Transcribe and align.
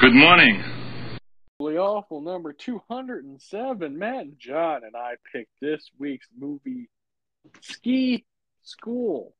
Good 0.00 0.14
morning. 0.14 0.62
Really 1.60 1.78
awful 1.78 2.20
number 2.20 2.52
207. 2.52 3.98
Matt 3.98 4.20
and 4.22 4.38
John 4.38 4.82
and 4.84 4.94
I 4.96 5.14
picked 5.32 5.52
this 5.60 5.88
week's 5.98 6.26
movie 6.36 6.88
Ski 7.60 8.24
School. 8.62 9.34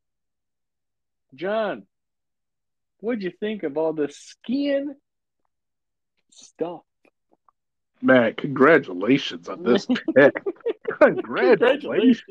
John, 1.35 1.87
what'd 3.01 3.22
you 3.22 3.32
think 3.40 3.62
of 3.64 3.77
all 3.77 3.93
the 3.93 4.09
skiing 4.11 4.95
stuff? 6.30 6.80
Matt, 8.00 8.36
congratulations 8.36 9.48
on 9.48 9.62
this 9.62 9.86
pick. 10.16 10.43
congratulations. 11.00 12.23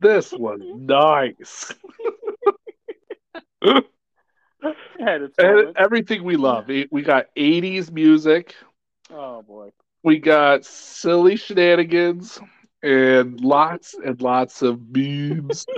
This 0.00 0.32
was 0.32 0.60
nice. 0.62 1.72
Had 3.62 3.72
its 3.72 3.82
And 3.82 3.82
moments. 3.82 3.92
everything 5.76 6.24
we 6.24 6.36
love. 6.36 6.68
We 6.68 7.02
got 7.02 7.26
80s 7.36 7.90
music. 7.90 8.54
Oh 9.10 9.42
boy. 9.42 9.70
We 10.02 10.18
got 10.18 10.64
silly 10.64 11.36
shenanigans 11.36 12.40
and 12.82 13.40
lots 13.40 13.94
and 13.94 14.20
lots 14.20 14.62
of 14.62 14.80
memes. 14.94 15.66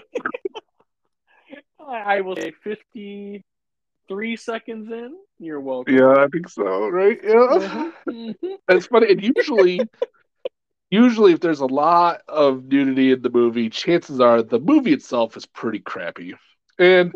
I, 1.88 2.20
will 2.20 2.34
say 2.34 2.52
53 2.64 4.36
seconds 4.36 4.90
in. 4.90 5.16
You're 5.38 5.60
welcome. 5.60 5.94
yeah, 5.96 6.14
I 6.18 6.26
think 6.26 6.48
so, 6.48 6.88
right? 6.88 7.18
Yeah. 7.22 7.90
Mhm, 8.08 8.34
mhm. 8.42 8.56
It's 8.68 8.86
funny. 8.86 9.12
And 9.12 9.22
usually, 9.36 9.88
usually, 10.90 11.32
if 11.32 11.40
there's 11.40 11.60
a 11.60 11.66
lot 11.66 12.22
of 12.28 12.64
nudity 12.64 13.12
in 13.12 13.22
the 13.22 13.30
movie, 13.30 13.70
chances 13.70 14.20
are 14.20 14.42
the 14.42 14.58
movie 14.58 14.92
itself 14.92 15.36
is 15.36 15.46
pretty 15.46 15.78
crappy. 15.78 16.34
And 16.78 17.12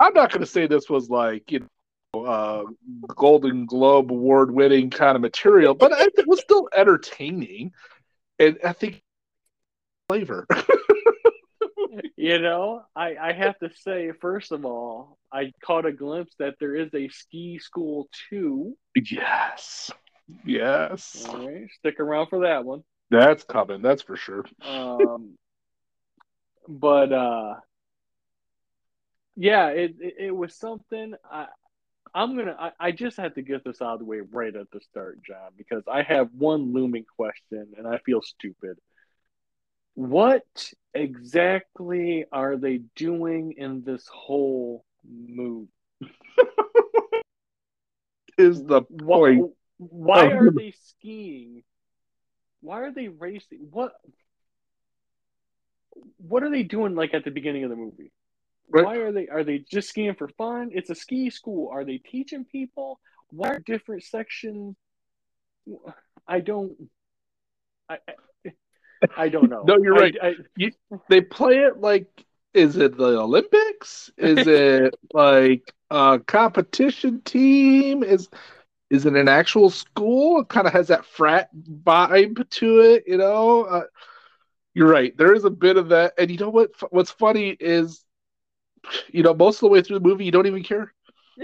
I'm 0.00 0.14
not 0.14 0.30
going 0.30 0.40
to 0.40 0.46
say 0.46 0.66
this 0.66 0.88
was 0.88 1.08
like 1.08 1.50
you 1.52 1.66
know, 2.14 2.24
uh, 2.24 2.64
Golden 3.14 3.66
Globe 3.66 4.10
award 4.10 4.50
winning 4.50 4.90
kind 4.90 5.16
of 5.16 5.22
material, 5.22 5.74
but 5.74 5.92
it 5.92 6.26
was 6.26 6.40
still 6.40 6.68
entertaining. 6.74 7.72
And 8.38 8.58
I 8.64 8.72
think 8.72 9.02
flavor. 10.08 10.46
You 12.16 12.38
know, 12.38 12.84
I, 12.94 13.16
I 13.20 13.32
have 13.32 13.58
to 13.58 13.70
say, 13.82 14.12
first 14.20 14.52
of 14.52 14.64
all, 14.64 15.18
I 15.32 15.50
caught 15.64 15.86
a 15.86 15.92
glimpse 15.92 16.32
that 16.38 16.54
there 16.60 16.76
is 16.76 16.94
a 16.94 17.08
ski 17.08 17.58
school 17.58 18.08
too. 18.30 18.76
yes, 18.94 19.90
yes, 20.44 21.26
All 21.28 21.48
right, 21.48 21.68
stick 21.80 21.98
around 21.98 22.28
for 22.28 22.42
that 22.42 22.64
one. 22.64 22.84
that's 23.10 23.42
coming. 23.42 23.82
That's 23.82 24.02
for 24.02 24.14
sure. 24.16 24.44
Um, 24.64 25.34
but 26.68 27.12
uh, 27.12 27.54
yeah, 29.36 29.68
it, 29.68 29.94
it 30.00 30.14
it 30.18 30.30
was 30.36 30.54
something. 30.54 31.14
I 31.30 31.46
I'm 32.14 32.36
gonna. 32.36 32.56
I, 32.58 32.72
I 32.78 32.92
just 32.92 33.16
had 33.16 33.34
to 33.36 33.42
get 33.42 33.64
this 33.64 33.80
out 33.80 33.94
of 33.94 33.98
the 34.00 34.04
way 34.04 34.20
right 34.20 34.54
at 34.54 34.70
the 34.70 34.80
start, 34.80 35.20
John, 35.26 35.52
because 35.56 35.82
I 35.90 36.02
have 36.02 36.28
one 36.36 36.72
looming 36.72 37.04
question, 37.16 37.72
and 37.76 37.86
I 37.86 37.98
feel 37.98 38.20
stupid. 38.22 38.78
What 39.94 40.72
exactly 40.94 42.24
are 42.32 42.56
they 42.56 42.80
doing 42.96 43.54
in 43.56 43.82
this 43.84 44.06
whole 44.12 44.84
movie? 45.08 45.68
Is 48.38 48.64
the 48.64 48.82
Why, 48.88 49.34
point? 49.34 49.52
why 49.78 50.26
of 50.26 50.32
are 50.32 50.50
they 50.50 50.72
skiing? 50.84 51.62
Why 52.60 52.80
are 52.82 52.92
they 52.92 53.08
racing? 53.08 53.68
What 53.70 53.92
what 56.18 56.42
are 56.42 56.50
they 56.50 56.62
doing 56.62 56.94
like 56.94 57.14
at 57.14 57.24
the 57.24 57.30
beginning 57.30 57.64
of 57.64 57.70
the 57.70 57.76
movie? 57.76 58.12
Right. 58.70 58.84
Why 58.84 58.96
are 58.96 59.12
they 59.12 59.28
are 59.28 59.44
they 59.44 59.58
just 59.58 59.88
skiing 59.90 60.14
for 60.14 60.28
fun? 60.28 60.70
It's 60.72 60.90
a 60.90 60.94
ski 60.94 61.30
school. 61.30 61.68
Are 61.70 61.84
they 61.84 61.98
teaching 61.98 62.44
people? 62.44 63.00
Why 63.30 63.50
are 63.50 63.58
different 63.58 64.02
sections? 64.04 64.76
I 66.26 66.40
don't. 66.40 66.72
I 67.88 67.98
I, 68.46 68.52
I 69.16 69.28
don't 69.28 69.50
know. 69.50 69.64
No, 69.66 69.76
you're 69.82 69.94
I- 69.94 70.00
right. 70.00 70.14
I, 70.22 70.34
they 71.08 71.20
play 71.20 71.58
it 71.58 71.78
like 71.78 72.06
is 72.54 72.76
it 72.76 72.96
the 72.96 73.18
Olympics? 73.18 74.10
Is 74.16 74.46
it 74.46 74.94
like 75.12 75.72
a 75.90 76.20
competition 76.26 77.20
team? 77.22 78.02
Is 78.02 78.28
is 78.90 79.06
it 79.06 79.14
an 79.14 79.28
actual 79.28 79.70
school? 79.70 80.40
It 80.40 80.48
kind 80.48 80.66
of 80.66 80.72
has 80.72 80.88
that 80.88 81.06
frat 81.06 81.48
vibe 81.54 82.48
to 82.50 82.80
it, 82.80 83.04
you 83.06 83.16
know. 83.16 83.64
Uh, 83.64 83.82
you're 84.74 84.88
right. 84.88 85.16
There 85.16 85.34
is 85.34 85.44
a 85.44 85.50
bit 85.50 85.76
of 85.76 85.88
that, 85.90 86.14
and 86.18 86.30
you 86.30 86.38
know 86.38 86.50
what? 86.50 86.70
What's 86.90 87.10
funny 87.10 87.56
is, 87.58 88.04
you 89.10 89.22
know, 89.22 89.34
most 89.34 89.56
of 89.56 89.60
the 89.60 89.68
way 89.68 89.82
through 89.82 89.98
the 89.98 90.08
movie, 90.08 90.24
you 90.24 90.30
don't 90.30 90.46
even 90.46 90.62
care. 90.62 90.92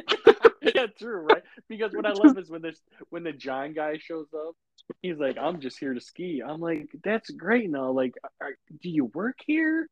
yeah, 0.74 0.86
true, 0.98 1.20
right? 1.20 1.42
Because 1.68 1.92
what 1.94 2.06
I 2.06 2.12
love 2.12 2.38
is 2.38 2.50
when 2.50 2.62
this 2.62 2.80
when 3.10 3.22
the 3.22 3.32
John 3.32 3.72
guy 3.72 3.98
shows 3.98 4.26
up, 4.34 4.54
he's 5.02 5.18
like, 5.18 5.36
"I'm 5.38 5.60
just 5.60 5.78
here 5.78 5.94
to 5.94 6.00
ski." 6.00 6.42
I'm 6.46 6.60
like, 6.60 6.88
"That's 7.04 7.30
great." 7.30 7.70
Now, 7.70 7.90
like, 7.90 8.14
are, 8.40 8.52
do 8.82 8.88
you 8.90 9.06
work 9.06 9.38
here? 9.46 9.88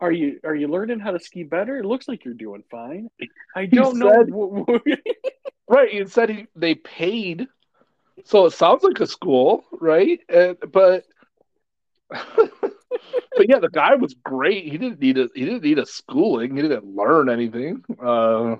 Are 0.00 0.12
you 0.12 0.40
are 0.44 0.54
you 0.54 0.68
learning 0.68 1.00
how 1.00 1.12
to 1.12 1.20
ski 1.20 1.42
better? 1.44 1.78
It 1.78 1.84
looks 1.84 2.08
like 2.08 2.24
you're 2.24 2.34
doing 2.34 2.62
fine. 2.70 3.08
I 3.54 3.66
don't 3.66 3.98
know. 3.98 4.24
said- 4.86 4.98
Right. 5.68 5.92
Instead, 5.92 6.30
he, 6.30 6.46
they 6.56 6.74
paid, 6.74 7.46
so 8.24 8.46
it 8.46 8.52
sounds 8.52 8.82
like 8.82 9.00
a 9.00 9.06
school, 9.06 9.64
right? 9.72 10.18
And, 10.28 10.56
but 10.72 11.04
but 13.36 13.48
yeah, 13.48 13.58
the 13.58 13.68
guy 13.68 13.94
was 13.94 14.14
great. 14.24 14.64
He 14.64 14.78
didn't 14.78 15.00
need 15.00 15.18
a 15.18 15.28
he 15.34 15.44
didn't 15.44 15.62
need 15.62 15.78
a 15.78 15.86
schooling. 15.86 16.56
He 16.56 16.62
didn't 16.62 16.84
learn 16.84 17.28
anything. 17.28 17.84
Uh, 18.02 18.56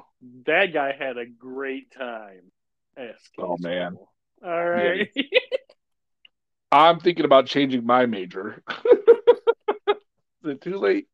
that 0.47 0.73
guy 0.73 0.95
had 0.99 1.17
a 1.17 1.27
great 1.27 1.93
time. 1.93 2.51
Oh, 3.39 3.57
man. 3.61 3.97
All 4.45 4.69
right. 4.69 5.09
I'm 6.73 7.01
thinking 7.01 7.25
about 7.25 7.47
changing 7.47 7.87
my 7.87 8.07
major. 8.07 8.63
Is 9.89 9.97
it 10.45 10.61
too 10.61 10.77
late? 10.77 11.07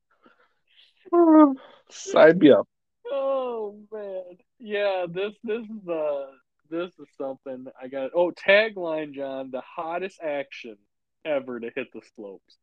Sign 1.90 2.38
me 2.38 2.50
up. 2.50 2.66
Oh 3.10 3.78
man, 3.92 4.38
yeah. 4.58 5.06
This 5.08 5.34
this 5.44 5.62
is 5.62 5.88
uh 5.88 6.26
this 6.70 6.90
is 6.98 7.06
something 7.16 7.66
I 7.80 7.88
got. 7.88 8.10
Oh, 8.14 8.32
tagline, 8.32 9.14
John: 9.14 9.50
the 9.50 9.60
hottest 9.60 10.20
action 10.22 10.76
ever 11.24 11.60
to 11.60 11.70
hit 11.74 11.88
the 11.92 12.02
slopes. 12.16 12.56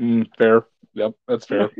Mm, 0.00 0.26
fair. 0.36 0.66
Yep, 0.94 1.14
that's 1.26 1.46
fair. 1.46 1.70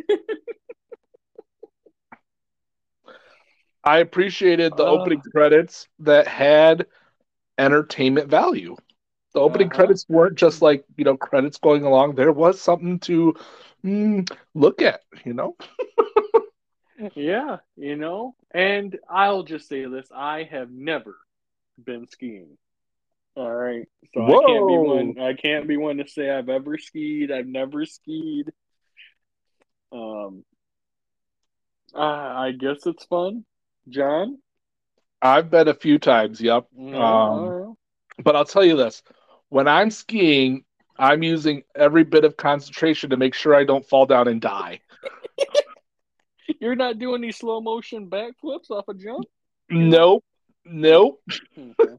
I 3.85 3.99
appreciated 3.99 4.77
the 4.77 4.85
Uh. 4.85 4.87
opening 4.87 5.23
credits 5.33 5.89
that 6.01 6.27
had 6.27 6.87
entertainment 7.59 8.29
value. 8.29 8.77
The 9.35 9.41
opening 9.41 9.71
Uh-huh. 9.71 9.71
credits 9.71 10.07
weren't 10.09 10.37
just 10.39 10.63
like, 10.63 10.85
you 10.97 11.05
know, 11.05 11.17
credits 11.17 11.59
going 11.59 11.85
along. 11.85 12.15
There 12.15 12.33
was 12.33 12.61
something 12.61 12.99
to 13.01 13.35
mm, 13.85 14.31
look 14.55 14.83
at, 14.83 15.01
you 15.25 15.35
know? 15.35 15.57
Yeah, 17.15 17.59
you 17.77 17.97
know. 17.97 18.37
And 18.53 18.99
I'll 19.09 19.43
just 19.43 19.69
say 19.69 19.85
this: 19.87 20.09
I 20.15 20.45
have 20.45 20.71
never 20.71 21.17
been 21.83 22.07
skiing. 22.07 22.59
All 23.35 23.55
right, 23.55 23.87
so 24.15 24.23
I 24.25 24.31
can't 24.47 24.67
be 24.67 24.77
one. 24.79 25.19
I 25.21 25.33
can't 25.35 25.67
be 25.67 25.77
one 25.77 25.97
to 25.99 26.07
say 26.07 26.31
I've 26.31 26.49
ever 26.49 26.77
skied. 26.77 27.31
I've 27.31 27.47
never 27.47 27.87
skied. 27.87 28.51
Um, 29.91 30.45
I 31.95 32.49
I 32.49 32.53
guess 32.53 32.87
it's 32.87 33.05
fun, 33.07 33.45
John. 33.89 34.39
I've 35.23 35.51
been 35.51 35.69
a 35.69 35.75
few 35.75 35.99
times, 35.99 36.41
yep. 36.41 36.67
Yeah, 36.77 37.25
Um. 37.29 37.77
But 38.23 38.37
I'll 38.37 38.45
tell 38.45 38.65
you 38.65 38.77
this 38.77 39.03
when 39.49 39.69
I'm 39.69 39.91
skiing, 39.91 40.65
I'm 40.99 41.23
using 41.23 41.63
every 41.75 42.05
bit 42.05 42.25
of 42.25 42.37
concentration 42.37 43.11
to 43.11 43.17
make 43.17 43.35
sure 43.35 43.55
I 43.55 43.65
don't 43.65 43.87
fall 43.89 44.07
down 44.07 44.29
and 44.29 44.41
die. 44.41 44.81
You're 46.61 46.77
not 46.77 46.99
doing 46.99 47.23
these 47.23 47.37
slow 47.37 47.61
motion 47.61 48.11
backflips 48.11 48.71
off 48.71 48.89
a 48.89 48.95
jump? 48.95 49.25
Nope. 49.71 50.25
Nope. 50.65 51.23
Okay. 51.59 51.97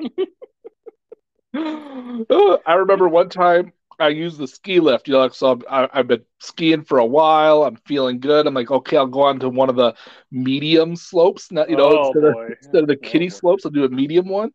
I 1.54 2.74
remember 2.74 3.08
one 3.08 3.28
time 3.28 3.72
I 3.98 4.08
used 4.08 4.38
the 4.38 4.46
ski 4.46 4.80
lift. 4.80 5.08
You 5.08 5.14
know, 5.14 5.20
like, 5.20 5.34
so 5.34 5.60
I, 5.68 5.88
I've 5.92 6.08
been 6.08 6.24
skiing 6.38 6.84
for 6.84 6.98
a 6.98 7.04
while. 7.06 7.64
I'm 7.64 7.76
feeling 7.86 8.20
good. 8.20 8.46
I'm 8.46 8.54
like, 8.54 8.70
okay, 8.70 8.96
I'll 8.96 9.06
go 9.06 9.22
on 9.22 9.40
to 9.40 9.48
one 9.48 9.68
of 9.68 9.76
the 9.76 9.94
medium 10.30 10.96
slopes. 10.96 11.50
Not, 11.52 11.68
you 11.68 11.76
know, 11.76 11.90
oh, 11.90 12.08
instead, 12.12 12.24
of, 12.24 12.34
instead 12.48 12.82
of 12.82 12.88
the 12.88 12.96
Oh, 12.96 12.98
kiddie 13.02 13.30
slopes, 13.30 13.64
I'll 13.64 13.72
do 13.72 13.84
a 13.84 13.88
medium 13.88 14.28
one. 14.28 14.52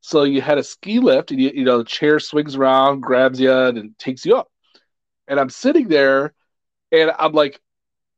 So 0.00 0.22
you 0.22 0.40
had 0.40 0.58
a 0.58 0.62
ski 0.62 1.00
lift, 1.00 1.32
and 1.32 1.40
you, 1.40 1.50
you 1.52 1.64
know, 1.64 1.78
the 1.78 1.84
chair 1.84 2.20
swings 2.20 2.54
around, 2.54 3.00
grabs 3.00 3.40
you, 3.40 3.52
and 3.52 3.98
takes 3.98 4.24
you 4.24 4.36
up. 4.36 4.48
And 5.26 5.40
I'm 5.40 5.50
sitting 5.50 5.88
there, 5.88 6.32
and 6.92 7.10
I'm 7.18 7.32
like 7.32 7.60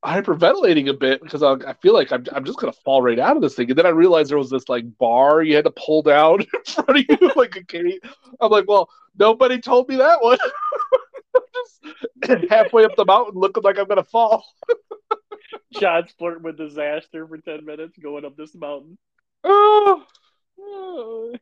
hyperventilating 0.05 0.89
a 0.89 0.95
bit 0.95 1.23
because 1.23 1.43
I, 1.43 1.53
I 1.67 1.75
feel 1.75 1.93
like 1.93 2.12
I'm, 2.12 2.25
I'm 2.33 2.45
just 2.45 2.59
gonna 2.59 2.73
fall 2.73 3.03
right 3.03 3.19
out 3.19 3.37
of 3.37 3.43
this 3.43 3.55
thing. 3.55 3.69
And 3.71 3.79
then 3.79 3.87
I 3.87 3.91
realized 3.91 4.31
there 4.31 4.39
was 4.39 4.50
this 4.50 4.69
like 4.69 4.85
bar 4.99 5.43
you 5.43 5.56
had 5.56 5.65
to 5.65 5.73
pull 5.73 6.03
down 6.03 6.41
in 6.55 6.65
front 6.67 6.91
of 6.91 7.05
you 7.09 7.33
like 7.35 7.56
a 7.56 7.65
kitty. 7.65 8.00
I'm 8.41 8.50
like, 8.50 8.67
well, 8.69 8.89
nobody 9.19 9.61
told 9.61 9.89
me 9.89 9.97
that 9.97 10.23
one. 10.23 10.39
just 12.25 12.45
halfway 12.50 12.85
up 12.85 12.97
the 12.97 13.05
mountain, 13.05 13.41
looking 13.41 13.62
like 13.62 13.79
I'm 13.79 13.89
gonna 13.89 14.05
fall. 14.05 14.45
John's 15.73 16.12
flirting 16.19 16.44
with 16.44 16.56
disaster 16.56 17.27
for 17.27 17.39
10 17.39 17.65
minutes 17.65 17.99
going 17.99 18.25
up 18.25 18.37
this 18.37 18.55
mountain. 18.55 18.99
Oh, 19.44 20.05
Oh. 20.61 21.35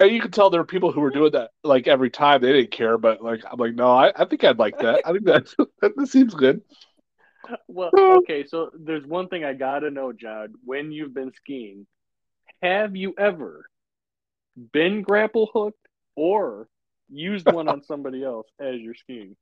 And 0.00 0.10
you 0.10 0.20
could 0.20 0.32
tell 0.32 0.50
there 0.50 0.60
were 0.60 0.66
people 0.66 0.90
who 0.90 1.00
were 1.00 1.10
doing 1.10 1.32
that 1.32 1.50
like 1.62 1.86
every 1.86 2.10
time. 2.10 2.40
They 2.40 2.52
didn't 2.52 2.70
care, 2.70 2.96
but 2.96 3.22
like 3.22 3.42
I'm 3.50 3.58
like, 3.58 3.74
no, 3.74 3.90
I, 3.90 4.12
I 4.14 4.24
think 4.24 4.42
I'd 4.42 4.58
like 4.58 4.78
that. 4.78 5.02
I 5.04 5.12
think 5.12 5.24
that, 5.24 5.46
that 5.80 6.08
seems 6.08 6.34
good. 6.34 6.62
Well, 7.68 7.90
hmm. 7.94 8.18
okay, 8.18 8.44
so 8.46 8.70
there's 8.78 9.06
one 9.06 9.28
thing 9.28 9.44
I 9.44 9.54
gotta 9.54 9.90
know, 9.90 10.12
John. 10.12 10.54
When 10.64 10.92
you've 10.92 11.14
been 11.14 11.32
skiing, 11.34 11.86
have 12.62 12.96
you 12.96 13.14
ever 13.18 13.66
been 14.72 15.02
grapple 15.02 15.50
hooked 15.52 15.88
or 16.14 16.68
used 17.10 17.50
one 17.50 17.68
on 17.68 17.82
somebody 17.82 18.22
else 18.22 18.46
as 18.60 18.80
you're 18.80 18.94
skiing? 18.94 19.36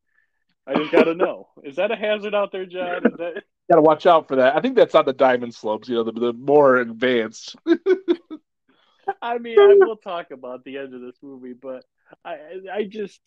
I 0.67 0.75
just 0.75 0.93
gotta 0.93 1.15
know. 1.15 1.49
Is 1.65 1.77
that 1.77 1.91
a 1.91 1.97
hazard 1.97 2.35
out 2.35 2.53
there, 2.53 2.67
John? 2.67 3.07
Is 3.07 3.17
that 3.19 3.43
Gotta 3.71 3.83
watch 3.83 4.05
out 4.05 4.27
for 4.27 4.37
that. 4.37 4.57
I 4.57 4.61
think 4.61 4.75
that's 4.75 4.97
on 4.97 5.05
the 5.05 5.13
diamond 5.13 5.55
slopes, 5.55 5.89
you 5.89 5.95
know, 5.95 6.03
the, 6.03 6.11
the 6.11 6.33
more 6.33 6.79
advanced. 6.79 7.55
I 9.23 9.39
mean, 9.39 9.61
I 9.61 9.77
will 9.79 9.97
talk 9.97 10.33
about 10.33 10.65
the 10.65 10.79
end 10.79 10.93
of 10.93 11.01
this 11.01 11.15
movie, 11.23 11.53
but 11.53 11.85
I 12.25 12.39
I 12.73 12.85
just 12.85 13.21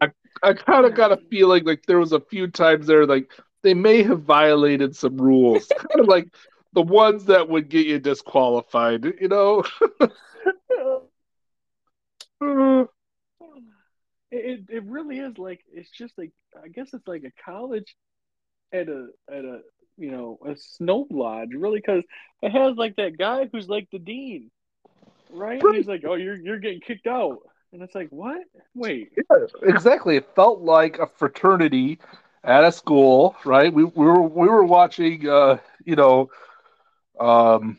I 0.00 0.10
kind 0.40 0.86
of 0.86 0.94
got 0.94 1.12
a 1.12 1.16
feeling 1.30 1.64
like 1.64 1.84
there 1.86 1.98
was 1.98 2.12
a 2.12 2.20
few 2.20 2.48
times 2.48 2.86
there 2.86 3.06
like 3.06 3.32
they 3.62 3.74
may 3.74 4.02
have 4.02 4.22
violated 4.22 4.94
some 4.96 5.16
rules, 5.16 5.66
kind 5.76 6.00
of 6.00 6.06
like 6.06 6.28
the 6.72 6.82
ones 6.82 7.24
that 7.26 7.48
would 7.48 7.68
get 7.68 7.86
you 7.86 7.98
disqualified, 7.98 9.04
you 9.20 9.28
know. 9.28 9.64
It 14.30 14.64
it 14.68 14.84
really 14.84 15.18
is 15.20 15.38
like 15.38 15.60
it's 15.72 15.90
just 15.90 16.18
like 16.18 16.32
I 16.62 16.68
guess 16.68 16.92
it's 16.92 17.08
like 17.08 17.24
a 17.24 17.32
college 17.42 17.96
at 18.72 18.88
a 18.88 19.08
at 19.30 19.44
a 19.44 19.60
you 19.96 20.10
know 20.10 20.38
a 20.46 20.54
snow 20.54 21.06
lodge 21.10 21.54
really 21.54 21.78
because 21.78 22.04
it 22.42 22.50
has 22.50 22.76
like 22.76 22.96
that 22.96 23.16
guy 23.16 23.48
who's 23.50 23.68
like 23.68 23.88
the 23.90 23.98
dean, 23.98 24.50
right? 25.30 25.62
And 25.62 25.74
he's 25.74 25.86
like, 25.86 26.04
oh, 26.06 26.14
you're 26.14 26.36
you're 26.36 26.58
getting 26.58 26.80
kicked 26.80 27.06
out, 27.06 27.38
and 27.72 27.82
it's 27.82 27.94
like, 27.94 28.08
what? 28.10 28.42
Wait, 28.74 29.12
yeah, 29.16 29.46
exactly. 29.62 30.16
It 30.16 30.34
felt 30.34 30.60
like 30.60 30.98
a 30.98 31.06
fraternity 31.06 31.98
at 32.44 32.64
a 32.64 32.72
school, 32.72 33.36
right? 33.44 33.72
We, 33.72 33.84
we 33.84 34.04
were 34.06 34.22
we 34.22 34.48
were 34.48 34.64
watching, 34.64 35.28
uh, 35.28 35.58
you 35.84 35.96
know, 35.96 36.30
um, 37.20 37.78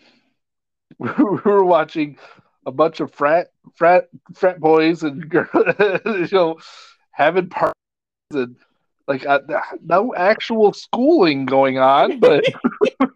we 1.00 1.10
were 1.10 1.64
watching 1.64 2.18
a 2.66 2.72
bunch 2.72 3.00
of 3.00 3.14
frat 3.14 3.52
frat 3.76 4.10
frat 4.34 4.60
boys 4.60 5.04
and 5.04 5.30
girls, 5.30 5.50
you 6.06 6.28
know, 6.32 6.58
having 7.12 7.50
parties 7.50 7.74
and 8.32 8.56
like 9.08 9.26
uh, 9.26 9.40
no 9.82 10.14
actual 10.16 10.72
schooling 10.74 11.46
going 11.46 11.80
on, 11.80 12.20
but 12.20 12.44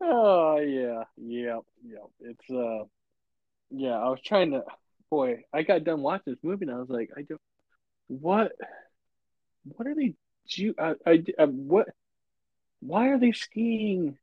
oh 0.00 0.58
yeah, 0.58 1.04
yeah, 1.16 1.58
yeah. 1.84 2.06
It's 2.20 2.50
uh, 2.50 2.84
yeah. 3.72 3.98
I 3.98 4.08
was 4.08 4.20
trying 4.24 4.52
to, 4.52 4.64
boy, 5.10 5.44
I 5.52 5.62
got 5.62 5.84
done 5.84 6.02
watching 6.02 6.34
this 6.34 6.42
movie 6.42 6.66
and 6.66 6.74
I 6.74 6.78
was 6.78 6.88
like, 6.88 7.10
I 7.16 7.22
don't, 7.22 7.40
what, 8.08 8.52
what 9.64 9.86
are 9.86 9.94
they 9.94 10.14
do? 10.48 10.74
I, 10.78 10.94
I, 11.06 11.24
I 11.38 11.44
what, 11.46 11.88
why 12.80 13.08
are 13.08 13.18
they 13.18 13.32
skiing? 13.32 14.18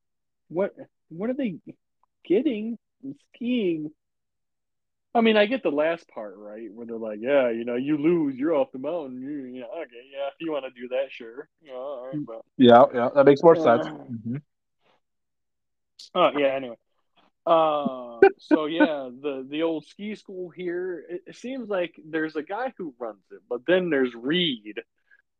What, 0.49 0.75
what 1.09 1.29
are 1.29 1.35
they 1.35 1.57
getting 2.25 2.77
skiing? 3.35 3.91
I 5.15 5.21
mean, 5.21 5.37
I 5.37 5.47
get 5.47 5.63
the 5.63 5.71
last 5.71 6.07
part 6.09 6.35
right, 6.37 6.71
where 6.71 6.85
they're 6.85 6.95
like, 6.95 7.19
"Yeah, 7.19 7.49
you 7.49 7.65
know, 7.65 7.75
you 7.75 7.97
lose, 7.97 8.35
you're 8.35 8.53
off 8.53 8.71
the 8.71 8.77
mountain." 8.77 9.19
You, 9.19 9.59
yeah, 9.59 9.65
okay, 9.65 10.03
yeah, 10.11 10.27
if 10.27 10.35
you 10.39 10.51
want 10.51 10.65
to 10.65 10.81
do 10.81 10.87
that, 10.89 11.05
sure. 11.09 11.49
Yeah, 11.63 11.73
all 11.73 12.07
right, 12.07 12.25
but 12.25 12.41
yeah, 12.57 12.85
yeah, 12.93 13.09
that 13.15 13.25
makes 13.25 13.41
more 13.41 13.55
sense. 13.55 13.81
Uh, 13.85 13.89
hmm 13.89 14.35
oh 16.13 16.29
yeah. 16.37 16.47
Anyway, 16.47 16.75
uh, 17.49 18.19
so 18.37 18.65
yeah, 18.65 19.09
the 19.21 19.45
the 19.49 19.63
old 19.63 19.85
ski 19.85 20.15
school 20.15 20.49
here. 20.49 21.03
It, 21.09 21.21
it 21.27 21.35
seems 21.35 21.69
like 21.69 21.95
there's 22.05 22.35
a 22.35 22.43
guy 22.43 22.73
who 22.77 22.93
runs 22.99 23.23
it, 23.31 23.41
but 23.49 23.61
then 23.65 23.89
there's 23.89 24.13
Reed, 24.13 24.75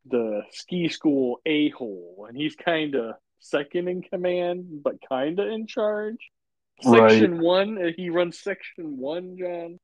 the 0.06 0.42
ski 0.50 0.88
school 0.88 1.40
a 1.46 1.70
hole, 1.70 2.26
and 2.28 2.36
he's 2.36 2.56
kind 2.56 2.94
of 2.94 3.14
second 3.38 3.88
in 3.88 4.02
command, 4.02 4.82
but 4.82 4.96
kind 5.08 5.38
of 5.38 5.48
in 5.48 5.66
charge. 5.66 6.30
Right. 6.84 7.10
Section 7.12 7.38
one, 7.38 7.78
uh, 7.78 7.90
he 7.96 8.10
runs 8.10 8.40
section 8.40 8.98
one, 8.98 9.36
John. 9.38 9.78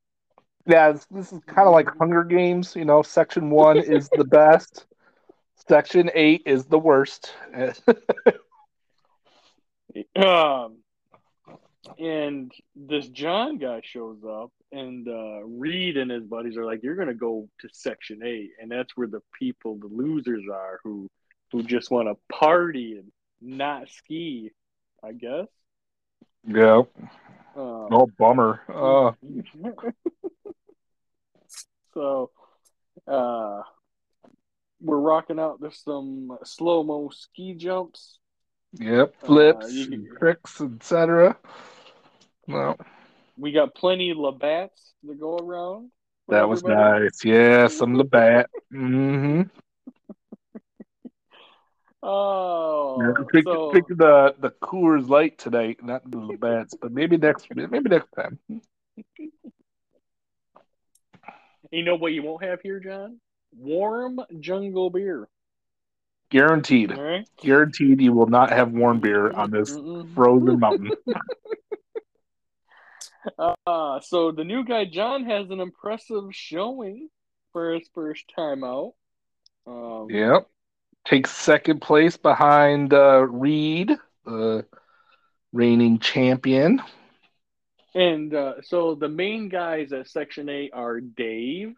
Yeah, 0.65 0.91
this, 0.91 1.07
this 1.09 1.31
is 1.31 1.39
kind 1.45 1.67
of 1.67 1.73
like 1.73 1.87
Hunger 1.97 2.23
Games. 2.25 2.75
You 2.75 2.83
know, 2.83 3.01
Section 3.01 3.49
One 3.49 3.77
is 3.77 4.09
the 4.09 4.25
best. 4.29 4.85
Section 5.69 6.11
Eight 6.13 6.43
is 6.45 6.65
the 6.65 6.79
worst. 6.79 7.33
Um, 10.15 10.77
and 11.99 12.51
this 12.75 13.07
John 13.09 13.57
guy 13.57 13.81
shows 13.83 14.17
up, 14.27 14.51
and 14.71 15.07
uh, 15.07 15.43
Reed 15.43 15.97
and 15.97 16.11
his 16.11 16.23
buddies 16.23 16.57
are 16.57 16.65
like, 16.65 16.83
"You're 16.83 16.95
gonna 16.95 17.13
go 17.13 17.47
to 17.59 17.69
Section 17.71 18.21
Eight, 18.23 18.51
and 18.61 18.69
that's 18.71 18.95
where 18.95 19.07
the 19.07 19.21
people, 19.37 19.75
the 19.77 19.87
losers, 19.87 20.43
are 20.51 20.79
who 20.83 21.09
who 21.51 21.63
just 21.63 21.89
want 21.91 22.07
to 22.07 22.17
party 22.35 22.97
and 22.97 23.11
not 23.41 23.89
ski." 23.89 24.51
I 25.03 25.11
guess. 25.13 25.47
yeah. 26.47 26.81
Um, 27.55 27.87
Oh, 27.91 28.07
bummer. 28.17 28.61
Uh, 28.67 29.11
so, 31.93 32.31
uh, 33.07 33.61
we're 34.81 34.97
rocking 34.99 35.39
out. 35.39 35.59
There's 35.59 35.81
some 35.83 36.37
slow 36.43 36.83
mo 36.83 37.09
ski 37.13 37.53
jumps. 37.55 38.19
yep. 38.73 39.15
Flips, 39.23 39.65
Uh, 39.65 39.69
you 39.69 39.83
and 39.85 40.07
can- 40.07 40.15
tricks, 40.17 40.61
etc. 40.61 41.37
Well, 42.47 42.77
We 43.37 43.51
got 43.51 43.75
plenty 43.75 44.09
of 44.11 44.17
Labatts 44.17 44.93
to 45.05 45.13
go 45.15 45.37
around. 45.37 45.91
that 46.29 46.47
was 46.47 46.63
everybody. 46.63 47.03
nice. 47.05 47.23
Yeah, 47.25 47.67
some 47.67 47.95
Labatt. 47.95 48.49
Mm-hmm. 48.73 49.41
Oh, 52.03 53.13
pick, 53.33 53.43
so 53.43 53.71
pick 53.71 53.85
the 53.87 54.33
the 54.39 54.51
Coors 54.61 55.09
Light 55.09 55.37
tonight, 55.37 55.83
not 55.83 56.09
the 56.09 56.19
Labatt's, 56.19 56.73
but 56.79 56.91
maybe 56.91 57.17
next 57.17 57.47
maybe 57.53 57.89
next 57.89 58.09
time. 58.15 58.39
you 61.71 61.83
know 61.83 61.95
what 61.95 62.13
you 62.13 62.21
won't 62.23 62.43
have 62.43 62.61
here, 62.61 62.79
John? 62.79 63.19
Warm 63.57 64.21
jungle 64.39 64.89
beer. 64.89 65.27
Guaranteed. 66.29 66.95
Right. 66.95 67.27
Guaranteed 67.41 67.99
you 67.99 68.13
will 68.13 68.27
not 68.27 68.51
have 68.51 68.71
warm 68.71 68.99
beer 68.99 69.31
on 69.31 69.49
this 69.51 69.75
Mm-mm. 69.75 70.13
frozen 70.13 70.59
mountain. 70.59 70.91
Uh, 73.65 73.99
so 73.99 74.31
the 74.31 74.43
new 74.43 74.63
guy 74.63 74.85
John 74.85 75.25
has 75.25 75.49
an 75.49 75.59
impressive 75.59 76.23
showing 76.31 77.09
for 77.51 77.73
his 77.73 77.87
first 77.93 78.23
time 78.35 78.63
out. 78.63 78.93
Um, 79.65 80.07
Yep. 80.09 80.47
Takes 81.05 81.31
second 81.31 81.81
place 81.81 82.17
behind 82.17 82.93
uh, 82.93 83.25
Reed, 83.25 83.91
the 84.25 84.65
reigning 85.53 85.99
champion. 85.99 86.81
And 87.95 88.33
uh, 88.33 88.61
so 88.61 88.93
the 88.95 89.07
main 89.07 89.49
guys 89.49 89.91
at 89.91 90.09
Section 90.09 90.49
8 90.49 90.71
are 90.73 90.99
Dave. 90.99 91.75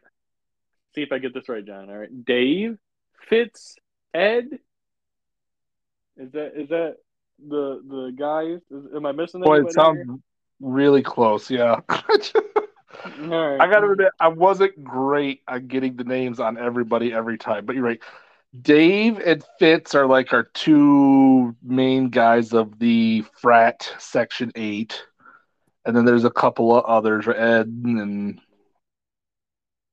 See 0.96 1.02
if 1.02 1.12
I 1.12 1.20
get 1.20 1.34
this 1.34 1.48
right, 1.48 1.66
John. 1.66 1.90
All 1.90 1.98
right. 1.98 2.26
Dave, 2.26 2.78
Fitz, 3.30 3.76
Ed. 4.14 4.60
Is 6.18 6.32
that 6.34 6.52
is 6.60 6.70
that 6.70 6.98
the 7.48 7.82
the 7.88 8.14
guys? 8.18 8.60
Is, 8.70 8.94
am 8.94 9.06
I 9.06 9.14
missing 9.14 9.42
Boy, 9.42 9.62
it 9.62 9.72
sounds? 9.72 10.20
Really 10.60 11.02
close. 11.02 11.50
Yeah. 11.50 11.82
Right. 13.18 13.62
I 13.62 13.70
gotta 13.70 13.90
admit, 13.90 14.12
I 14.20 14.28
wasn't 14.28 14.84
great 14.84 15.42
at 15.48 15.68
getting 15.68 15.96
the 15.96 16.04
names 16.04 16.40
on 16.40 16.58
everybody 16.58 17.14
every 17.14 17.38
time, 17.38 17.66
but 17.66 17.76
you're 17.76 17.84
right. 17.84 18.02
Dave 18.62 19.20
and 19.20 19.44
Fitz 19.58 19.96
are 19.96 20.06
like 20.06 20.34
our 20.34 20.44
two 20.54 21.56
main 21.64 22.10
guys 22.10 22.52
of 22.52 22.78
the 22.80 23.24
frat 23.40 23.94
section 24.00 24.52
eight, 24.56 25.02
and 25.86 25.96
then 25.96 26.04
there's 26.04 26.26
a 26.26 26.32
couple 26.32 26.76
of 26.76 26.84
others, 26.86 27.28
Ed 27.28 27.68
and 27.68 28.42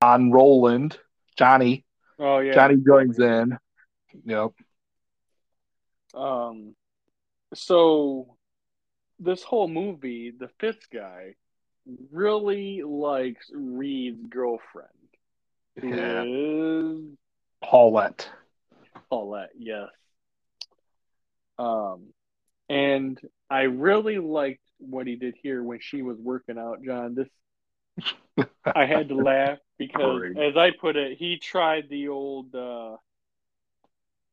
John 0.02 0.30
Roland, 0.30 0.98
Johnny. 1.36 1.84
Oh 2.18 2.38
yeah. 2.38 2.54
Johnny 2.54 2.76
joins 2.76 3.18
in. 3.18 3.58
Yep. 4.24 4.52
Um, 6.14 6.74
so 7.54 8.35
this 9.18 9.42
whole 9.42 9.68
movie, 9.68 10.30
the 10.30 10.48
Fitz 10.60 10.86
guy 10.92 11.34
really 12.10 12.82
likes 12.82 13.50
Reed's 13.54 14.26
girlfriend, 14.26 14.88
Yeah. 15.82 16.22
is 16.26 17.16
Paulette. 17.62 18.28
Paulette. 19.08 19.50
Yes. 19.56 19.88
Um, 21.58 22.08
and 22.68 23.18
I 23.48 23.62
really 23.62 24.18
liked 24.18 24.60
what 24.78 25.06
he 25.06 25.16
did 25.16 25.36
here 25.42 25.62
when 25.62 25.78
she 25.80 26.02
was 26.02 26.18
working 26.18 26.58
out, 26.58 26.82
John. 26.82 27.14
This 27.14 27.28
I 28.74 28.84
had 28.84 29.08
to 29.08 29.14
laugh 29.22 29.58
because, 29.78 30.22
as 30.38 30.56
I 30.56 30.70
put 30.72 30.96
it, 30.96 31.16
he 31.16 31.38
tried 31.38 31.88
the 31.88 32.08
old 32.08 32.54
uh, 32.54 32.96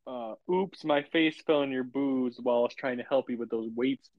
uh, 0.06 0.36
oops, 0.52 0.84
my 0.84 1.04
face 1.04 1.40
fell 1.46 1.62
in 1.62 1.72
your 1.72 1.84
booze 1.84 2.38
while 2.42 2.58
I 2.58 2.62
was 2.62 2.76
trying 2.76 2.98
to 2.98 3.04
help 3.04 3.30
you 3.30 3.38
with 3.38 3.50
those 3.50 3.70
weights. 3.74 4.10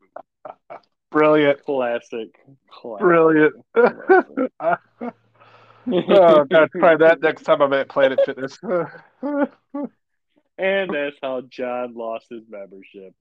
Brilliant. 1.11 1.65
Classic. 1.65 2.29
Classic. 2.71 3.01
Brilliant. 3.01 3.55
Classic. 3.75 4.51
oh, 5.87 6.45
gotta 6.45 6.69
try 6.69 6.97
that 6.97 7.21
next 7.21 7.43
time 7.43 7.63
I'm 7.63 7.73
at 7.73 7.89
Planet 7.89 8.19
Fitness. 8.25 8.59
and 10.59 10.91
that's 10.95 11.17
how 11.23 11.43
John 11.51 11.95
lost 11.95 12.27
his 12.31 12.43
membership. 12.49 13.15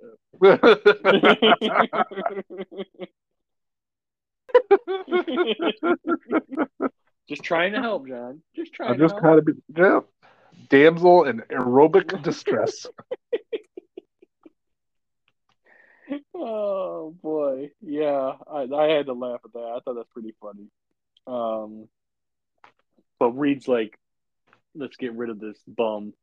Just 7.30 7.44
trying 7.44 7.74
to 7.74 7.82
help, 7.82 8.08
John. 8.08 8.42
Just 8.56 8.74
trying 8.74 8.92
I'm 8.92 9.00
just 9.00 9.16
to 9.16 9.22
help. 9.22 9.46
kind 9.46 9.50
of 9.50 9.58
yeah, 9.78 10.00
damsel 10.70 11.24
in 11.26 11.40
aerobic 11.52 12.22
distress. 12.24 12.86
Oh 16.36 17.16
boy, 17.22 17.72
yeah, 17.82 18.34
I, 18.52 18.68
I 18.74 18.88
had 18.88 19.08
to 19.08 19.14
laugh 19.14 19.42
at 19.46 19.54
that. 19.54 19.60
I 19.60 19.80
thought 19.80 19.96
that's 19.96 20.10
pretty 20.14 20.36
funny. 20.42 20.68
Um, 21.28 21.88
but 23.20 23.32
Reed's 23.32 23.68
like, 23.68 23.98
let's 24.76 24.98
get 24.98 25.14
rid 25.14 25.30
of 25.30 25.40
this 25.40 25.58
bum. 25.68 26.14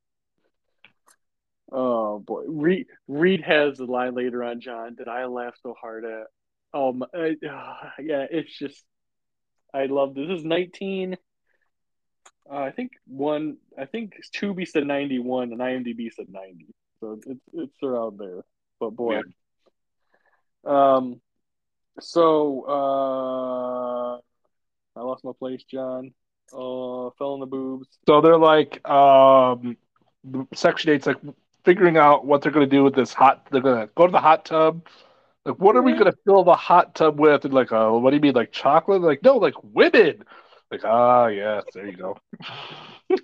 Oh 1.72 2.18
boy, 2.18 2.44
Reed 2.46 2.86
Reed 3.08 3.42
has 3.42 3.78
a 3.78 3.84
line 3.84 4.14
later 4.14 4.42
on, 4.42 4.60
John, 4.60 4.96
that 4.98 5.08
I 5.08 5.26
laughed 5.26 5.60
so 5.62 5.74
hard 5.80 6.04
at. 6.04 6.26
Oh 6.74 6.92
my, 6.92 7.06
uh, 7.14 7.34
yeah, 8.00 8.26
it's 8.30 8.56
just, 8.58 8.82
I 9.72 9.86
love 9.86 10.14
this. 10.14 10.28
This 10.28 10.40
is 10.40 10.44
nineteen. 10.44 11.16
Uh, 12.50 12.56
I 12.56 12.70
think 12.72 12.92
one. 13.06 13.58
I 13.78 13.84
think 13.84 14.14
Tubi 14.34 14.66
said 14.66 14.86
ninety 14.86 15.18
one, 15.18 15.52
and 15.52 15.60
IMDb 15.60 16.12
said 16.12 16.26
ninety. 16.28 16.74
So 16.98 17.20
it's 17.26 17.40
it's 17.52 17.82
around 17.82 18.18
there. 18.18 18.42
But 18.80 18.90
boy. 18.90 19.16
Yeah. 19.16 19.22
Um, 20.64 21.20
so 22.00 22.64
uh, 22.68 24.16
I 24.98 25.02
lost 25.02 25.24
my 25.24 25.32
place, 25.38 25.62
John. 25.64 26.12
Uh, 26.52 27.10
fell 27.18 27.34
in 27.34 27.40
the 27.40 27.46
boobs. 27.46 27.86
So 28.06 28.20
they're 28.20 28.36
like, 28.38 28.86
um, 28.88 29.76
Section 30.54 30.90
Eight's 30.90 31.06
like 31.06 31.18
figuring 31.64 31.96
out 31.96 32.26
what 32.26 32.42
they're 32.42 32.52
going 32.52 32.68
to 32.68 32.76
do 32.76 32.82
with 32.82 32.94
this 32.94 33.12
hot. 33.12 33.46
They're 33.50 33.60
going 33.60 33.86
to 33.86 33.92
go 33.94 34.06
to 34.06 34.12
the 34.12 34.20
hot 34.20 34.44
tub. 34.44 34.86
Like, 35.44 35.56
what 35.58 35.76
are 35.76 35.82
we 35.82 35.92
going 35.92 36.04
to 36.06 36.18
fill 36.24 36.44
the 36.44 36.54
hot 36.54 36.94
tub 36.94 37.18
with? 37.18 37.44
And 37.44 37.54
like, 37.54 37.72
uh, 37.72 37.90
what 37.90 38.10
do 38.10 38.16
you 38.16 38.20
mean, 38.20 38.34
like 38.34 38.52
chocolate? 38.52 39.00
Like, 39.00 39.22
no, 39.22 39.36
like 39.36 39.54
women. 39.62 40.24
Like, 40.70 40.84
ah, 40.84 41.26
yes, 41.28 41.64
there 41.74 41.86
you 41.86 41.96
go. 41.96 42.18
this 43.08 43.20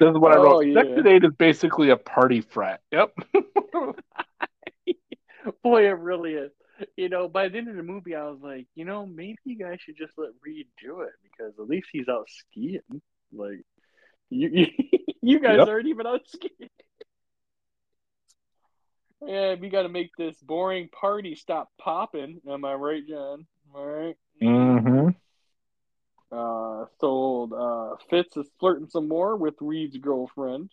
is 0.00 0.18
what 0.18 0.32
I 0.32 0.36
Oh, 0.36 0.42
wrote. 0.42 0.66
yeah. 0.66 0.82
Section 0.82 1.06
Eight 1.06 1.24
is 1.24 1.32
basically 1.38 1.90
a 1.90 1.96
party 1.96 2.40
frat. 2.40 2.80
Yep. 2.92 3.14
Boy, 5.62 5.86
it 5.86 5.98
really 5.98 6.34
is. 6.34 6.50
You 6.96 7.08
know, 7.08 7.28
by 7.28 7.48
the 7.48 7.58
end 7.58 7.68
of 7.68 7.76
the 7.76 7.82
movie, 7.82 8.14
I 8.14 8.24
was 8.24 8.38
like, 8.40 8.66
you 8.74 8.84
know, 8.84 9.04
maybe 9.06 9.38
you 9.44 9.56
guys 9.58 9.78
should 9.80 9.96
just 9.96 10.12
let 10.16 10.30
Reed 10.44 10.66
do 10.82 11.00
it 11.00 11.12
because 11.22 11.52
at 11.58 11.68
least 11.68 11.88
he's 11.92 12.08
out 12.08 12.28
skiing. 12.28 12.80
Like, 13.32 13.64
you, 14.30 14.48
you, 14.52 14.66
you 15.22 15.40
guys 15.40 15.58
Yep. 15.58 15.68
aren't 15.68 15.88
even 15.88 16.06
out 16.06 16.26
skiing. 16.28 16.70
Yeah, 19.26 19.54
we 19.56 19.68
got 19.68 19.82
to 19.82 19.88
make 19.88 20.10
this 20.16 20.36
boring 20.40 20.88
party 20.88 21.34
stop 21.34 21.70
popping. 21.78 22.40
Am 22.48 22.64
I 22.64 22.74
right, 22.74 23.06
John? 23.06 23.46
All 23.74 23.84
right. 23.84 24.16
Mm-hmm. 24.40 25.08
Uh, 26.30 26.84
so 27.00 27.48
uh, 27.52 28.04
Fitz 28.10 28.36
is 28.36 28.46
flirting 28.60 28.88
some 28.88 29.08
more 29.08 29.36
with 29.36 29.54
Reed's 29.60 29.96
girlfriend. 29.96 30.70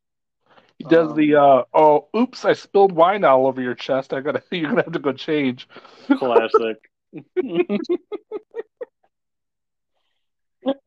He 0.77 0.83
does 0.83 1.11
Um, 1.11 1.17
the 1.17 1.35
uh 1.35 1.63
oh 1.73 2.07
oops 2.15 2.43
I 2.45 2.53
spilled 2.53 2.91
wine 2.91 3.23
all 3.23 3.47
over 3.47 3.61
your 3.61 3.75
chest. 3.75 4.13
I 4.13 4.21
gotta 4.21 4.43
you're 4.51 4.69
gonna 4.69 4.83
have 4.83 4.93
to 4.93 4.99
go 4.99 5.13
change. 5.13 5.67
Classic. 6.07 6.77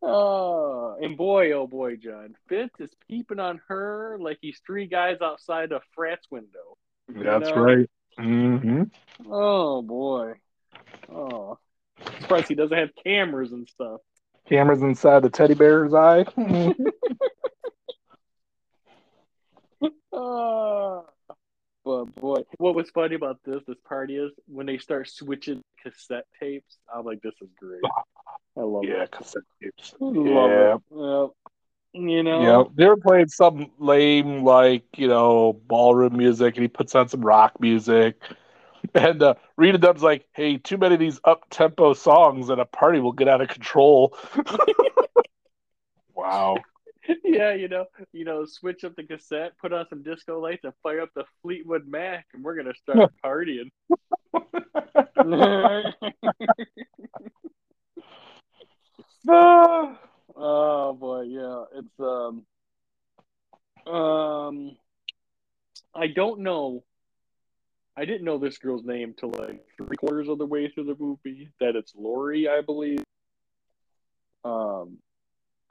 oh, 0.03 0.97
and 1.01 1.17
boy, 1.17 1.53
oh 1.53 1.67
boy, 1.67 1.97
John. 1.97 2.35
Fitz 2.49 2.79
is 2.81 2.91
peeping 3.09 3.41
on 3.41 3.61
her 3.69 4.19
like 4.21 4.39
he's 4.41 4.61
three 4.67 4.87
guys 4.87 5.17
outside 5.23 5.73
a 5.73 5.81
frat's 5.95 6.27
window. 6.31 6.77
That's 7.09 7.49
know? 7.51 7.57
right. 7.57 7.89
Mm-hmm. 8.19 8.83
Oh 9.31 9.83
boy. 9.83 10.35
Oh. 11.11 11.59
Surprised 12.21 12.49
he 12.49 12.55
doesn't 12.55 12.77
have 12.77 12.91
cameras 13.03 13.53
and 13.53 13.69
stuff. 13.69 14.01
Cameras 14.49 14.83
inside 14.83 15.23
the 15.23 15.31
teddy 15.31 15.55
bear's 15.55 15.95
eye. 15.95 16.25
But 21.89 22.05
boy, 22.17 22.43
what 22.59 22.75
was 22.75 22.91
funny 22.91 23.15
about 23.15 23.39
this 23.45 23.63
this 23.67 23.79
party 23.89 24.17
is 24.17 24.31
when 24.47 24.67
they 24.67 24.79
start 24.79 25.09
switching 25.09 25.63
cassette 25.83 26.27
tapes. 26.39 26.77
I'm 26.95 27.05
like, 27.05 27.23
this 27.23 27.35
is 27.41 27.49
great. 27.59 27.81
I 28.57 28.61
love 28.61 28.85
yeah, 28.85 29.05
it. 29.05 29.11
cassette 29.11 29.43
tapes. 29.63 29.95
I 30.01 30.05
Yeah. 30.05 30.75
it. 30.75 30.81
Yep. 30.91 31.31
You 31.95 32.23
know. 32.23 32.43
Yeah, 32.43 32.65
they 32.75 32.87
were 32.87 32.99
playing 32.99 33.29
some 33.29 33.71
lame 33.79 34.45
like 34.45 34.85
you 34.97 35.09
know 35.09 35.59
ballroom 35.67 36.17
music, 36.17 36.57
and 36.57 36.63
he 36.63 36.69
puts 36.69 36.95
on 36.95 37.09
some 37.09 37.23
rock 37.23 37.61
music. 37.61 38.21
And 38.95 39.21
uh, 39.25 39.35
Rita 39.57 39.77
Dub's 39.77 40.05
like, 40.05 40.29
"Hey, 40.33 40.57
too 40.57 40.79
many 40.79 40.95
of 40.95 41.01
these 41.01 41.21
up 41.25 41.51
tempo 41.51 41.95
songs, 41.95 42.49
and 42.49 42.61
a 42.61 42.65
party 42.65 43.01
will 43.01 43.13
get 43.13 43.27
out 43.27 43.41
of 43.41 43.49
control." 43.49 44.17
wow. 46.15 46.57
yeah, 47.25 47.55
you 47.55 47.69
know, 47.69 47.87
you 48.13 48.25
know, 48.25 48.45
switch 48.45 48.85
up 48.85 48.97
the 48.97 49.03
cassette, 49.03 49.53
put 49.61 49.73
on 49.73 49.87
some 49.89 50.03
disco 50.03 50.41
lights, 50.41 50.65
and 50.65 50.73
fire 50.83 51.01
up 51.01 51.11
the 51.15 51.25
Fleetwood 51.43 51.87
Mac, 51.87 52.27
and 52.35 52.45
we're 52.45 52.57
gonna 52.57 52.75
start 52.75 53.11
partying. 53.25 53.71
Oh 60.41 60.93
boy, 60.93 61.23
yeah, 61.23 61.65
it's 61.75 62.01
um, 62.01 62.47
um, 63.93 64.77
I 65.95 66.07
don't 66.07 66.41
know. 66.41 66.85
I 67.97 68.05
didn't 68.05 68.25
know 68.25 68.39
this 68.39 68.59
girl's 68.59 68.85
name 68.85 69.15
till 69.19 69.31
like 69.31 69.65
three 69.77 69.97
quarters 69.97 70.29
of 70.29 70.39
the 70.39 70.47
way 70.47 70.69
through 70.69 70.85
the 70.85 70.97
movie. 70.99 71.51
That 71.61 71.75
it's 71.75 71.93
Lori, 71.97 72.49
I 72.49 72.61
believe. 72.61 73.03
Um, 74.45 74.99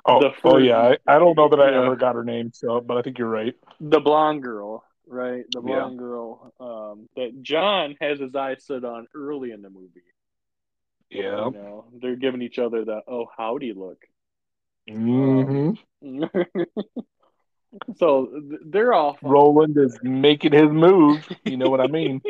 oh, 0.07 0.19
The 0.19 0.31
oh 0.43 0.57
yeah, 0.57 0.77
I, 1.07 1.15
I 1.15 1.19
don't 1.19 1.37
know 1.37 1.49
that 1.49 1.59
I 1.59 1.71
Yeah. 1.71 1.77
ever 1.77 1.95
got 1.95 2.15
her 2.15 2.23
name, 2.23 2.51
so 2.53 2.81
but 2.81 2.97
I 2.97 3.01
think 3.01 3.17
you're 3.19 3.29
right. 3.29 3.55
the 3.79 3.99
blonde 3.99 4.43
girl, 4.43 4.83
right? 5.07 5.43
The 5.51 5.61
Yeah. 5.63 5.89
blonde 5.89 5.99
girl 5.99 6.53
um, 6.59 7.09
that 7.15 7.41
John 7.41 7.95
has 8.01 8.19
his 8.19 8.35
eyes 8.35 8.65
set 8.65 8.83
on 8.83 9.07
early 9.15 9.51
in 9.51 9.61
the 9.61 9.69
movie. 9.69 10.03
Yeah. 11.09 11.45
You 11.45 11.51
know, 11.51 11.85
they're 12.01 12.15
giving 12.15 12.41
each 12.41 12.59
other 12.59 12.83
the 12.85 13.01
oh 13.07 13.27
howdy 13.37 13.73
look. 13.73 14.05
hmm 14.89 15.71
so 17.95 18.27
th- 18.49 18.61
they're 18.65 18.93
off. 18.93 19.17
Roland 19.21 19.77
is 19.77 19.97
making 20.03 20.53
his 20.53 20.69
move. 20.69 21.27
You 21.43 21.57
know 21.57 21.69
what 21.69 21.81
I 21.81 21.87
mean? 21.87 22.21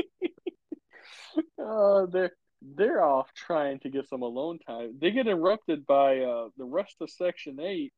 Uh, 1.62 2.06
they're 2.12 2.32
they're 2.62 3.04
off 3.04 3.28
trying 3.34 3.80
to 3.80 3.90
get 3.90 4.10
some 4.10 4.22
alone 4.22 4.60
time. 4.60 4.96
They 5.00 5.12
get 5.12 5.28
interrupted 5.28 5.86
by 5.86 6.20
uh, 6.20 6.50
the 6.58 6.66
rest 6.66 6.96
of 7.02 7.10
Section 7.10 7.60
Eight, 7.60 7.94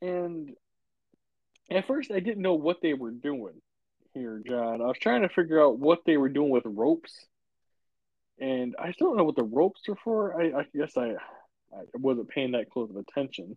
and 0.00 0.50
at 1.70 1.86
first 1.86 2.10
I 2.10 2.20
didn't 2.20 2.42
know 2.42 2.54
what 2.54 2.80
they 2.82 2.94
were 2.94 3.10
doing 3.10 3.60
here, 4.14 4.42
John. 4.46 4.80
I 4.80 4.86
was 4.86 4.98
trying 5.00 5.22
to 5.22 5.28
figure 5.28 5.62
out 5.62 5.78
what 5.78 6.00
they 6.06 6.16
were 6.16 6.28
doing 6.28 6.50
with 6.50 6.64
ropes, 6.64 7.26
and 8.38 8.74
I 8.78 8.92
still 8.92 9.08
don't 9.08 9.18
know 9.18 9.24
what 9.24 9.36
the 9.36 9.42
ropes 9.42 9.82
are 9.88 9.96
for. 10.02 10.40
I, 10.40 10.60
I 10.60 10.66
guess 10.74 10.96
I 10.96 11.14
I 11.72 11.82
wasn't 11.94 12.28
paying 12.28 12.52
that 12.52 12.70
close 12.70 12.90
of 12.90 12.96
attention. 12.96 13.56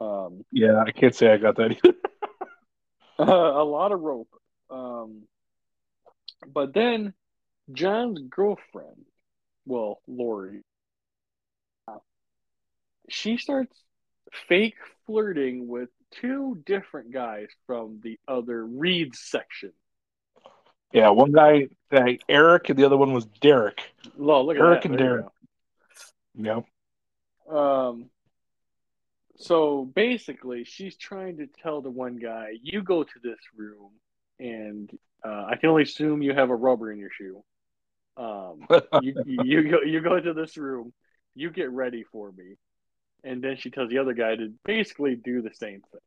Um, 0.00 0.44
Yeah, 0.52 0.82
I 0.86 0.92
can't 0.92 1.14
say 1.14 1.32
I 1.32 1.38
got 1.38 1.56
that 1.56 1.72
either. 1.72 1.94
a 3.18 3.64
lot 3.64 3.92
of 3.92 4.00
rope. 4.00 4.28
Um, 4.70 5.22
but 6.46 6.74
then 6.74 7.14
John's 7.72 8.20
girlfriend, 8.28 9.06
well, 9.66 10.00
Lori, 10.06 10.62
she 13.08 13.36
starts 13.36 13.76
fake 14.48 14.76
flirting 15.06 15.68
with 15.68 15.88
two 16.10 16.62
different 16.64 17.12
guys 17.12 17.48
from 17.66 18.00
the 18.02 18.18
other 18.26 18.64
Reed 18.64 19.14
section. 19.14 19.72
Yeah, 20.92 21.10
one 21.10 21.32
guy, 21.32 21.68
guy 21.90 22.18
Eric, 22.28 22.70
and 22.70 22.78
the 22.78 22.84
other 22.84 22.96
one 22.96 23.12
was 23.12 23.26
Derek. 23.40 23.82
Lo, 24.16 24.44
look 24.44 24.56
at 24.56 24.62
Eric 24.62 24.82
that. 24.82 24.90
and 24.90 24.98
There 24.98 25.30
Derek. 26.38 26.64
Yep. 27.48 27.56
Um, 27.56 28.10
so 29.36 29.84
basically, 29.84 30.64
she's 30.64 30.96
trying 30.96 31.38
to 31.38 31.46
tell 31.46 31.80
the 31.80 31.90
one 31.90 32.16
guy, 32.16 32.54
"You 32.62 32.82
go 32.82 33.02
to 33.02 33.18
this 33.22 33.38
room, 33.56 33.90
and 34.38 34.90
uh, 35.24 35.46
I 35.48 35.56
can 35.56 35.70
only 35.70 35.82
assume 35.82 36.22
you 36.22 36.32
have 36.32 36.50
a 36.50 36.56
rubber 36.56 36.92
in 36.92 36.98
your 36.98 37.10
shoe." 37.10 37.42
Um, 38.16 38.66
you 39.02 39.14
you 39.26 39.70
go 39.70 39.80
you 39.82 40.00
go 40.00 40.18
to 40.18 40.32
this 40.32 40.56
room, 40.56 40.92
you 41.34 41.50
get 41.50 41.70
ready 41.70 42.04
for 42.10 42.32
me, 42.32 42.56
and 43.24 43.42
then 43.42 43.56
she 43.56 43.70
tells 43.70 43.90
the 43.90 43.98
other 43.98 44.14
guy 44.14 44.36
to 44.36 44.52
basically 44.64 45.16
do 45.16 45.42
the 45.42 45.54
same 45.54 45.82
thing. 45.92 46.00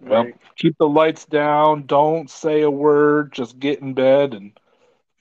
Well, 0.00 0.24
Right. 0.24 0.36
keep 0.56 0.76
the 0.78 0.88
lights 0.88 1.24
down. 1.24 1.86
Don't 1.86 2.28
say 2.30 2.62
a 2.62 2.70
word. 2.70 3.32
Just 3.32 3.58
get 3.58 3.80
in 3.80 3.94
bed 3.94 4.34
and 4.34 4.52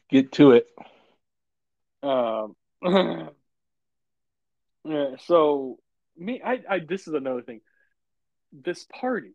get 0.10 0.34
to 0.34 0.52
it. 0.52 0.68
Um, 2.04 2.56
yeah, 4.86 5.16
so 5.26 5.80
me, 6.18 6.42
I, 6.44 6.60
I, 6.70 6.80
this 6.80 7.08
is 7.08 7.14
another 7.14 7.42
thing. 7.42 7.62
This 8.52 8.86
party. 8.86 9.34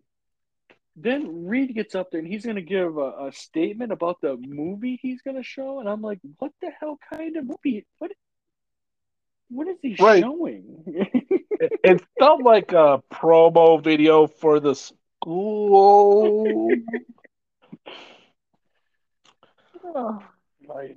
Then 1.02 1.46
Reed 1.46 1.74
gets 1.74 1.94
up 1.94 2.10
there 2.10 2.20
and 2.20 2.28
he's 2.28 2.44
gonna 2.46 2.60
give 2.62 2.96
a, 2.98 3.26
a 3.28 3.32
statement 3.32 3.92
about 3.92 4.20
the 4.20 4.36
movie 4.36 4.98
he's 5.00 5.22
gonna 5.22 5.42
show, 5.42 5.80
and 5.80 5.88
I'm 5.88 6.02
like, 6.02 6.18
what 6.38 6.52
the 6.60 6.70
hell 6.78 6.98
kind 7.12 7.36
of 7.36 7.46
movie? 7.46 7.86
What? 7.98 8.12
What 9.50 9.68
is 9.68 9.76
he 9.82 9.96
Right. 9.98 10.20
showing? 10.20 10.84
It, 11.60 11.72
it 11.82 12.04
felt 12.18 12.42
like 12.42 12.72
a 12.72 13.02
promo 13.12 13.82
video 13.82 14.26
for 14.26 14.60
the 14.60 14.74
school. 14.74 16.70
oh, 19.84 20.22
I, 20.74 20.78
I. 20.80 20.94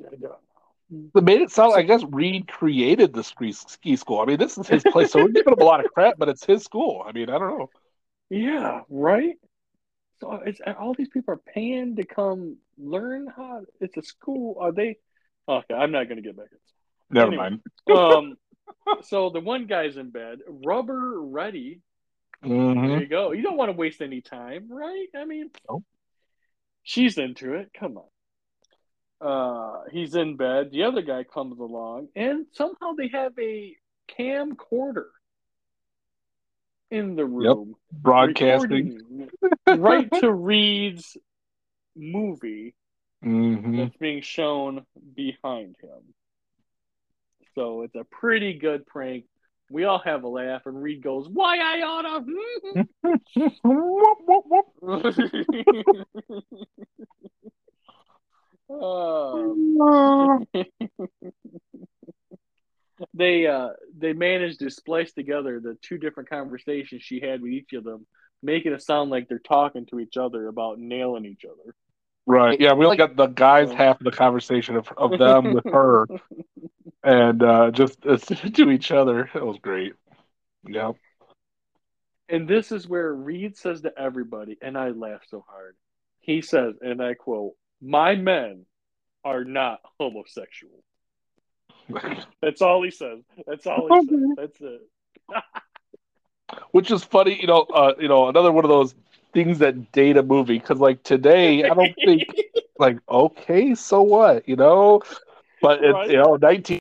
They 1.14 1.22
made 1.22 1.42
it 1.42 1.52
sound. 1.52 1.74
I 1.76 1.82
guess 1.84 2.04
Reed 2.04 2.48
created 2.48 3.14
the 3.14 3.24
ski, 3.24 3.52
ski 3.52 3.96
school. 3.96 4.20
I 4.20 4.26
mean, 4.26 4.38
this 4.38 4.58
is 4.58 4.68
his 4.68 4.86
place, 4.86 5.12
so 5.12 5.20
we're 5.20 5.30
giving 5.30 5.54
him 5.54 5.62
a 5.62 5.66
lot 5.66 5.80
of 5.80 5.88
crap, 5.88 6.18
but 6.18 6.30
it's 6.30 6.46
his 6.46 6.64
school. 6.64 7.04
I 7.06 7.12
mean, 7.12 7.30
I 7.30 7.40
don't 7.40 7.58
know. 7.58 7.70
Yeah, 8.30 8.82
right. 8.90 9.36
So 10.24 10.42
it's 10.46 10.62
all 10.80 10.94
these 10.94 11.10
people 11.10 11.34
are 11.34 11.42
paying 11.54 11.98
to 11.98 12.06
come 12.06 12.56
learn 12.78 13.28
how. 13.36 13.64
It's 13.82 13.98
a 13.98 14.02
school. 14.02 14.56
Are 14.60 14.72
they? 14.72 14.96
Okay, 15.50 15.74
I'm 15.74 15.92
not 15.92 16.08
gonna 16.08 16.22
get 16.22 16.38
back. 16.38 16.48
Never 17.10 17.32
Anyway. 17.32 17.50
mind. 17.50 17.62
Um, 17.94 18.38
so 19.02 19.30
the 19.30 19.42
one 19.42 19.68
guy's 19.68 19.98
in 19.98 20.10
bed, 20.12 20.40
rubber 20.48 21.20
ready. 21.22 21.82
hmm 22.42 22.88
There 22.88 23.02
you 23.02 23.08
go. 23.08 23.34
You 23.34 23.42
don't 23.44 23.58
want 23.58 23.70
to 23.70 23.78
waste 23.78 24.02
any 24.02 24.22
time, 24.22 24.68
right? 24.70 25.08
I 25.16 25.26
mean, 25.26 25.50
No. 25.70 25.84
she's 26.84 27.18
into 27.18 27.56
it. 27.56 27.72
Come 27.78 27.98
on. 27.98 28.08
Uh, 29.20 29.84
he's 29.92 30.16
in 30.16 30.38
bed. 30.38 30.72
The 30.72 30.84
other 30.84 31.02
guy 31.02 31.24
comes 31.26 31.60
along, 31.60 32.08
and 32.16 32.46
somehow 32.54 32.94
they 32.98 33.10
have 33.10 33.34
a 33.38 33.76
camcorder 34.18 35.08
in 36.90 37.16
the 37.16 37.26
room, 37.26 37.76
Broadcasting. 37.92 38.98
Recording 39.44 39.82
right 39.82 40.12
to 40.22 40.32
Reed's 40.34 41.18
movie 41.96 42.74
hmm 43.22 43.78
that's 43.78 43.96
being 43.98 44.22
shown 44.22 44.86
behind 45.16 45.76
him. 45.82 46.14
So 47.56 47.84
it's 47.84 47.96
a 47.96 48.04
pretty 48.04 48.58
good 48.58 48.86
prank. 48.86 49.26
We 49.70 49.86
all 49.86 50.00
have 50.00 50.24
a 50.24 50.28
laugh, 50.28 50.64
and 50.66 50.82
Reed 50.82 51.02
goes, 51.02 51.30
"Why 51.30 51.58
I 51.58 51.82
oughta." 51.82 52.26
Um, 58.70 59.78
they 63.14 63.48
uh 63.48 63.70
they 63.98 64.14
managed 64.14 64.60
to 64.60 64.70
splice 64.70 65.14
together 65.14 65.60
the 65.60 65.78
two 65.82 65.98
different 65.98 66.30
conversations 66.30 67.02
she 67.04 67.20
had 67.20 67.42
with 67.42 67.52
each 67.52 67.74
of 67.74 67.84
them, 67.84 68.06
making 68.44 68.74
it 68.74 68.82
sound 68.82 69.10
like 69.10 69.28
they're 69.28 69.40
talking 69.40 69.86
to 69.88 70.00
each 70.00 70.18
other 70.18 70.48
about 70.48 70.80
nailing 70.80 71.26
each 71.26 71.46
other. 71.46 71.76
Right. 72.26 72.60
Yeah, 72.60 72.74
we 72.74 72.86
only 72.86 72.98
got 72.98 73.16
the 73.16 73.28
guys 73.28 73.72
half 73.72 74.00
of 74.00 74.06
the 74.06 74.12
conversation 74.12 74.76
of, 74.78 74.88
of 74.96 75.18
them 75.18 75.54
with 75.54 75.66
her 75.66 76.08
and 77.04 77.44
uh, 77.44 77.72
just 77.72 78.06
uh, 78.08 78.18
to 78.18 78.70
each 78.70 78.92
other. 78.92 79.30
It 79.34 79.46
was 79.46 79.58
great. 79.62 79.94
Yeah. 80.66 80.94
And 82.30 82.48
this 82.48 82.72
is 82.72 82.88
where 82.88 83.14
Reed 83.14 83.58
says 83.58 83.82
to 83.82 83.94
everybody, 83.98 84.58
and 84.62 84.78
I 84.78 84.90
laugh 84.90 85.22
so 85.30 85.46
hard. 85.48 85.76
He 86.22 86.42
says, 86.42 86.76
and 86.82 87.02
I 87.02 87.16
quote, 87.16 87.54
My 87.82 88.16
men 88.16 88.66
are 89.26 89.44
not 89.44 89.82
homosexual. 90.00 90.84
That's 92.42 92.62
all 92.62 92.82
he 92.82 92.92
says. 92.92 93.20
That's 93.46 93.68
all 93.68 93.90
he 93.90 94.08
says. 94.08 94.20
That's 94.38 94.62
it. 94.62 94.82
Which 96.72 96.92
is 96.92 97.04
funny, 97.04 97.40
you 97.40 97.48
know. 97.48 97.62
Uh, 97.74 97.94
you 98.00 98.08
know, 98.08 98.28
another 98.28 98.52
one 98.52 98.66
of 98.66 98.70
those 98.70 98.96
things 99.34 99.60
that 99.60 99.92
date 99.92 100.18
a 100.18 100.24
movie 100.24 100.60
because, 100.60 100.80
like 100.80 101.04
today, 101.04 101.64
I 101.64 101.74
don't 101.74 101.96
think 102.06 102.24
like 102.80 102.98
okay, 103.10 103.76
so 103.76 104.02
what, 104.02 104.48
you 104.48 104.56
know. 104.56 105.02
But 105.62 105.84
it's 105.84 105.94
Right. 105.94 106.12
you 106.12 106.18
know, 106.18 106.36
nineteen. 106.36 106.80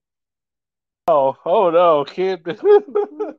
Oh, 1.08 1.36
oh 1.44 1.70
no, 1.70 2.04
can't. 2.04 2.42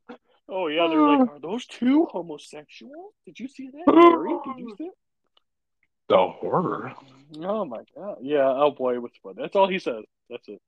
Oh 0.50 0.68
yeah, 0.68 0.88
they're 0.88 1.02
like, 1.02 1.30
are 1.30 1.40
those 1.40 1.66
two 1.66 2.06
homosexual? 2.12 3.14
Did 3.26 3.40
you 3.40 3.48
see 3.48 3.70
that, 3.72 3.96
Harry? 3.96 4.38
Did 4.46 4.60
you 4.60 4.76
see 4.78 4.84
it? 4.86 4.94
the 6.10 6.18
horror. 6.18 6.94
Oh 7.42 7.66
my 7.66 7.84
god. 7.96 8.18
Yeah, 8.22 8.48
oh 8.48 8.72
boy, 8.72 9.00
was 9.00 9.12
fun. 9.22 9.34
That's 9.38 9.56
all 9.56 9.68
he 9.68 9.80
says. 9.80 10.04
That's 10.30 10.48
it. 10.48 10.62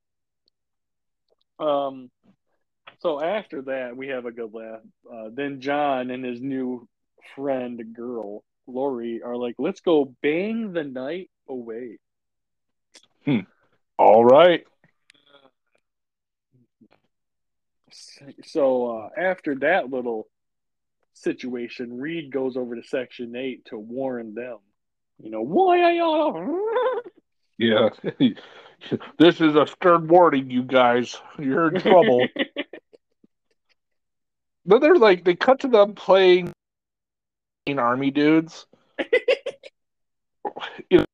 Um 1.60 2.10
so 3.00 3.22
after 3.22 3.62
that 3.64 3.96
we 3.96 4.08
have 4.10 4.26
a 4.26 4.32
good 4.32 4.54
laugh. 4.54 4.82
Uh, 5.12 5.30
then 5.34 5.62
John 5.62 6.12
and 6.12 6.24
his 6.24 6.42
new 6.42 6.88
friend 7.36 7.82
girl, 7.94 8.44
Lori, 8.68 9.22
are 9.24 9.36
like, 9.36 9.56
let's 9.58 9.82
go 9.82 10.14
bang 10.22 10.74
the 10.74 10.84
night 10.84 11.30
away. 11.48 11.98
All 13.98 14.26
right. 14.26 14.66
So 18.44 18.98
uh, 18.98 19.10
after 19.18 19.56
that 19.56 19.90
little 19.90 20.28
situation, 21.14 21.98
Reed 21.98 22.32
goes 22.32 22.58
over 22.58 22.76
to 22.76 22.84
Section 22.84 23.36
8 23.36 23.66
to 23.66 23.78
warn 23.78 24.34
them. 24.34 24.58
You 25.22 25.32
know, 25.32 25.42
why 25.42 25.80
I 25.82 26.00
oughta 26.00 27.02
Yeah. 27.58 27.90
this 29.18 29.40
is 29.40 29.56
a 29.56 29.66
stern 29.66 30.08
warning, 30.08 30.50
you 30.50 30.64
guys. 30.64 31.18
You're 31.40 31.74
in 31.74 31.82
trouble. 31.82 32.28
then 34.66 34.82
they're 34.82 34.98
like, 34.98 35.24
they 35.24 35.36
cut 35.36 35.60
to 35.62 35.68
them 35.68 35.94
playing 35.94 36.52
army 37.78 38.12
dudes. 38.12 38.66
you 40.90 41.00
know, 41.00 41.06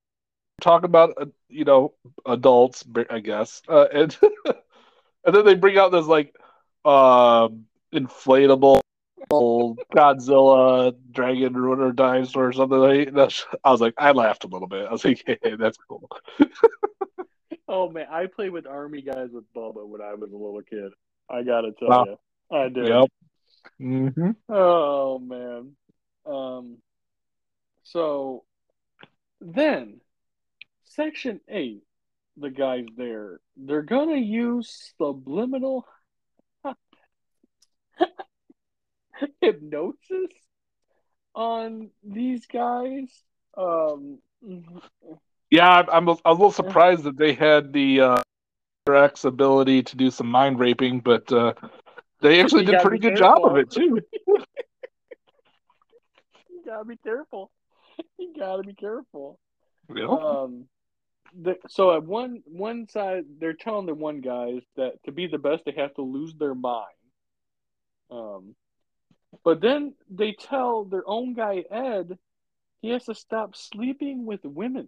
talk 0.61 0.83
about 0.83 1.13
uh, 1.19 1.25
you 1.49 1.65
know 1.65 1.93
adults, 2.25 2.83
I 3.09 3.19
guess, 3.19 3.61
uh, 3.67 3.87
and 3.93 4.17
and 5.25 5.35
then 5.35 5.45
they 5.45 5.55
bring 5.55 5.77
out 5.77 5.91
this 5.91 6.05
like 6.05 6.35
um 6.85 7.65
inflatable 7.93 8.81
Godzilla 9.31 10.93
dragon 11.11 11.53
ruiner 11.53 11.91
dinosaur 11.91 12.47
or 12.47 12.53
something 12.53 12.77
like 12.77 13.13
that. 13.13 13.43
I 13.63 13.71
was 13.71 13.81
like, 13.81 13.93
I 13.97 14.11
laughed 14.11 14.43
a 14.43 14.47
little 14.47 14.67
bit. 14.67 14.87
I 14.87 14.91
was 14.91 15.05
like, 15.05 15.23
hey, 15.43 15.55
that's 15.57 15.77
cool. 15.77 16.09
Oh 17.67 17.89
man, 17.89 18.07
I 18.11 18.25
played 18.25 18.51
with 18.51 18.67
army 18.67 19.01
guys 19.01 19.29
with 19.31 19.45
Bubba 19.55 19.87
when 19.87 20.01
I 20.01 20.13
was 20.13 20.31
a 20.31 20.35
little 20.35 20.61
kid. 20.61 20.91
I 21.29 21.43
gotta 21.43 21.71
tell 21.71 21.87
Wow. 21.87 22.05
you, 22.51 22.57
I 22.57 22.67
did. 22.67 22.87
Yep. 22.87 23.09
Hmm 23.77 24.31
Oh 24.49 25.19
man. 25.19 25.75
Um. 26.25 26.77
So 27.83 28.43
then, 29.39 30.01
section 30.83 31.41
eight, 31.47 31.83
the 32.37 32.49
guys 32.49 32.85
there, 32.95 33.39
they're 33.57 33.81
gonna 33.81 34.17
use 34.17 34.93
subliminal 34.97 35.85
hypnosis 39.41 40.31
on 41.33 41.89
these 42.03 42.45
guys. 42.45 43.23
Um. 43.57 44.19
Yeah, 45.49 45.69
I'm, 45.69 45.89
I'm 45.89 46.07
a, 46.07 46.17
a 46.25 46.31
little 46.31 46.51
surprised 46.51 47.03
that 47.03 47.17
they 47.17 47.33
had 47.33 47.73
the 47.73 48.01
uh, 48.01 48.21
X 48.89 49.25
ability 49.25 49.83
to 49.83 49.97
do 49.97 50.09
some 50.09 50.27
mind 50.27 50.59
raping, 50.59 51.01
but 51.01 51.31
uh, 51.31 51.53
they 52.21 52.41
actually 52.41 52.65
did 52.65 52.75
a 52.75 52.81
pretty 52.81 52.99
good 52.99 53.17
job 53.17 53.39
of 53.43 53.57
it 53.57 53.69
too. 53.69 53.99
You 56.49 56.65
gotta 56.65 56.85
be 56.85 56.97
careful. 56.97 57.51
You 58.19 58.33
gotta 58.37 58.61
be 58.63 58.75
careful. 58.75 59.39
Yeah. 59.93 60.05
Um, 60.05 60.65
the, 61.41 61.55
so 61.69 61.95
at 61.95 62.03
one 62.03 62.43
one 62.45 62.87
side, 62.87 63.23
they're 63.39 63.53
telling 63.53 63.87
the 63.87 63.95
one 63.95 64.21
guys 64.21 64.61
that 64.75 65.03
to 65.05 65.11
be 65.11 65.25
the 65.27 65.39
best, 65.39 65.65
they 65.65 65.71
have 65.71 65.93
to 65.95 66.03
lose 66.03 66.35
their 66.35 66.53
mind. 66.53 66.85
Um, 68.11 68.55
but 69.43 69.59
then 69.59 69.95
they 70.09 70.33
tell 70.33 70.83
their 70.85 71.03
own 71.07 71.33
guy 71.33 71.63
Ed 71.71 72.17
he 72.81 72.89
has 72.89 73.05
to 73.05 73.15
stop 73.15 73.55
sleeping 73.55 74.25
with 74.25 74.43
women. 74.43 74.87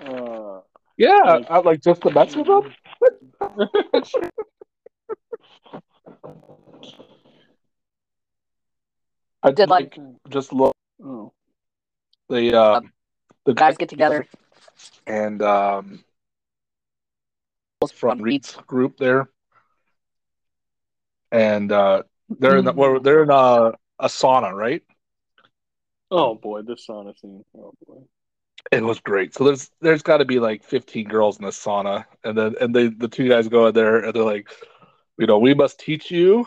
Uh, 0.00 0.60
Yeah, 0.96 1.20
Like- 1.24 1.50
I, 1.50 1.58
like 1.58 1.80
just 1.82 2.02
to 2.02 2.10
mess 2.10 2.34
with 2.34 2.46
them. 2.46 2.74
I 9.42 9.50
Did, 9.52 9.68
like- 9.68 9.96
just 10.28 10.52
look 10.52 10.74
oh, 11.02 11.32
the 12.28 12.54
uh, 12.54 12.78
Um, 12.78 12.92
the 13.44 13.54
guys 13.54 13.76
get 13.76 13.88
together. 13.88 14.26
and 15.06 15.40
um 15.42 16.04
from 17.94 18.20
Reed's 18.20 18.56
group 18.66 18.96
there, 18.96 19.30
and 21.30 21.70
uh, 21.70 22.02
they're 22.28 22.56
in 22.56 22.64
the, 22.64 22.72
well, 22.72 22.98
they're 23.00 23.22
in 23.22 23.30
uh 23.30 23.72
a 24.00 24.06
sauna, 24.08 24.52
right? 24.52 24.82
Oh 26.10 26.34
boy, 26.34 26.62
this 26.62 26.86
sauna 26.88 27.18
scene. 27.18 27.44
Oh 27.56 27.72
boy. 27.86 28.00
It 28.72 28.82
was 28.82 29.00
great. 29.00 29.34
So 29.34 29.44
there's 29.44 29.70
there's 29.80 30.02
got 30.02 30.18
to 30.18 30.24
be 30.24 30.40
like 30.40 30.64
15 30.64 31.08
girls 31.08 31.38
in 31.38 31.44
the 31.44 31.50
sauna, 31.52 32.04
and 32.24 32.36
then 32.36 32.54
and 32.60 32.74
they 32.74 32.88
the 32.88 33.08
two 33.08 33.28
guys 33.28 33.48
go 33.48 33.68
in 33.68 33.74
there 33.74 33.98
and 34.04 34.12
they're 34.12 34.24
like, 34.24 34.50
you 35.18 35.26
know, 35.26 35.38
we 35.38 35.54
must 35.54 35.78
teach 35.80 36.10
you 36.10 36.44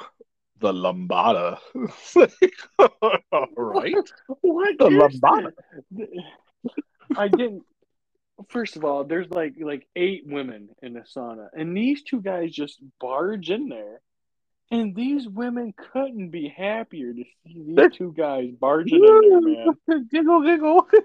the 0.61 0.71
lambada. 0.71 1.57
right? 3.57 3.95
What 4.41 4.77
The 4.77 4.89
lambada. 4.89 5.51
I 7.17 7.27
didn't. 7.27 7.63
First 8.49 8.75
of 8.75 8.85
all, 8.85 9.03
there's 9.03 9.29
like 9.29 9.53
like 9.59 9.87
eight 9.95 10.23
women 10.25 10.69
in 10.81 10.93
the 10.93 11.01
sauna, 11.01 11.49
and 11.53 11.75
these 11.75 12.03
two 12.03 12.21
guys 12.21 12.51
just 12.51 12.79
barge 12.99 13.49
in 13.51 13.69
there, 13.69 14.01
and 14.71 14.95
these 14.95 15.27
women 15.27 15.73
couldn't 15.91 16.29
be 16.29 16.47
happier 16.47 17.13
to 17.13 17.23
see 17.43 17.63
these 17.67 17.91
two 17.93 18.13
guys 18.17 18.49
barging 18.59 19.03
in 19.03 19.29
there, 19.29 19.41
man. 19.41 20.07
giggle, 20.11 20.41
giggle. 20.43 20.87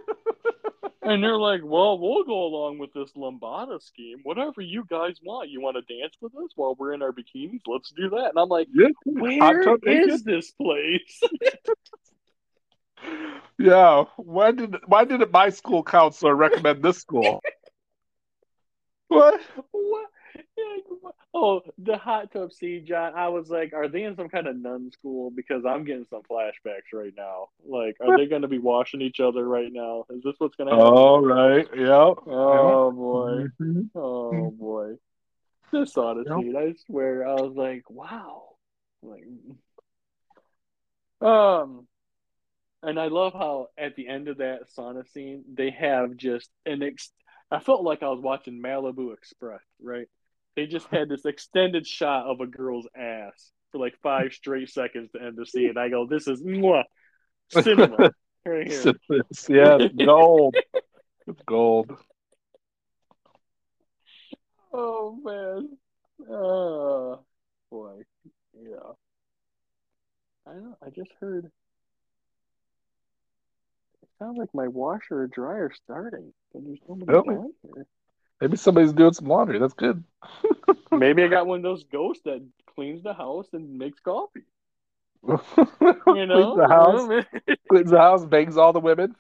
And 1.03 1.23
they're 1.23 1.39
like, 1.39 1.61
"Well, 1.63 1.99
we'll 2.01 2.25
go 2.25 2.45
along 2.47 2.79
with 2.79 2.93
this 2.93 3.13
lambada 3.13 3.81
scheme. 3.81 4.19
Whatever 4.25 4.61
you 4.61 4.85
guys 4.91 5.21
want. 5.23 5.51
You 5.51 5.61
want 5.61 5.77
to 5.77 6.01
dance 6.01 6.17
with 6.21 6.35
us 6.35 6.51
while 6.57 6.75
we're 6.77 6.95
in 6.95 7.03
our 7.03 7.13
bikinis? 7.13 7.61
Let's 7.65 7.93
do 7.93 8.11
that." 8.11 8.31
And 8.31 8.39
I'm 8.39 8.49
like, 8.49 8.67
Yeah. 8.75 8.89
"Where 9.05 9.77
is 9.85 10.25
this 10.25 10.51
place?" 10.51 11.21
Yeah. 13.59 14.05
Why 14.17 14.51
did 14.51 14.77
why 14.87 15.05
didn't 15.05 15.31
my 15.31 15.51
school 15.51 15.83
counselor 15.83 16.35
recommend 16.35 16.83
this 16.83 16.99
school? 16.99 17.41
what? 19.09 19.41
What? 19.71 20.11
Oh, 21.39 21.61
the 21.77 21.99
hot 21.99 22.33
tub 22.33 22.51
scene, 22.51 22.87
John. 22.87 23.13
I 23.15 23.29
was 23.29 23.51
like, 23.51 23.75
are 23.75 23.89
they 23.89 24.05
in 24.05 24.17
some 24.17 24.31
kind 24.31 24.47
of 24.47 24.57
nun 24.57 24.91
school? 24.91 25.31
Because 25.31 25.65
I'm 25.67 25.85
getting 25.85 26.07
some 26.09 26.23
flashbacks 26.23 26.95
right 26.95 27.13
now. 27.15 27.49
Like, 27.67 27.99
are 28.01 28.17
they 28.17 28.27
going 28.31 28.41
to 28.41 28.49
be 28.49 28.59
washing 28.59 29.03
each 29.03 29.21
other 29.21 29.47
right 29.47 29.71
now? 29.71 30.07
Is 30.09 30.23
this 30.23 30.37
what's 30.39 30.57
going 30.57 30.71
to 30.71 30.77
happen? 30.77 30.97
All 30.97 31.21
right. 31.21 31.69
Yeah. 31.77 32.15
Oh 32.27 32.91
boy. 32.91 33.45
Mhm. 33.61 33.91
Oh 33.95 34.51
boy. 34.51 34.93
This 35.73 35.95
sauna 35.95 36.25
Yep. 36.27 36.39
scene, 36.39 36.57
I 36.57 36.75
swear, 36.87 37.27
I 37.27 37.35
was 37.35 37.55
like, 37.55 37.91
wow. 37.91 38.45
Like, 39.03 39.27
um, 41.21 41.87
and 42.83 42.99
I 42.99 43.09
love 43.09 43.33
how 43.35 43.69
at 43.77 43.95
the 43.97 44.09
end 44.09 44.29
of 44.29 44.39
that 44.39 44.71
sauna 44.77 45.07
scene, 45.13 45.45
they 45.53 45.71
have 45.71 46.17
just 46.17 46.51
an 46.65 46.83
ex. 46.83 47.11
I 47.51 47.61
felt 47.61 47.83
like 47.83 48.03
I 48.03 48.09
was 48.09 48.21
watching 48.21 48.63
Malibu 48.63 49.13
Express, 49.13 49.61
right? 49.83 50.09
They 50.57 50.67
just 50.67 50.87
had 50.89 51.11
this 51.11 51.27
extended 51.27 51.87
shot 51.87 52.27
of 52.27 52.41
a 52.41 52.47
girl's 52.47 52.89
ass 52.97 53.53
for 53.71 53.79
like 53.79 53.95
five 54.03 54.33
straight 54.33 54.71
seconds 54.71 55.11
to 55.13 55.23
end 55.23 55.37
the 55.37 55.45
scene. 55.45 55.77
I 55.77 55.91
go, 55.91 56.07
this 56.07 56.27
is 56.27 56.43
mwah, 56.43 56.85
cinema 57.51 58.11
right 58.47 58.67
here. 58.67 58.95
yeah, 59.49 59.79
gold. 60.05 60.57
It's 61.27 61.43
gold. 61.47 61.93
Oh 64.73 65.19
man. 65.23 65.77
Oh 66.31 67.21
boy. 67.71 68.01
Yeah. 68.59 68.93
I 70.47 70.55
know. 70.55 70.77
I 70.85 70.91
just 70.91 71.11
heard. 71.21 71.47
It 74.03 74.09
sounds 74.19 74.39
like 74.39 74.55
my 74.55 74.69
washer 74.69 75.23
or 75.23 75.27
dryer 75.27 75.71
starting, 75.85 76.33
but 76.53 76.63
there's 76.65 76.79
nobody 76.89 77.13
down 77.13 77.53
here. 77.63 77.87
Maybe 78.41 78.57
somebody's 78.57 78.93
doing 78.93 79.13
some 79.13 79.27
laundry. 79.27 79.59
That's 79.59 79.75
good. 79.75 80.05
Maybe 80.93 81.23
I 81.23 81.29
got 81.29 81.47
one 81.47 81.59
of 81.59 81.63
those 81.63 81.85
ghosts 81.85 82.23
that 82.25 82.43
cleans 82.75 83.03
the 83.03 83.15
house 83.15 83.47
and 83.53 83.79
makes 83.79 84.01
coffee. 84.01 84.45
You 86.07 86.27
Cleans 86.29 86.29
know, 86.29 86.57
the 86.57 86.69
house. 86.69 87.25
Cleans 87.69 87.91
the 87.91 87.99
house. 87.99 88.25
Bangs 88.25 88.57
all 88.57 88.73
the 88.73 88.81
women. 88.81 89.15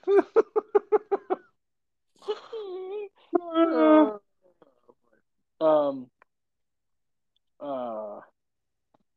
Uh, 3.40 4.18
um. 5.60 6.06
Uh. 7.60 8.20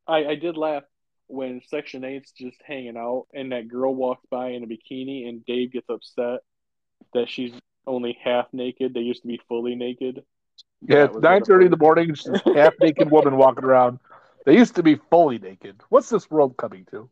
I 0.08 0.26
I 0.26 0.36
did 0.36 0.58
laugh 0.58 0.84
when 1.28 1.62
Section 1.68 2.04
Eight's 2.04 2.32
just 2.32 2.58
hanging 2.66 2.98
out 2.98 3.28
and 3.34 3.52
that 3.52 3.68
girl 3.68 3.94
walks 3.94 4.26
by 4.32 4.50
in 4.50 4.64
a 4.64 4.68
bikini 4.68 5.30
and 5.30 5.46
Dave 5.46 5.72
gets 5.72 5.90
upset 5.90 6.40
that 7.14 7.30
she's 7.30 7.54
only 7.90 8.18
half 8.24 8.48
naked. 8.54 8.94
They 8.94 9.02
used 9.02 9.24
to 9.24 9.28
be 9.28 9.42
fully 9.48 9.76
naked. 9.76 10.24
yeah, 10.88 11.06
it's 11.06 11.18
nine 11.18 11.44
thirty 11.44 11.66
in 11.66 11.72
the 11.72 11.78
morning. 11.78 12.16
Half 12.56 12.76
naked 12.80 13.12
woman 13.12 13.36
walking 13.38 13.66
around. 13.66 14.00
They 14.46 14.56
used 14.56 14.76
to 14.76 14.84
be 14.84 14.96
fully 15.10 15.38
naked. 15.38 15.82
What's 15.90 16.10
this 16.10 16.30
world 16.30 16.56
coming 16.58 16.86
to? 16.92 17.10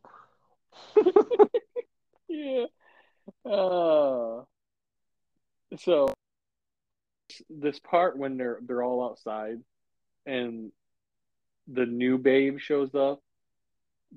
Yeah. 2.28 2.66
Uh, 3.44 4.42
so 5.78 6.12
this 7.50 7.78
part 7.80 8.16
when 8.16 8.36
they're 8.36 8.58
they're 8.62 8.82
all 8.82 9.04
outside 9.10 9.58
and 10.26 10.70
the 11.66 11.86
new 11.86 12.18
babe 12.18 12.58
shows 12.58 12.94
up. 12.94 13.20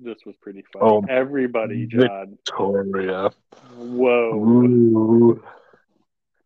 This 0.00 0.18
was 0.24 0.34
pretty 0.40 0.64
funny. 0.72 0.84
Oh, 0.86 1.04
Everybody, 1.08 1.86
John. 1.86 2.38
Victoria. 2.46 3.30
Whoa. 3.76 4.34
Ooh. 4.34 5.42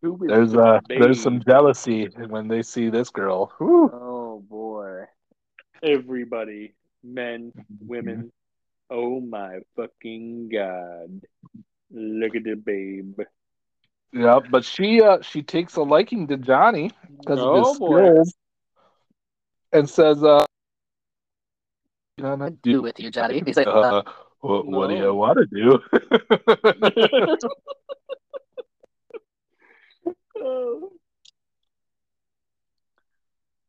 Who 0.03 0.15
is 0.25 0.29
There's 0.29 0.53
the 0.53 0.61
uh 0.61 0.81
there's 0.89 1.23
some 1.23 1.43
jealousy 1.43 2.09
when 2.29 2.49
they 2.49 2.63
see 2.63 2.91
this 2.91 3.11
girl. 3.11 3.53
Whew. 3.59 3.91
Oh 3.93 4.45
boy. 4.49 5.05
Everybody, 5.83 6.75
men, 7.03 7.53
women. 7.81 8.33
Oh 8.91 9.21
my 9.21 9.61
fucking 9.75 10.51
god. 10.53 11.23
Look 11.91 12.37
at 12.37 12.45
the 12.45 12.55
babe. 12.55 13.19
Yeah, 14.13 14.41
but 14.51 14.65
she 14.65 15.03
uh 15.03 15.23
she 15.23 15.43
takes 15.43 15.77
a 15.77 15.83
liking 15.83 16.27
to 16.29 16.37
Johnny 16.37 16.93
because 17.19 17.41
of 17.41 17.53
Oh 17.53 17.69
his 17.69 17.79
boy. 17.79 18.03
skills 18.03 18.35
and 19.73 19.89
says 19.89 20.23
uh 20.23 20.45
gonna 22.19 22.51
do 22.51 22.83
with 22.83 22.99
you, 22.99 23.11
Johnny. 23.11 23.43
He's 23.45 23.57
like, 23.57 23.67
uh, 23.67 23.71
uh, 23.71 24.03
what, 24.41 24.67
what 24.67 24.89
do 24.89 24.97
you 24.97 25.15
want 25.15 25.39
to 25.39 25.47
do? 25.47 25.81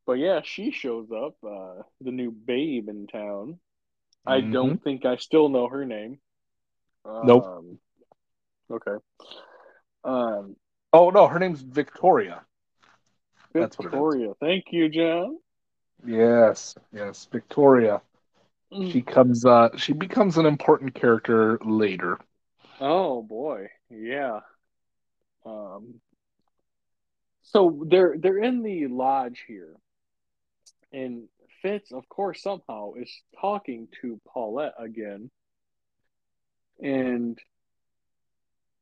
But 0.06 0.20
yeah, 0.20 0.40
she 0.42 0.72
shows 0.72 1.12
up, 1.12 1.36
uh, 1.44 1.84
the 2.00 2.12
new 2.12 2.32
babe 2.32 2.88
in 2.88 3.08
town. 3.08 3.60
I 4.26 4.40
Mhm. 4.40 4.54
don't 4.54 4.82
think 4.82 5.06
I 5.06 5.18
still 5.18 5.50
know 5.50 5.68
her 5.68 5.86
name. 5.86 6.22
Nope. 7.06 7.44
Um, 7.44 7.80
okay. 8.72 9.04
Um, 10.06 10.56
oh 10.94 11.10
no, 11.10 11.28
her 11.28 11.40
name's 11.40 11.62
Victoria. 11.62 12.46
That's 13.54 13.78
what 13.78 13.86
it 13.86 13.88
is. 13.88 13.92
Victoria. 13.94 14.34
Thank 14.40 14.66
you, 14.72 14.88
John. 14.90 15.40
Yes, 16.06 16.76
yes, 16.94 17.28
Victoria. 17.32 18.02
Mm. 18.72 18.92
She 18.92 19.02
comes 19.02 19.46
uh 19.46 19.76
she 19.78 19.94
becomes 19.94 20.38
an 20.38 20.46
important 20.46 20.94
character 20.94 21.58
later. 21.66 22.20
Oh 22.80 23.22
boy, 23.24 23.70
yeah. 23.90 24.42
Um, 25.46 26.02
so 27.52 27.84
they're 27.88 28.16
they're 28.20 28.40
in 28.40 28.62
the 28.62 28.88
lodge 28.88 29.44
here, 29.48 29.74
and 30.92 31.30
Fitz, 31.62 31.94
of 31.94 32.08
course, 32.10 32.42
somehow 32.42 32.94
is 32.94 33.12
talking 33.40 33.88
to 34.02 34.20
Paulette 34.28 34.74
again, 34.78 35.32
and 36.82 37.40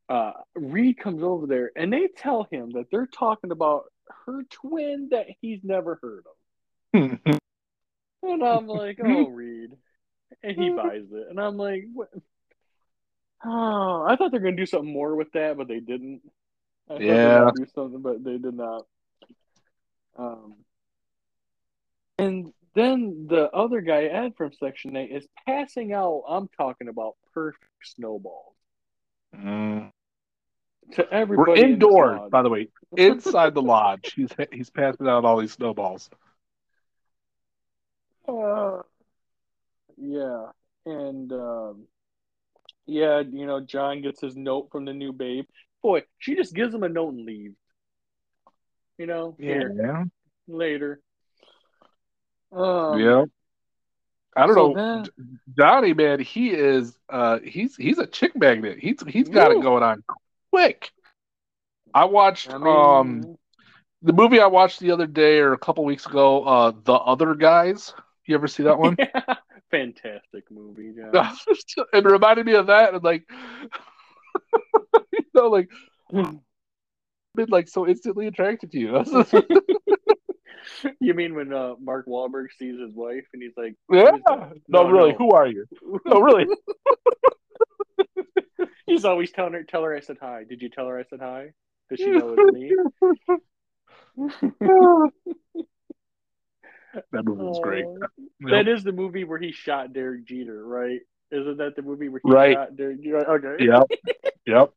uh, 0.10 0.32
Reed 0.56 0.98
comes 0.98 1.22
over 1.22 1.46
there, 1.46 1.72
and 1.76 1.94
they 1.94 2.08
tell 2.08 2.48
him 2.50 2.72
that 2.72 2.88
they're 2.90 3.06
talking 3.06 3.52
about 3.52 3.86
her 4.26 4.42
twin 4.50 5.10
that 5.12 5.28
he's 5.42 5.60
never 5.64 6.00
heard 6.02 6.24
of, 6.26 7.20
and 8.24 8.44
I'm 8.44 8.68
like, 8.68 8.98
oh, 9.04 9.28
Reed, 9.28 9.72
and 10.42 10.58
he 10.58 10.70
buys 10.76 11.06
it, 11.12 11.28
and 11.30 11.40
I'm 11.40 11.58
like, 11.58 11.84
what? 11.94 12.10
Oh, 13.46 14.06
I 14.10 14.16
thought 14.16 14.32
they're 14.32 14.40
gonna 14.40 14.56
do 14.56 14.66
something 14.66 14.92
more 14.92 15.16
with 15.16 15.32
that, 15.34 15.56
but 15.56 15.68
they 15.68 15.80
didn't. 15.80 16.22
I 16.90 16.98
Yeah. 17.00 17.52
do 17.56 17.66
something, 17.74 18.02
but 18.02 18.24
they 18.24 18.38
did 18.38 18.54
not. 18.54 18.86
Um, 20.18 20.56
and 22.18 22.54
then 22.74 23.28
the 23.28 23.50
other 23.52 23.82
guy, 23.82 24.04
Ed 24.04 24.36
from 24.38 24.52
Section 24.54 24.96
Eight, 24.96 25.12
is 25.12 25.28
passing 25.46 25.94
out. 25.94 26.24
I'm 26.28 26.48
talking 26.50 26.88
about 26.88 27.16
perfect 27.34 27.66
snowballs 27.84 28.56
Mm. 29.34 29.92
to 30.94 31.12
everybody. 31.12 31.52
We're 31.52 31.58
indoors, 31.58 32.20
lodge. 32.20 32.32
by 32.32 32.42
the 32.42 32.50
way, 32.50 32.70
inside 32.96 33.54
the 33.54 33.62
lodge. 33.62 34.14
He's 34.14 34.30
he's 34.52 34.70
passing 34.70 35.08
out 35.08 35.26
all 35.26 35.38
these 35.38 35.54
snowballs. 35.54 36.10
Uh, 38.28 38.82
yeah, 39.98 40.52
and 40.86 41.32
um, 41.34 41.88
yeah, 42.86 43.20
you 43.20 43.46
know, 43.46 43.60
John 43.60 44.02
gets 44.02 44.22
his 44.22 44.36
note 44.38 44.70
from 44.72 44.86
the 44.86 44.94
new 44.94 45.12
babe. 45.12 45.46
Boy, 45.86 46.02
she 46.18 46.34
just 46.34 46.56
gives 46.56 46.74
him 46.74 46.82
a 46.82 46.90
note 46.90 47.14
and 47.14 47.26
leaves. 47.28 47.56
You 48.98 49.06
know, 49.06 49.36
here 49.40 49.72
Yeah, 49.80 50.04
later. 50.48 51.00
Um, 52.52 53.00
yeah. 53.00 53.26
I 54.36 54.48
don't 54.48 54.56
So 54.56 54.72
know, 54.74 55.04
then- 55.04 55.40
Johnny 55.56 55.94
man. 55.94 56.20
He 56.22 56.50
is 56.50 56.98
uh 57.08 57.38
he's 57.44 57.76
he's 57.76 58.00
a 58.00 58.08
chick 58.08 58.36
magnet. 58.36 58.80
He's 58.80 58.98
he's 59.08 59.30
got 59.30 59.52
it 59.52 59.62
going 59.62 59.84
on 59.84 60.04
quick. 60.52 60.90
I 61.94 62.06
watched 62.06 62.52
I 62.52 62.58
mean, 62.58 62.68
um 62.68 63.38
the 64.02 64.14
movie 64.14 64.40
I 64.40 64.48
watched 64.48 64.80
the 64.80 64.90
other 64.90 65.06
day 65.06 65.38
or 65.38 65.54
a 65.54 65.60
couple 65.60 65.86
weeks 65.86 66.08
ago. 66.08 66.44
Uh, 66.46 66.72
the 66.84 66.94
other 66.94 67.36
guys. 67.36 67.94
You 68.26 68.34
ever 68.34 68.48
see 68.48 68.64
that 68.64 68.80
one? 68.80 68.98
fantastic 69.70 70.50
movie. 70.50 70.94
John. 70.96 71.36
it 71.94 72.04
reminded 72.06 72.48
me 72.48 72.54
of 72.56 72.66
that, 72.68 72.96
and 72.96 73.04
like, 73.04 73.30
know, 75.42 75.48
like 75.50 75.70
been 77.36 77.50
like 77.50 77.68
so 77.68 77.88
instantly 77.88 78.28
attracted 78.28 78.72
to 78.72 78.80
you. 78.80 79.04
you 81.00 81.14
mean 81.14 81.36
when 81.36 81.54
uh, 81.54 81.76
Mark 81.82 82.08
Wahlberg 82.08 82.48
sees 82.58 82.80
his 82.80 82.94
wife 82.94 83.26
and 83.34 83.44
he's 83.44 83.52
like, 83.58 83.76
yeah. 83.92 84.12
No, 84.28 84.54
No, 84.68 84.90
really. 84.90 85.12
no. 85.12 85.18
Who 85.18 85.32
are 85.32 85.48
you? 85.48 85.66
No, 86.06 86.20
really. 86.22 86.46
he's 88.86 89.06
always 89.06 89.32
telling 89.32 89.54
her, 89.54 89.64
"Tell 89.64 89.84
her 89.84 89.96
I 89.96 90.00
said 90.00 90.18
hi." 90.22 90.44
Did 90.48 90.62
you 90.62 90.70
tell 90.70 90.88
her 90.88 91.00
I 91.00 91.04
said 91.10 91.20
hi? 91.22 91.52
Does 91.90 92.00
she 92.00 92.10
know 92.12 92.36
it's 92.38 92.54
me? 92.54 92.72
that 97.12 97.26
movie 97.26 97.44
was 97.44 97.60
great. 97.62 97.86
That 98.42 98.68
is 98.68 98.84
the 98.84 98.92
movie 98.92 99.24
where 99.24 99.40
he 99.40 99.52
shot 99.52 99.94
Derek 99.94 100.26
Jeter, 100.26 100.66
right? 100.66 101.00
Isn't 101.32 101.58
that 101.58 101.76
the 101.76 101.82
movie 101.82 102.08
where 102.10 102.22
he 102.24 102.32
Right. 102.32 102.54
shot 102.54 102.76
Derek 102.76 103.02
Jeter? 103.04 103.30
Okay. 103.30 103.66
Yep. 103.66 103.92
Yep. 104.46 104.74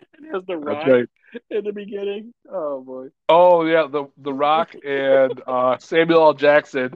It 0.18 0.32
has 0.32 0.44
the 0.46 0.56
rock 0.56 0.86
right. 0.86 1.08
in 1.50 1.64
the 1.64 1.72
beginning. 1.72 2.32
Oh 2.50 2.82
boy. 2.82 3.08
Oh 3.28 3.64
yeah, 3.64 3.86
the 3.90 4.06
the 4.16 4.32
Rock 4.32 4.74
and 4.84 5.40
uh, 5.46 5.78
Samuel 5.78 6.22
L. 6.22 6.34
Jackson 6.34 6.94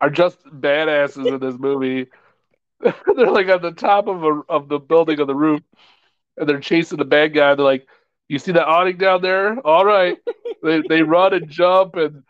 are 0.00 0.10
just 0.10 0.42
badasses 0.44 1.28
in 1.28 1.38
this 1.38 1.58
movie. 1.58 2.10
they're 2.80 3.30
like 3.30 3.48
on 3.48 3.62
the 3.62 3.72
top 3.72 4.08
of 4.08 4.24
a 4.24 4.40
of 4.48 4.68
the 4.68 4.78
building 4.78 5.20
on 5.20 5.26
the 5.26 5.34
roof, 5.34 5.62
and 6.36 6.48
they're 6.48 6.60
chasing 6.60 6.98
the 6.98 7.04
bad 7.04 7.34
guy. 7.34 7.54
They're 7.54 7.64
like, 7.64 7.86
"You 8.28 8.38
see 8.38 8.52
that 8.52 8.66
awning 8.66 8.96
down 8.96 9.22
there? 9.22 9.58
All 9.60 9.84
right." 9.84 10.18
they 10.62 10.82
they 10.88 11.02
run 11.02 11.34
and 11.34 11.48
jump 11.48 11.96
and 11.96 12.22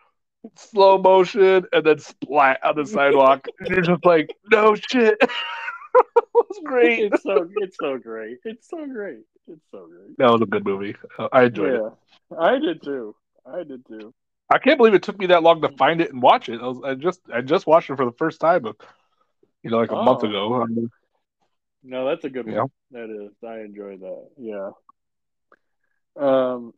slow 0.56 0.98
motion, 0.98 1.64
and 1.72 1.86
then 1.86 1.98
splat 1.98 2.60
on 2.64 2.76
the 2.76 2.86
sidewalk. 2.86 3.46
And 3.60 3.68
you're 3.68 3.82
just 3.82 4.04
like, 4.04 4.34
"No 4.50 4.74
shit." 4.74 5.16
it 5.20 6.24
was 6.34 6.60
great. 6.64 7.12
It's 7.12 7.22
so 7.22 7.48
it's 7.56 7.76
so 7.80 7.98
great. 7.98 8.38
It's 8.44 8.68
so 8.68 8.86
great. 8.86 9.20
It's 9.50 9.60
so 9.70 9.86
great. 9.86 10.16
That 10.18 10.30
was 10.30 10.42
a 10.42 10.46
good 10.46 10.64
movie. 10.64 10.94
Uh, 11.18 11.28
I 11.32 11.44
enjoyed 11.44 11.74
it. 11.74 11.82
I 12.38 12.58
did 12.58 12.82
too. 12.82 13.16
I 13.44 13.64
did 13.64 13.84
too. 13.86 14.14
I 14.48 14.58
can't 14.58 14.78
believe 14.78 14.94
it 14.94 15.02
took 15.02 15.18
me 15.18 15.26
that 15.26 15.42
long 15.42 15.60
to 15.62 15.68
find 15.76 16.00
it 16.00 16.12
and 16.12 16.22
watch 16.22 16.48
it. 16.48 16.60
I, 16.60 16.66
was, 16.66 16.80
I 16.84 16.94
just 16.94 17.20
I 17.32 17.40
just 17.40 17.66
watched 17.66 17.90
it 17.90 17.96
for 17.96 18.04
the 18.04 18.12
first 18.12 18.40
time, 18.40 18.64
you 19.62 19.70
know, 19.70 19.78
like 19.78 19.90
a 19.90 19.96
month 19.96 20.22
Oh. 20.24 20.28
ago. 20.28 20.62
Um, 20.62 20.90
No, 21.82 22.08
that's 22.08 22.24
a 22.24 22.30
good 22.30 22.46
one. 22.46 22.70
That 22.92 23.10
is. 23.10 23.32
I 23.46 23.60
enjoyed 23.60 24.00
that. 24.00 24.28
Yeah. 24.38 24.70
Um. 26.16 26.74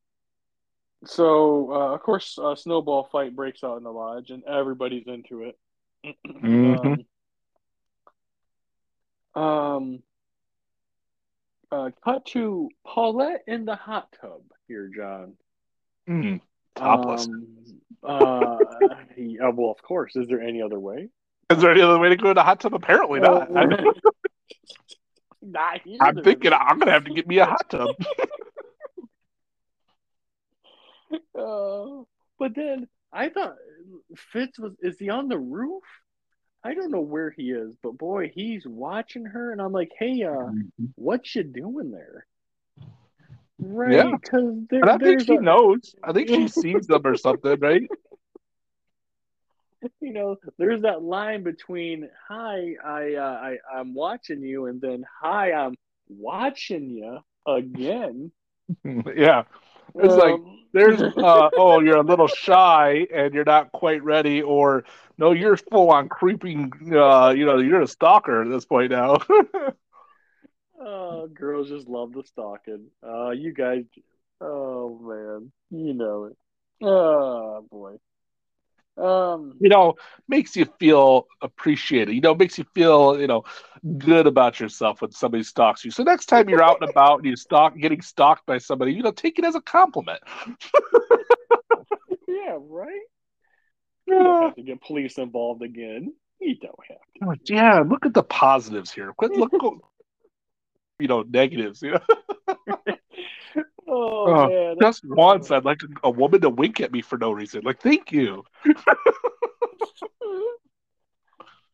So 1.05 1.73
uh, 1.73 1.95
of 1.95 2.03
course, 2.03 2.39
a 2.43 2.57
snowball 2.57 3.09
fight 3.11 3.35
breaks 3.35 3.65
out 3.65 3.77
in 3.79 3.83
the 3.85 3.93
lodge, 3.93 4.31
and 4.31 4.45
everybody's 4.45 5.07
into 5.07 5.43
it. 5.45 5.59
Mhm. 6.27 7.05
um, 9.35 9.43
um, 9.43 10.03
uh, 11.73 11.91
cut 12.05 12.25
to 12.27 12.69
Paulette 12.87 13.43
in 13.47 13.65
the 13.65 13.75
hot 13.75 14.15
tub 14.21 14.43
here, 14.69 14.91
John. 14.95 15.33
hmm, 16.07 16.37
topless. 16.77 17.27
Um, 17.27 17.47
uh, 18.03 18.59
yeah, 19.17 19.49
well, 19.49 19.71
of 19.71 19.83
course. 19.83 20.15
Is 20.15 20.29
there 20.29 20.41
any 20.41 20.63
other 20.63 20.79
way? 20.79 21.09
Is 21.51 21.59
there 21.59 21.73
any 21.73 21.81
other 21.81 21.99
way 21.99 22.11
to 22.11 22.17
go 22.17 22.31
in 22.31 22.35
the 22.35 22.43
hot 22.43 22.61
tub? 22.61 22.75
Apparently 22.75 23.21
not. 23.21 23.49
Here, 25.85 25.99
I'm 26.01 26.23
thinking. 26.23 26.53
I'm 26.53 26.79
gonna 26.79 26.93
have 26.93 27.05
to 27.05 27.13
get 27.13 27.27
me 27.27 27.39
a 27.39 27.47
hot 27.47 27.69
tub. 27.69 27.97
Uh, 31.39 32.05
but 32.39 32.55
then 32.55 32.89
I 33.13 33.29
thought 33.29 33.57
Fitz 34.17 34.59
was 34.59 34.73
is 34.81 34.99
he 34.99 35.11
on 35.11 35.29
the 35.29 35.39
roof? 35.39 35.83
I 36.65 36.75
don't 36.75 36.91
know 36.91 37.01
where 37.01 37.31
he 37.31 37.51
is, 37.51 37.77
but 37.83 37.99
boy, 37.99 38.31
he's 38.35 38.67
watching 38.67 39.25
her, 39.25 39.53
and 39.53 39.61
I'm 39.61 39.73
like, 39.73 39.93
hey, 39.99 40.23
uh, 40.25 40.51
what 40.95 41.35
you 41.35 41.43
doing 41.45 41.91
there? 41.91 42.27
Right, 43.59 43.95
Yeah. 43.95 44.11
because 44.11 44.55
there, 44.71 44.83
And 44.83 44.91
I 44.91 44.99
think 44.99 45.21
she 45.21 45.37
a, 45.37 45.41
knows. 45.41 45.95
I 46.03 46.13
think 46.13 46.29
she 46.29 46.49
sees 46.49 46.87
them 46.87 47.03
or 47.05 47.17
something, 47.17 47.59
right? 47.61 47.83
you 50.01 50.13
know, 50.13 50.37
there's 50.59 50.83
that 50.83 51.03
line 51.03 51.43
between 51.43 52.09
"Hi, 52.29 52.75
I, 52.85 53.15
uh, 53.15 53.23
I, 53.23 53.59
I'm 53.75 53.95
watching 53.95 54.43
you," 54.43 54.67
and 54.67 54.81
then 54.81 55.05
"Hi, 55.21 55.53
I'm 55.53 55.77
watching 56.09 56.91
you 56.91 57.19
again." 57.47 58.33
yeah. 59.17 59.45
It's 59.99 60.17
like, 60.17 60.37
Um, 60.37 60.59
There's 60.73 61.03
uh 61.03 61.51
oh, 61.57 61.81
you're 61.81 61.97
a 61.99 62.03
little 62.03 62.29
shy 62.29 63.07
and 63.15 63.35
you're 63.35 63.45
not 63.45 63.73
quite 63.73 64.03
ready, 64.03 64.43
or 64.43 64.85
no, 65.23 65.31
you're 65.31 65.57
full 65.57 65.91
on 65.91 66.09
creeping 66.09 66.73
uh, 66.93 67.31
you 67.31 67.47
know, 67.47 67.59
you're 67.59 67.83
a 67.83 67.87
stalker 67.87 68.43
at 68.43 68.51
this 68.51 68.65
point 68.65 68.91
now. 68.91 69.19
Oh, 70.85 71.29
girls 71.29 71.69
just 71.69 71.87
love 71.87 72.13
the 72.13 72.25
stalking. 72.25 72.89
Uh, 73.07 73.31
you 73.31 73.55
guys, 73.55 73.85
oh 74.41 74.99
man, 75.01 75.53
you 75.71 75.95
know 75.95 76.25
it. 76.25 76.37
Oh 76.85 77.65
boy. 77.71 77.99
Um, 78.97 79.55
you 79.61 79.69
know, 79.69 79.95
makes 80.27 80.57
you 80.57 80.65
feel 80.81 81.29
appreciated. 81.41 82.17
You 82.17 82.21
know, 82.21 82.35
makes 82.35 82.59
you 82.59 82.65
feel, 82.75 83.21
you 83.21 83.29
know, 83.29 83.45
good 83.99 84.27
about 84.27 84.59
yourself 84.59 85.03
when 85.03 85.13
somebody 85.13 85.45
stalks 85.45 85.85
you. 85.85 85.93
So 85.93 86.03
next 86.03 86.27
time 86.27 86.49
you're 86.49 86.65
out 86.65 86.79
and 86.81 86.91
about 86.91 87.19
and 87.19 87.27
you 87.27 87.37
stalk 87.37 87.77
getting 87.79 88.03
stalked 88.03 88.45
by 88.45 88.59
somebody, 88.59 88.93
you 88.93 89.05
know, 89.05 89.13
take 89.13 89.39
it 89.39 89.45
as 89.45 89.55
a 89.55 89.61
compliment. 89.61 90.21
yeah, 92.27 92.59
right. 92.59 93.07
You 94.07 94.15
don't 94.15 94.43
have 94.43 94.57
to 94.57 94.63
get 94.63 94.83
police 94.83 95.19
involved 95.19 95.63
again. 95.63 96.13
You 96.41 96.57
don't 96.57 96.75
have 96.89 97.29
Like, 97.29 97.49
yeah, 97.49 97.81
look 97.87 98.05
at 98.05 98.15
the 98.15 98.23
positives 98.23 98.91
here. 98.91 99.13
Quit 99.13 99.33
look 99.33 99.53
you 100.99 101.09
know, 101.09 101.23
negatives, 101.23 101.83
you 101.83 101.93
know. 101.93 102.01
Oh, 103.89 104.25
Oh, 104.27 104.49
man, 104.49 104.77
Just 104.81 105.03
once 105.05 105.51
I'd 105.51 105.67
like 105.67 105.83
a, 105.83 106.09
a 106.09 106.11
woman 106.11 106.41
to 106.41 106.49
wink 106.49 106.81
at 106.81 106.93
me 106.93 107.03
for 107.03 107.19
no 107.19 107.31
reason. 107.33 107.63
Like, 107.63 107.83
thank 107.83 108.11
you. 108.11 108.43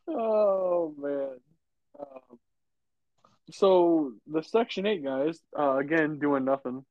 oh 0.08 0.94
man. 0.98 1.36
Um, 2.00 2.38
so 3.52 4.12
the 4.26 4.42
Section 4.42 4.86
Eight 4.86 5.04
guys, 5.04 5.38
uh, 5.56 5.76
again 5.76 6.18
doing 6.18 6.44
nothing. 6.44 6.84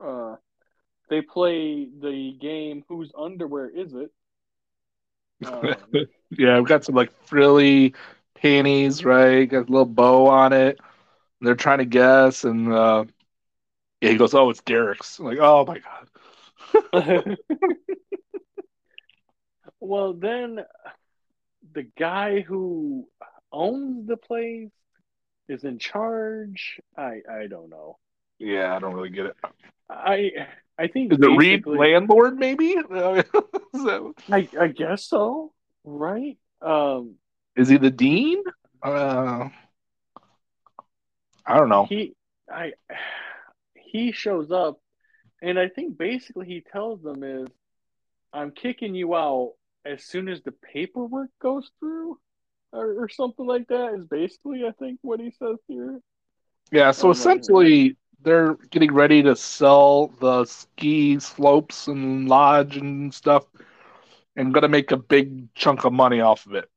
Uh, 0.00 0.36
they 1.10 1.22
play 1.22 1.88
the 2.00 2.36
game. 2.40 2.84
Whose 2.88 3.10
underwear 3.18 3.68
is 3.68 3.94
it? 3.94 4.12
Um, 5.44 5.74
Yeah, 6.30 6.58
we've 6.58 6.66
got 6.68 6.84
some 6.84 6.96
like 6.96 7.12
frilly 7.26 7.94
panties, 8.34 9.04
right? 9.04 9.44
Got 9.48 9.68
a 9.68 9.72
little 9.72 9.86
bow 9.86 10.26
on 10.26 10.52
it. 10.52 10.78
They're 11.40 11.54
trying 11.54 11.78
to 11.78 11.84
guess, 11.84 12.44
and 12.44 12.72
uh, 12.72 13.04
yeah, 14.00 14.10
he 14.10 14.16
goes, 14.16 14.34
"Oh, 14.34 14.50
it's 14.50 14.62
Derek's." 14.62 15.18
I'm 15.18 15.26
like, 15.26 15.38
oh 15.40 15.64
my 15.66 15.80
god. 16.92 17.36
well, 19.80 20.14
then 20.14 20.60
the 21.72 21.84
guy 21.98 22.40
who 22.40 23.06
owns 23.52 24.06
the 24.06 24.16
place 24.16 24.70
is 25.48 25.64
in 25.64 25.78
charge. 25.78 26.80
I 26.96 27.20
I 27.30 27.46
don't 27.48 27.70
know. 27.70 27.98
Yeah, 28.38 28.74
I 28.74 28.78
don't 28.78 28.94
really 28.94 29.10
get 29.10 29.26
it. 29.26 29.36
I 29.88 30.30
I 30.78 30.88
think 30.88 31.12
Is 31.12 31.18
it 31.20 31.36
Reed 31.36 31.66
landlord? 31.66 32.38
Maybe. 32.38 32.76
That- 32.90 34.14
I 34.30 34.48
I 34.58 34.68
guess 34.68 35.04
so. 35.04 35.52
Right. 35.84 36.38
Um. 36.60 37.16
is 37.56 37.68
he 37.68 37.76
the 37.76 37.90
dean? 37.90 38.42
Uh, 38.82 39.48
I 41.46 41.56
don't 41.56 41.68
know. 41.68 41.84
He 41.86 42.14
I 42.50 42.72
he 43.74 44.12
shows 44.12 44.50
up, 44.50 44.78
and 45.42 45.58
I 45.58 45.68
think 45.68 45.96
basically 45.98 46.46
he 46.46 46.60
tells 46.72 47.02
them 47.02 47.22
is, 47.22 47.48
"I'm 48.32 48.50
kicking 48.50 48.94
you 48.94 49.14
out 49.14 49.52
as 49.84 50.04
soon 50.04 50.28
as 50.28 50.42
the 50.42 50.52
paperwork 50.52 51.30
goes 51.40 51.70
through." 51.80 52.18
Or, 52.72 53.04
or 53.04 53.08
something 53.08 53.46
like 53.46 53.68
that 53.68 53.94
is 53.94 54.04
basically, 54.06 54.66
I 54.66 54.72
think, 54.72 54.98
what 55.00 55.20
he 55.20 55.30
says 55.30 55.56
here. 55.66 56.00
Yeah, 56.72 56.90
so 56.90 57.08
Oh, 57.08 57.10
essentially, 57.12 57.96
they're 58.26 58.56
getting 58.72 58.92
ready 58.92 59.22
to 59.22 59.36
sell 59.36 60.08
the 60.18 60.44
ski 60.46 61.20
slopes 61.20 61.86
and 61.86 62.28
lodge 62.28 62.76
and 62.76 63.14
stuff, 63.14 63.44
and 64.34 64.52
going 64.52 64.62
to 64.62 64.68
make 64.68 64.90
a 64.90 64.96
big 64.96 65.54
chunk 65.54 65.84
of 65.84 65.92
money 65.92 66.20
off 66.20 66.44
of 66.44 66.54
it. 66.54 66.68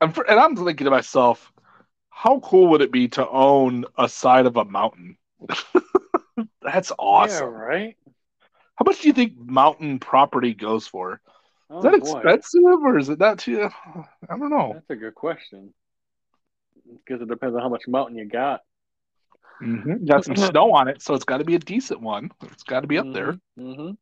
And, 0.00 0.12
for, 0.12 0.28
and 0.28 0.40
I'm 0.40 0.56
thinking 0.56 0.86
to 0.86 0.90
myself, 0.90 1.52
how 2.10 2.40
cool 2.40 2.66
would 2.70 2.80
it 2.80 2.90
be 2.90 3.06
to 3.10 3.28
own 3.28 3.84
a 3.96 4.08
side 4.08 4.46
of 4.46 4.56
a 4.56 4.64
mountain? 4.64 5.16
That's 6.62 6.90
awesome. 6.98 7.52
Yeah, 7.52 7.58
right. 7.58 7.96
How 8.74 8.82
much 8.84 9.02
do 9.02 9.08
you 9.08 9.14
think 9.14 9.38
mountain 9.38 10.00
property 10.00 10.52
goes 10.52 10.88
for? 10.88 11.20
Oh, 11.70 11.78
Is 11.78 11.84
that 11.84 11.94
oh, 11.94 12.00
boy. 12.00 12.18
expensive 12.18 12.62
or 12.64 12.98
is 12.98 13.08
it 13.08 13.20
not 13.20 13.38
too? 13.38 13.70
I 14.28 14.36
don't 14.36 14.50
know. 14.50 14.72
That's 14.74 14.90
a 14.90 14.96
good 14.96 15.14
question. 15.14 15.72
Because 17.04 17.22
it 17.22 17.28
depends 17.28 17.54
on 17.54 17.62
how 17.62 17.68
much 17.68 17.84
mountain 17.86 18.18
you 18.18 18.24
got. 18.28 18.62
Hmm 19.58 20.04
Got 20.06 20.24
some 20.24 20.36
snow 20.36 20.72
on 20.72 20.88
it, 20.88 21.02
so 21.02 21.14
it's 21.14 21.24
got 21.24 21.38
to 21.38 21.44
be 21.44 21.54
a 21.54 21.58
decent 21.58 22.00
one. 22.00 22.30
It's 22.42 22.62
got 22.62 22.80
to 22.80 22.86
be 22.86 22.98
up 22.98 23.12
there. 23.12 23.38
hmm 23.56 23.92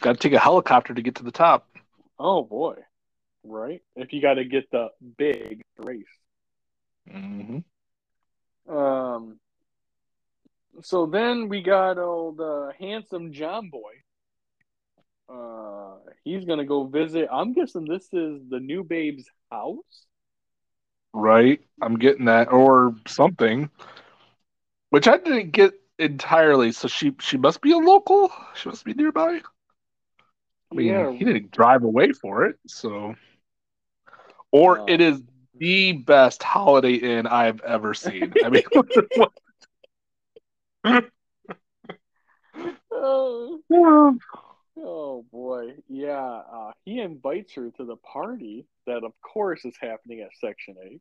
Got 0.00 0.12
to 0.14 0.18
take 0.18 0.32
a 0.32 0.38
helicopter 0.38 0.94
to 0.94 1.02
get 1.02 1.16
to 1.16 1.24
the 1.24 1.30
top. 1.30 1.68
Oh 2.18 2.42
boy, 2.42 2.76
right? 3.44 3.82
If 3.96 4.12
you 4.12 4.22
got 4.22 4.34
to 4.34 4.44
get 4.44 4.70
the 4.70 4.88
big 5.18 5.62
race. 5.78 6.04
hmm 7.10 7.58
Um. 8.68 9.38
So 10.82 11.06
then 11.06 11.48
we 11.48 11.62
got 11.62 11.98
old 11.98 12.40
uh, 12.40 12.70
handsome 12.78 13.32
John 13.32 13.68
boy. 13.68 13.92
Uh, 15.28 15.96
he's 16.24 16.44
gonna 16.44 16.64
go 16.64 16.84
visit. 16.84 17.28
I'm 17.30 17.52
guessing 17.52 17.84
this 17.84 18.04
is 18.12 18.40
the 18.48 18.60
new 18.60 18.82
babe's 18.82 19.28
house. 19.50 20.06
Right, 21.12 21.60
I'm 21.82 21.96
getting 21.98 22.26
that 22.26 22.52
or 22.52 22.94
something, 23.06 23.68
which 24.90 25.08
I 25.08 25.16
didn't 25.16 25.52
get 25.52 25.72
entirely. 25.98 26.72
So 26.72 26.88
she 26.88 27.14
she 27.20 27.36
must 27.36 27.60
be 27.60 27.72
a 27.72 27.78
local. 27.78 28.32
She 28.54 28.68
must 28.68 28.84
be 28.84 28.94
nearby. 28.94 29.40
I 30.70 30.74
mean, 30.74 30.86
yeah, 30.86 31.10
he 31.10 31.24
didn't 31.24 31.50
drive 31.50 31.82
away 31.82 32.12
for 32.12 32.44
it, 32.46 32.56
so. 32.66 33.14
Or 34.52 34.80
Uh, 34.80 34.84
it 34.88 35.00
is 35.00 35.22
the 35.58 35.92
best 35.92 36.42
Holiday 36.42 36.94
Inn 36.94 37.26
I've 37.26 37.60
ever 37.60 37.94
seen. 37.94 38.34
I 38.44 38.50
mean, 38.50 38.62
Oh, 42.92 43.60
oh 44.76 45.24
boy, 45.32 45.74
yeah. 45.88 46.42
Uh, 46.52 46.72
he 46.84 47.00
invites 47.00 47.54
her 47.54 47.70
to 47.70 47.84
the 47.84 47.96
party 47.96 48.66
that, 48.86 49.04
of 49.04 49.12
course, 49.22 49.64
is 49.64 49.76
happening 49.80 50.20
at 50.20 50.30
Section 50.40 50.76
Eight. 50.84 51.00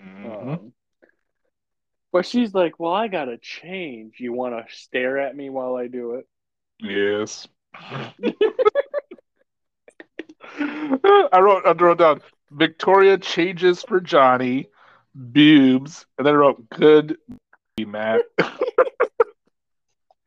Mhm. 0.00 0.52
Um, 0.54 0.72
but 2.12 2.26
she's 2.26 2.54
like, 2.54 2.78
"Well, 2.78 2.92
I 2.92 3.08
gotta 3.08 3.38
change. 3.38 4.16
You 4.18 4.32
want 4.32 4.54
to 4.54 4.64
stare 4.74 5.18
at 5.18 5.36
me 5.36 5.50
while 5.50 5.76
I 5.76 5.86
do 5.88 6.14
it?" 6.14 6.26
Yes. 6.80 7.46
I 10.60 11.38
wrote 11.40 11.66
I 11.66 11.72
wrote 11.72 11.98
down 11.98 12.20
Victoria 12.50 13.18
changes 13.18 13.82
for 13.82 14.00
Johnny, 14.00 14.68
boobs, 15.14 16.06
and 16.16 16.26
then 16.26 16.34
I 16.34 16.36
wrote 16.38 16.68
good 16.70 17.18
movie, 17.28 17.90
Matt. 17.90 18.22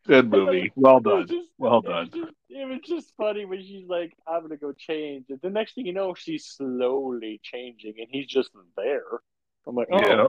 good 0.08 0.30
movie. 0.30 0.72
Well 0.76 1.00
done. 1.00 1.28
just- 1.28 1.50
Well 1.58 1.80
it 1.80 1.88
was 1.88 2.10
done. 2.10 2.22
just- 2.22 2.34
It 2.50 2.68
was 2.70 2.80
just 2.86 3.14
funny 3.18 3.46
when 3.46 3.62
she's 3.62 3.88
like, 3.88 4.14
"I'm 4.28 4.42
gonna 4.42 4.58
go 4.58 4.72
change," 4.74 5.26
and 5.30 5.40
the 5.42 5.50
next 5.50 5.76
thing 5.76 5.86
you 5.86 5.94
know, 5.94 6.14
she's 6.14 6.46
slowly 6.46 7.40
changing, 7.44 7.96
and 7.98 8.08
he's 8.10 8.28
just 8.28 8.52
there. 8.78 9.04
I'm 9.68 9.76
like, 9.76 9.88
"Oh, 9.92 10.00
Yeah. 10.00 10.28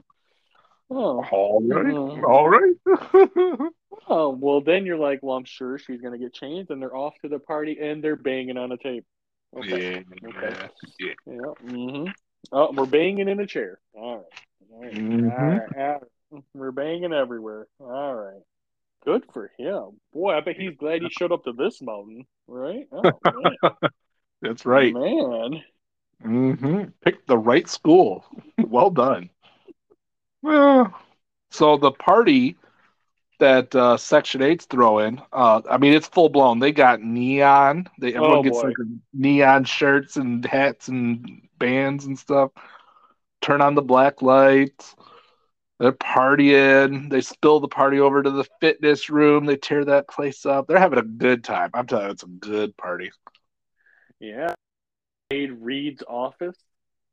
Oh, 0.89 1.23
All 1.31 1.61
right. 1.61 1.85
Mhm. 1.85 2.23
All 2.23 2.49
right. 2.49 2.75
oh." 4.07 4.29
Well, 4.29 4.61
then 4.61 4.85
you're 4.85 4.97
like, 4.97 5.19
"Well, 5.21 5.37
I'm 5.37 5.45
sure 5.45 5.77
she's 5.77 6.01
gonna 6.01 6.17
get 6.17 6.33
changed," 6.33 6.71
and 6.71 6.81
they're 6.81 6.95
off 6.95 7.13
to 7.21 7.29
the 7.29 7.39
party, 7.39 7.77
and 7.79 8.03
they're 8.03 8.15
banging 8.15 8.57
on 8.57 8.71
a 8.71 8.77
tape. 8.77 9.05
Okay. 9.55 10.03
Yeah. 10.21 10.29
Okay. 10.29 10.69
Yeah. 10.99 11.13
Yeah. 11.25 11.53
hmm 11.61 12.05
Oh, 12.51 12.73
we're 12.73 12.85
banging 12.85 13.29
in 13.29 13.39
a 13.39 13.47
chair. 13.47 13.79
All 13.93 14.17
right. 14.17 14.25
All 14.71 14.81
right. 14.81 14.93
Mhm. 14.93 15.31
All 15.31 15.47
right. 15.47 15.69
All 15.77 15.99
right. 16.31 16.43
We're 16.53 16.71
banging 16.71 17.13
everywhere. 17.13 17.67
All 17.79 18.15
right. 18.15 18.41
Good 19.05 19.25
for 19.33 19.51
him. 19.57 19.99
Boy, 20.13 20.33
I 20.33 20.41
bet 20.41 20.55
he's 20.57 20.75
glad 20.77 21.01
he 21.01 21.09
showed 21.09 21.31
up 21.31 21.43
to 21.43 21.53
this 21.53 21.81
mountain, 21.81 22.25
right? 22.47 22.87
Oh. 22.91 23.19
That's 24.41 24.65
right. 24.65 24.93
Man. 24.93 25.63
Mm-hmm. 26.23 26.83
Picked 27.03 27.27
the 27.27 27.37
right 27.37 27.67
school. 27.67 28.25
well 28.57 28.89
done. 28.89 29.29
Well, 30.43 30.93
so 31.51 31.77
the 31.77 31.91
party 31.91 32.57
that 33.39 33.73
uh, 33.75 33.97
Section 33.97 34.41
8's 34.41 34.65
throwing, 34.65 35.21
uh, 35.31 35.61
I 35.69 35.77
mean, 35.77 35.93
it's 35.93 36.07
full 36.07 36.29
blown. 36.29 36.59
They 36.59 36.71
got 36.71 37.01
neon. 37.01 37.89
They 37.97 38.13
everyone 38.13 38.39
Oh, 38.39 38.43
gets 38.43 38.61
boy. 38.61 38.67
like 38.67 38.77
neon 39.13 39.63
shirts 39.63 40.17
and 40.17 40.45
hats 40.45 40.89
and 40.89 41.47
bands 41.57 42.05
and 42.05 42.19
stuff. 42.19 42.51
Turn 43.41 43.61
on 43.61 43.75
the 43.75 43.81
black 43.81 44.21
lights. 44.21 44.95
They're 45.79 45.91
partying. 45.91 47.09
They 47.09 47.21
spill 47.21 47.59
the 47.59 47.67
party 47.67 47.99
over 47.99 48.21
to 48.21 48.29
the 48.29 48.45
fitness 48.61 49.09
room. 49.09 49.45
They 49.45 49.57
tear 49.57 49.83
that 49.85 50.07
place 50.07 50.45
up. 50.45 50.67
They're 50.67 50.77
having 50.77 50.99
a 50.99 51.03
good 51.03 51.43
time. 51.43 51.71
I'm 51.73 51.87
telling 51.87 52.05
you, 52.05 52.11
it's 52.11 52.23
a 52.23 52.27
good 52.27 52.77
party. 52.77 53.11
Yeah. 54.19 54.53
Reed's 55.31 56.03
office. 56.07 56.57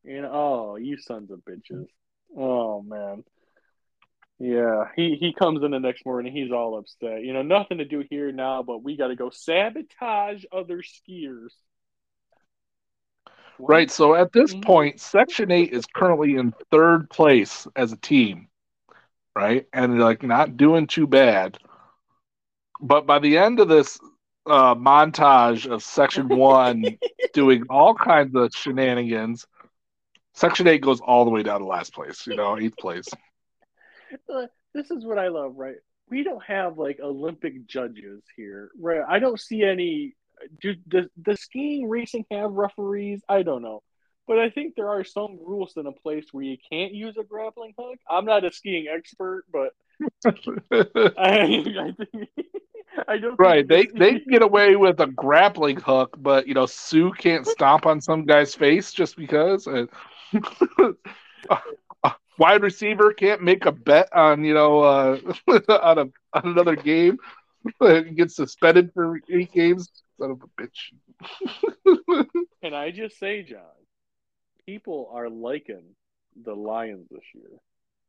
And 0.05 0.27
oh, 0.27 0.77
you 0.77 0.99
sons 0.99 1.31
of 1.31 1.41
bitches. 1.41 1.87
Oh 2.37 2.83
man. 2.83 3.25
Yeah, 4.39 4.87
he 4.97 5.17
he 5.21 5.33
comes 5.35 5.63
in 5.63 5.71
the 5.71 5.79
next 5.81 6.05
morning. 6.07 6.33
He's 6.33 6.51
all 6.53 6.79
upset. 6.79 7.23
You 7.23 7.33
know, 7.33 7.43
nothing 7.43 7.79
to 7.79 7.85
do 7.85 8.05
here 8.09 8.33
now, 8.33 8.63
but 8.63 8.83
we 8.83 8.97
got 8.97 9.09
to 9.09 9.17
go 9.17 9.31
sabotage 9.31 10.45
other 10.53 10.79
skiers. 10.83 11.51
What? 13.59 13.69
Right. 13.69 13.91
So 13.91 14.15
at 14.15 14.33
this 14.33 14.55
Mhm. 14.55 14.63
point, 14.63 15.01
Section 15.01 15.51
8 15.51 15.73
is 15.73 15.87
currently 15.87 16.37
in 16.37 16.53
third 16.71 17.11
place 17.11 17.67
as 17.77 17.93
a 17.93 17.97
team. 17.97 18.49
Right. 19.37 19.67
And 19.73 19.99
like 20.01 20.23
not 20.23 20.57
doing 20.57 20.87
too 20.87 21.07
bad. 21.07 21.59
But 22.81 23.07
by 23.07 23.19
the 23.19 23.39
end 23.39 23.61
of 23.61 23.69
this 23.69 23.99
uh, 24.47 24.75
montage 24.75 25.67
of 25.71 25.83
Section 25.83 26.29
1 26.29 26.99
doing 27.33 27.65
all 27.71 27.95
kinds 27.95 28.35
of 28.35 28.51
shenanigans, 28.55 29.47
Section 30.35 30.69
8 30.69 30.81
goes 30.81 31.01
all 31.01 31.25
the 31.25 31.31
way 31.31 31.43
down 31.43 31.61
to 31.61 31.67
last 31.67 31.93
place, 31.93 32.27
you 32.27 32.37
know, 32.37 32.59
eighth 32.59 32.77
place. 32.77 33.07
Uh, 34.29 34.47
this 34.75 34.91
is 34.91 35.05
what 35.05 35.21
I 35.21 35.29
love, 35.29 35.53
right? 35.57 35.77
We 36.09 36.25
don't 36.25 36.43
have 36.43 36.79
like 36.79 36.99
Olympic 37.01 37.65
judges 37.69 38.25
here, 38.37 38.73
right? 38.77 39.03
I 39.09 39.21
don't 39.21 39.39
see 39.39 39.63
any. 39.63 40.17
Do 40.61 40.75
does 40.89 41.07
the 41.17 41.37
skiing 41.37 41.89
racing 41.89 42.25
have 42.33 42.51
referees? 42.51 43.23
I 43.29 43.45
don't 43.45 43.63
know, 43.63 43.85
but 44.27 44.41
I 44.41 44.51
think 44.51 44.75
there 44.75 44.89
are 44.89 45.05
some 45.05 45.39
rules 45.47 45.75
in 45.77 45.87
a 45.87 45.93
place 45.93 46.27
where 46.33 46.43
you 46.43 46.57
can't 46.73 46.93
use 46.93 47.17
a 47.19 47.23
grappling 47.23 47.73
hook. 47.79 48.01
I'm 48.11 48.25
not 48.25 48.45
a 48.45 48.51
skiing 48.53 48.89
expert, 48.89 49.45
but 49.53 49.75
I, 51.17 51.41
I 51.41 51.93
think 51.97 52.29
I 53.09 53.19
don't. 53.19 53.39
right. 53.39 53.67
They 53.67 53.87
they 53.87 54.21
get 54.21 54.43
away 54.43 54.77
with 54.77 55.01
a 55.01 55.07
grappling 55.07 55.77
hook, 55.81 56.17
but 56.19 56.47
you 56.47 56.55
know, 56.55 56.67
Suh 56.67 57.11
can't 57.13 57.47
stomp 57.47 57.87
on 57.87 58.01
some 58.01 58.25
guy's 58.25 58.55
face 58.55 58.93
just 58.93 59.17
because. 59.17 59.67
And 59.67 59.89
wide 62.39 62.63
receiver 62.63 63.13
can't 63.13 63.43
make 63.43 63.67
a 63.67 63.73
bet 63.73 64.09
on 64.15 64.45
you 64.45 64.55
know 64.55 64.81
uh, 64.81 65.19
on 65.69 65.99
a 65.99 66.03
on 66.33 66.51
another 66.51 66.77
game. 66.77 67.19
Gets 67.81 68.37
suspended 68.37 68.91
for 68.95 69.21
eight 69.31 69.53
games. 69.53 69.91
Son 70.19 70.31
of 70.31 70.43
a 70.43 70.63
bitch. 70.63 70.93
Can 72.63 72.75
I 72.75 72.91
just 72.91 73.19
say, 73.19 73.43
John? 73.43 73.61
People 74.67 75.11
are 75.13 75.29
liking 75.29 75.83
the 76.45 76.55
Lions 76.55 77.07
this 77.11 77.21
year. 77.35 77.51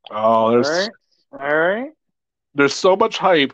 Oh, 0.09 0.51
there's 0.51 0.69
right, 0.69 0.89
all 1.33 1.57
right. 1.57 1.91
there's 2.55 2.73
so 2.73 2.95
much 2.95 3.17
hype. 3.17 3.53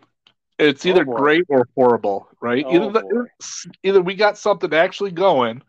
It's 0.60 0.86
Oh, 0.86 0.90
either 0.90 1.06
boy. 1.06 1.16
great 1.16 1.46
or 1.50 1.68
horrible, 1.76 2.30
right? 2.42 2.64
Oh, 2.66 2.76
either 2.76 2.92
the, 2.92 3.28
either 3.84 4.02
we 4.02 4.16
got 4.16 4.38
something 4.38 4.74
actually 4.74 5.12
going, 5.12 5.62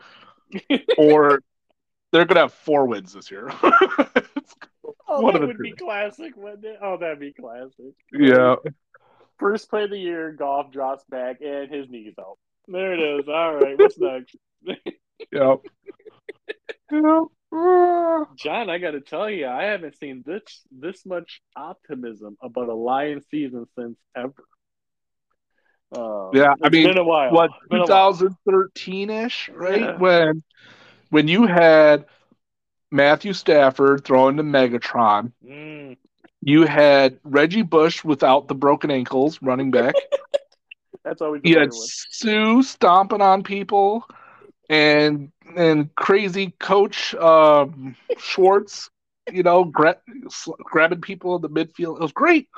or 0.96 1.42
they're 2.12 2.24
gonna 2.24 2.40
have 2.40 2.52
four 2.52 2.86
wins 2.86 3.12
this 3.12 3.30
year. 3.30 3.50
Oh, 5.10 5.22
One 5.22 5.32
that 5.34 5.46
would 5.46 5.58
be 5.58 5.72
classic, 5.72 6.34
wouldn't 6.36 6.64
it? 6.66 6.78
Oh, 6.82 6.98
that'd 6.98 7.18
be 7.18 7.32
classic. 7.32 7.94
yeah, 8.12 8.56
First 9.38 9.70
play 9.70 9.84
of 9.84 9.90
the 9.90 9.98
year, 9.98 10.32
Goff 10.32 10.70
drops 10.70 11.02
back 11.08 11.40
and 11.40 11.70
his 11.72 11.88
knees 11.88 12.12
out. 12.20 12.36
There 12.66 12.92
it 12.92 13.20
is. 13.20 13.26
All 13.26 13.54
right, 13.54 13.78
what's 13.78 13.98
next? 13.98 14.36
yeah. 15.32 15.54
You 16.90 17.02
know, 17.02 17.30
uh, 17.52 18.24
John, 18.36 18.68
I 18.70 18.78
got 18.78 18.92
to 18.92 19.00
tell 19.00 19.28
you, 19.30 19.46
I 19.46 19.64
haven't 19.64 19.96
seen 19.98 20.22
this 20.26 20.42
this 20.70 21.04
much 21.06 21.40
optimism 21.56 22.36
about 22.42 22.68
a 22.68 22.74
Lion 22.74 23.22
season 23.30 23.66
since 23.78 23.98
ever. 24.16 24.44
Um, 25.94 26.30
Yeah, 26.34 26.54
I 26.62 26.68
mean, 26.70 26.86
been 26.86 26.98
a 26.98 27.04
while. 27.04 27.32
what 27.32 27.50
It's 27.50 27.68
been 27.68 27.78
a 27.80 27.86
while. 27.86 28.12
2013 28.12 29.10
ish, 29.10 29.48
right? 29.54 29.80
Yeah. 29.80 29.96
When 29.98 30.42
when 31.10 31.28
you 31.28 31.46
had 31.46 32.04
Matthew 32.90 33.32
Stafford 33.32 34.04
throwing 34.04 34.36
to 34.36 34.42
Megatron, 34.42 35.32
Mm, 35.46 35.96
you 36.40 36.64
had 36.66 37.18
Reggie 37.24 37.62
Bush 37.62 38.04
without 38.04 38.48
the 38.48 38.54
broken 38.54 38.90
ankles 38.90 39.40
running 39.42 39.70
back. 39.70 39.94
that's 41.04 41.20
always 41.20 41.42
you 41.44 41.58
had 41.58 41.70
one. 41.70 41.78
Suh 41.78 42.62
stomping 42.62 43.20
on 43.20 43.42
people, 43.42 44.04
and 44.68 45.30
and 45.56 45.94
crazy 45.94 46.54
coach 46.60 47.14
um, 47.14 47.96
Schwartz, 48.18 48.90
you 49.32 49.42
know, 49.42 49.64
gra- 49.64 50.00
grabbing 50.58 51.00
people 51.00 51.36
in 51.36 51.42
the 51.42 51.48
midfield. 51.48 51.96
It 51.96 52.02
was 52.02 52.12
great. 52.12 52.48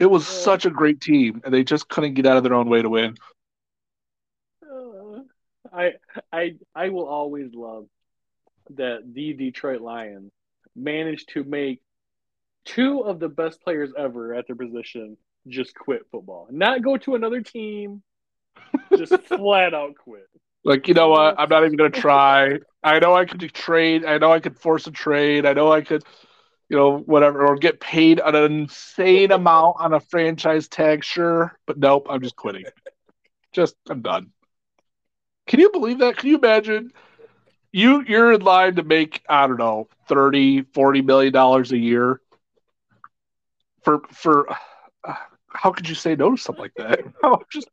It 0.00 0.06
was 0.06 0.24
Yeah. 0.26 0.44
such 0.44 0.66
a 0.66 0.70
great 0.70 1.00
team, 1.00 1.40
and 1.44 1.52
they 1.52 1.64
just 1.64 1.88
couldn't 1.88 2.14
get 2.14 2.26
out 2.26 2.36
of 2.36 2.42
their 2.44 2.54
own 2.54 2.68
way 2.68 2.82
to 2.82 2.88
win. 2.88 3.16
I 5.72 5.92
I 6.32 6.54
I 6.74 6.88
will 6.90 7.06
always 7.06 7.52
love 7.54 7.86
that 8.70 9.00
the 9.12 9.32
Detroit 9.32 9.80
Lions 9.80 10.30
managed 10.76 11.30
to 11.30 11.44
make 11.44 11.80
two 12.64 13.00
of 13.00 13.18
the 13.18 13.28
best 13.28 13.62
players 13.62 13.90
ever 13.96 14.34
at 14.34 14.46
their 14.46 14.56
position 14.56 15.16
just 15.46 15.74
quit 15.74 16.02
football, 16.10 16.46
not 16.50 16.82
go 16.82 16.96
to 16.98 17.14
another 17.14 17.40
team, 17.40 18.02
just 18.96 19.12
flat 19.24 19.74
out 19.74 19.94
quit. 19.96 20.28
Like, 20.64 20.88
you 20.88 20.94
know 20.94 21.08
what? 21.08 21.36
I'm 21.38 21.48
not 21.48 21.64
even 21.64 21.76
going 21.76 21.92
to 21.92 22.00
try. 22.00 22.58
I 22.82 22.98
know 22.98 23.14
I 23.14 23.24
could 23.24 23.40
trade. 23.54 24.04
I 24.04 24.18
know 24.18 24.32
I 24.32 24.40
could 24.40 24.58
force 24.58 24.86
a 24.86 24.90
trade. 24.90 25.46
I 25.46 25.54
know 25.54 25.72
I 25.72 25.80
could, 25.80 26.02
you 26.68 26.76
know, 26.76 26.98
whatever, 26.98 27.46
or 27.46 27.56
get 27.56 27.80
paid 27.80 28.20
an 28.20 28.34
insane 28.34 29.32
amount 29.32 29.76
on 29.78 29.94
a 29.94 30.00
franchise 30.00 30.68
tag, 30.68 31.04
sure. 31.04 31.56
But 31.66 31.78
nope, 31.78 32.08
I'm 32.10 32.20
just 32.20 32.36
quitting. 32.36 32.64
Just, 33.52 33.76
I'm 33.88 34.02
done. 34.02 34.32
Can 35.48 35.60
you 35.60 35.70
believe 35.70 35.98
that? 35.98 36.16
Can 36.16 36.28
you 36.28 36.38
imagine? 36.38 36.92
You 37.72 38.04
you're 38.06 38.32
in 38.32 38.42
line 38.42 38.76
to 38.76 38.82
make 38.82 39.22
I 39.28 39.46
don't 39.46 39.58
know 39.58 39.88
30 40.08 40.62
40 40.62 41.02
million 41.02 41.32
dollars 41.32 41.72
a 41.72 41.78
year 41.78 42.20
for 43.82 44.00
for 44.12 44.50
uh, 44.50 45.14
how 45.48 45.72
could 45.72 45.88
you 45.88 45.94
say 45.94 46.14
no 46.14 46.30
to 46.30 46.36
something 46.36 46.62
like 46.62 46.74
that? 46.76 47.00
just 47.50 47.68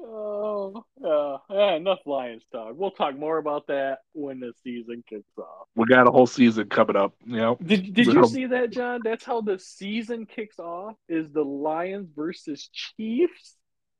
Oh, 0.00 0.84
uh, 1.04 1.38
yeah, 1.50 1.74
enough 1.74 1.98
Lions 2.06 2.44
talk. 2.52 2.74
We'll 2.76 2.92
talk 2.92 3.18
more 3.18 3.38
about 3.38 3.66
that 3.66 3.98
when 4.12 4.38
the 4.38 4.52
season 4.62 5.02
kicks 5.08 5.36
off. 5.36 5.66
We 5.74 5.86
got 5.86 6.06
a 6.06 6.10
whole 6.10 6.26
season 6.26 6.68
coming 6.68 6.94
up. 6.94 7.14
You 7.26 7.36
know. 7.36 7.58
Did 7.60 7.94
Did 7.94 8.06
you 8.06 8.24
see 8.26 8.46
that, 8.46 8.70
John? 8.70 9.00
That's 9.02 9.24
how 9.24 9.40
the 9.40 9.58
season 9.58 10.26
kicks 10.26 10.58
off. 10.60 10.94
Is 11.08 11.30
the 11.32 11.42
Lions 11.42 12.08
versus 12.14 12.70
Chiefs? 12.72 13.57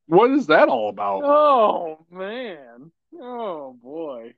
What 0.09 0.31
is 0.31 0.47
that 0.47 0.69
all 0.69 0.89
about? 0.89 1.23
Oh 1.23 2.07
man! 2.11 2.91
Oh 3.21 3.77
boy! 3.83 4.33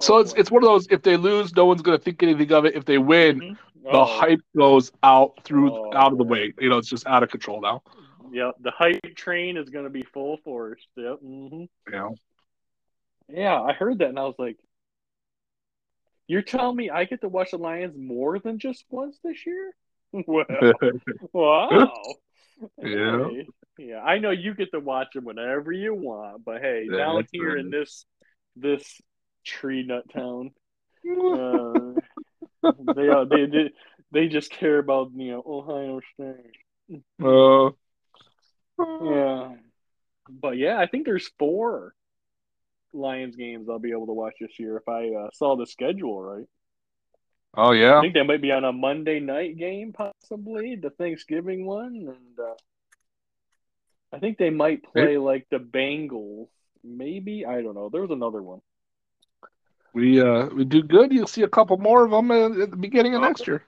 So 0.00 0.16
oh, 0.16 0.18
it's 0.20 0.32
boy. 0.32 0.40
it's 0.40 0.50
one 0.50 0.62
of 0.62 0.68
those. 0.68 0.86
If 0.90 1.02
they 1.02 1.18
lose, 1.18 1.54
no 1.54 1.66
one's 1.66 1.82
going 1.82 1.98
to 1.98 2.02
think 2.02 2.22
anything 2.22 2.50
of 2.50 2.64
it. 2.64 2.74
If 2.74 2.86
they 2.86 2.96
win, 2.96 3.40
mm-hmm. 3.40 3.86
oh. 3.86 3.92
the 3.92 4.04
hype 4.04 4.40
goes 4.56 4.90
out 5.02 5.44
through 5.44 5.70
oh, 5.70 5.94
out 5.94 6.12
of 6.12 6.18
the 6.18 6.24
way. 6.24 6.54
You 6.58 6.70
know, 6.70 6.78
it's 6.78 6.88
just 6.88 7.06
out 7.06 7.22
of 7.22 7.28
control 7.28 7.60
now. 7.60 7.82
Yeah, 8.32 8.52
the 8.60 8.70
hype 8.70 9.14
train 9.14 9.58
is 9.58 9.68
going 9.68 9.84
to 9.84 9.90
be 9.90 10.02
full 10.02 10.38
force. 10.38 10.80
Yep. 10.96 11.18
Mm-hmm. 11.22 11.64
Yeah. 11.92 12.08
Yeah, 13.28 13.60
I 13.60 13.74
heard 13.74 13.98
that 13.98 14.08
and 14.08 14.18
I 14.18 14.24
was 14.24 14.34
like, 14.38 14.56
"You're 16.26 16.42
telling 16.42 16.76
me 16.76 16.88
I 16.88 17.04
get 17.04 17.20
to 17.20 17.28
watch 17.28 17.50
the 17.50 17.58
Lions 17.58 17.96
more 17.96 18.38
than 18.38 18.58
just 18.58 18.84
once 18.88 19.18
this 19.22 19.44
year?" 19.46 19.72
Well, 20.26 20.44
wow. 21.32 21.92
Yeah. 22.80 23.28
Hey, 23.28 23.48
yeah, 23.78 24.00
I 24.00 24.18
know 24.18 24.30
you 24.30 24.54
get 24.54 24.72
to 24.72 24.80
watch 24.80 25.08
them 25.14 25.24
whenever 25.24 25.72
you 25.72 25.94
want, 25.94 26.44
but 26.44 26.60
hey, 26.60 26.86
yeah, 26.90 26.98
down 26.98 27.26
here 27.32 27.56
in 27.56 27.70
this 27.70 28.04
this 28.56 29.00
tree 29.44 29.84
nut 29.84 30.04
town, 30.12 30.50
uh, 31.10 32.70
they, 32.94 33.08
they 33.30 33.46
they 33.46 33.70
they 34.12 34.28
just 34.28 34.50
care 34.50 34.78
about 34.78 35.10
you 35.14 35.32
know 35.32 35.42
Ohio 35.46 36.00
State. 36.14 37.02
Uh, 37.22 37.70
yeah. 38.78 39.54
But 40.28 40.56
yeah, 40.56 40.78
I 40.78 40.86
think 40.86 41.04
there's 41.04 41.30
four 41.38 41.94
Lions 42.92 43.36
games 43.36 43.68
I'll 43.68 43.78
be 43.78 43.90
able 43.90 44.06
to 44.06 44.12
watch 44.12 44.34
this 44.40 44.58
year 44.58 44.76
if 44.76 44.88
I 44.88 45.08
uh, 45.08 45.28
saw 45.32 45.56
the 45.56 45.66
schedule 45.66 46.22
right. 46.22 46.46
Oh 47.56 47.72
yeah. 47.72 47.98
I 47.98 48.00
think 48.00 48.14
they 48.14 48.22
might 48.22 48.42
be 48.42 48.52
on 48.52 48.64
a 48.64 48.72
Monday 48.72 49.20
night 49.20 49.56
game, 49.56 49.92
possibly 49.92 50.76
the 50.76 50.90
Thanksgiving 50.90 51.66
one, 51.66 51.94
and 51.94 52.38
uh, 52.38 52.54
I 54.14 54.18
think 54.18 54.38
they 54.38 54.50
might 54.50 54.84
play 54.84 55.18
like 55.18 55.46
the 55.50 55.58
Bengals. 55.58 56.48
Maybe 56.84 57.44
I 57.44 57.62
don't 57.62 57.74
know. 57.74 57.88
There 57.88 58.02
was 58.02 58.10
another 58.10 58.42
one. 58.42 58.60
We 59.92 60.20
uh 60.20 60.46
we 60.46 60.64
do 60.64 60.82
good. 60.82 61.12
You'll 61.12 61.26
see 61.26 61.42
a 61.42 61.48
couple 61.48 61.76
more 61.78 62.04
of 62.04 62.10
them 62.10 62.30
at 62.30 62.70
the 62.70 62.76
beginning 62.76 63.14
of 63.14 63.22
next 63.22 63.46
year. 63.46 63.64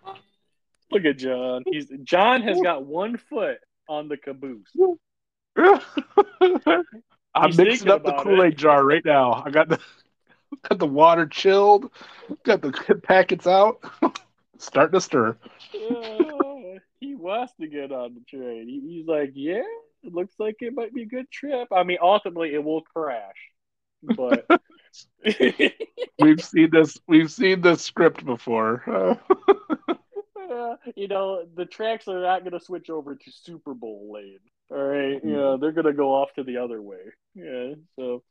Look 0.91 1.05
at 1.05 1.19
John. 1.19 1.65
He's 1.67 1.89
John 2.05 2.43
has 2.43 2.61
got 2.61 2.85
one 2.85 3.17
foot 3.17 3.59
on 3.89 4.09
the 4.09 4.17
caboose. 4.17 4.71
I'm 7.35 7.57
mixing 7.57 7.91
up 7.91 8.05
the 8.05 8.13
Kool 8.13 8.43
Aid 8.43 8.57
jar 8.57 8.85
right 8.85 9.05
now. 9.05 9.43
I 9.45 9.51
got 9.51 9.69
the 9.69 9.81
got 10.69 10.79
the 10.79 10.87
water 10.87 11.27
chilled, 11.27 11.91
got 12.45 12.63
the 12.63 12.71
packets 13.03 13.47
out, 13.47 13.81
starting 14.59 14.93
to 14.93 15.01
stir. 15.01 15.37
Uh, 15.75 16.79
he 17.01 17.15
wants 17.15 17.53
to 17.61 17.67
get 17.67 17.93
on 17.93 18.15
the 18.15 18.21
train. 18.29 18.69
He, 18.69 18.81
he's 18.97 19.07
like, 19.07 19.33
yeah, 19.35 19.63
it 20.07 20.15
looks 20.15 20.35
like 20.39 20.57
it 20.61 20.75
might 20.75 20.95
be 20.95 21.03
a 21.03 21.07
good 21.07 21.31
trip. 21.31 21.69
I 21.73 21.83
mean, 21.83 21.99
ultimately, 22.01 22.55
it 22.55 22.63
will 22.63 22.83
crash, 22.83 23.37
but. 24.03 24.47
we've 26.21 26.43
seen 26.43 26.71
this. 26.71 26.99
We've 27.07 27.31
seen 27.31 27.61
this 27.61 27.83
script 27.83 28.25
before. 28.25 29.19
Uh, 30.49 30.77
you 30.97 31.09
know, 31.09 31.45
the 31.55 31.67
tracks 31.67 32.09
are 32.09 32.21
not 32.21 32.43
going 32.43 32.59
to 32.59 32.65
switch 32.65 32.91
over 32.91 33.15
to 33.15 33.33
Super 33.33 33.75
Bowl 33.75 34.11
lane. 34.13 34.39
All 34.71 34.79
right, 34.79 35.23
you 35.23 35.33
know, 35.33 35.57
they're 35.57 35.73
going 35.73 35.87
to 35.87 35.93
go 35.93 36.15
off 36.15 36.33
to 36.35 36.43
the 36.43 36.57
other 36.59 36.83
way. 36.83 36.99
Yeah, 37.35 37.75
so 37.97 38.23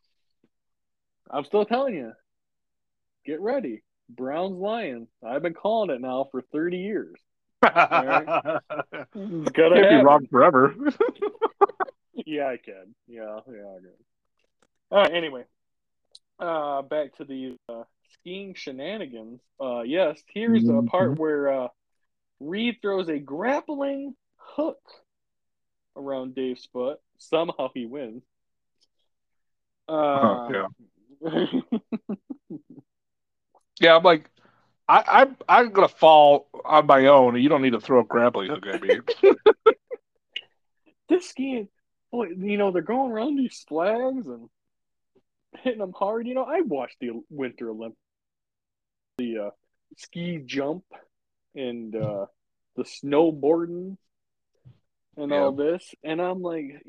I'm 1.29 1.45
still 1.45 1.65
telling 1.65 1.95
you, 1.95 2.11
get 3.25 3.39
ready. 3.39 3.83
Browns 4.09 4.57
Lions. 4.57 5.07
I've 5.25 5.41
been 5.41 5.53
calling 5.53 5.89
it 5.89 6.01
now 6.01 6.27
for 6.31 6.41
30 6.41 6.77
years. 6.77 7.15
Right? 7.63 8.59
Can't 9.13 9.55
be 9.55 10.03
wrong 10.03 10.27
forever. 10.29 10.75
Yeah, 12.25 12.47
I 12.47 12.57
can. 12.57 12.95
Yeah, 13.07 13.39
yeah, 13.47 13.61
I 13.61 13.79
can. 13.79 13.91
All 14.91 15.01
right. 15.01 15.13
Anyway, 15.13 15.43
uh, 16.39 16.81
back 16.81 17.15
to 17.17 17.25
the 17.25 17.57
uh, 17.69 17.83
skiing 18.13 18.53
shenanigans. 18.55 19.41
Uh, 19.59 19.81
yes, 19.81 20.19
here's 20.33 20.67
a 20.67 20.81
part 20.83 21.11
mm-hmm. 21.11 21.21
where 21.21 21.63
uh, 21.63 21.67
Reed 22.39 22.77
throws 22.81 23.09
a 23.09 23.19
grappling 23.19 24.15
hook 24.37 24.81
around 25.95 26.35
Dave's 26.35 26.67
foot. 26.71 26.99
Somehow 27.17 27.69
he 27.73 27.85
wins. 27.85 28.23
Uh, 29.87 30.49
yeah. 30.51 30.67
yeah, 33.79 33.95
I'm 33.95 34.03
like, 34.03 34.29
I, 34.87 35.03
I'm 35.07 35.37
I'm 35.47 35.71
gonna 35.71 35.87
fall 35.87 36.47
on 36.63 36.85
my 36.85 37.07
own. 37.07 37.41
You 37.41 37.49
don't 37.49 37.61
need 37.61 37.73
to 37.73 37.79
throw 37.79 38.01
a 38.01 38.03
grappling 38.03 38.49
hook 38.49 38.65
at 38.67 38.81
me. 38.81 38.99
this 41.09 41.29
skiing, 41.29 41.69
you 42.23 42.57
know 42.57 42.71
they're 42.71 42.81
going 42.81 43.11
around 43.11 43.37
these 43.37 43.63
flags 43.67 44.27
and 44.27 44.49
hitting 45.61 45.79
them 45.79 45.93
hard. 45.93 46.27
You 46.27 46.33
know, 46.35 46.43
I 46.43 46.61
watched 46.61 46.97
the 46.99 47.11
Winter 47.29 47.69
Olympics, 47.69 47.99
the 49.17 49.37
uh, 49.39 49.49
ski 49.97 50.41
jump 50.45 50.83
and 51.55 51.95
uh, 51.95 52.25
the 52.75 52.83
snowboarding 52.83 53.97
and 55.17 55.31
yeah. 55.31 55.37
all 55.37 55.51
this. 55.51 55.93
And 56.03 56.21
I'm 56.21 56.41
like, 56.41 56.85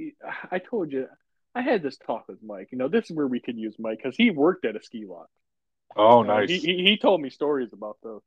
I 0.51 0.59
told 0.59 0.93
you, 0.93 1.09
I 1.55 1.63
had 1.63 1.83
this 1.83 1.97
talk 1.97 2.29
with 2.29 2.43
Mike. 2.43 2.69
You 2.73 2.79
know, 2.79 2.89
this 2.89 3.11
is 3.11 3.17
where 3.17 3.27
we 3.27 3.41
could 3.41 3.57
use 3.57 3.77
Mike 3.79 3.99
because 4.03 4.17
he 4.17 4.31
worked 4.31 4.65
at 4.65 4.77
a 4.77 4.83
ski 4.83 5.07
lot. 5.07 5.29
Oh, 5.97 6.23
nice. 6.23 6.49
he, 6.51 6.59
he, 6.59 6.85
he 6.85 6.97
told 6.99 7.21
me 7.21 7.31
stories 7.31 7.73
about 7.73 7.97
those. 8.03 8.23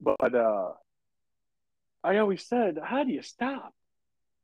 But 0.00 0.34
uh, 0.34 0.72
I 2.04 2.18
always 2.18 2.46
said, 2.46 2.78
how 2.82 3.04
do 3.04 3.12
you 3.12 3.22
stop? 3.22 3.72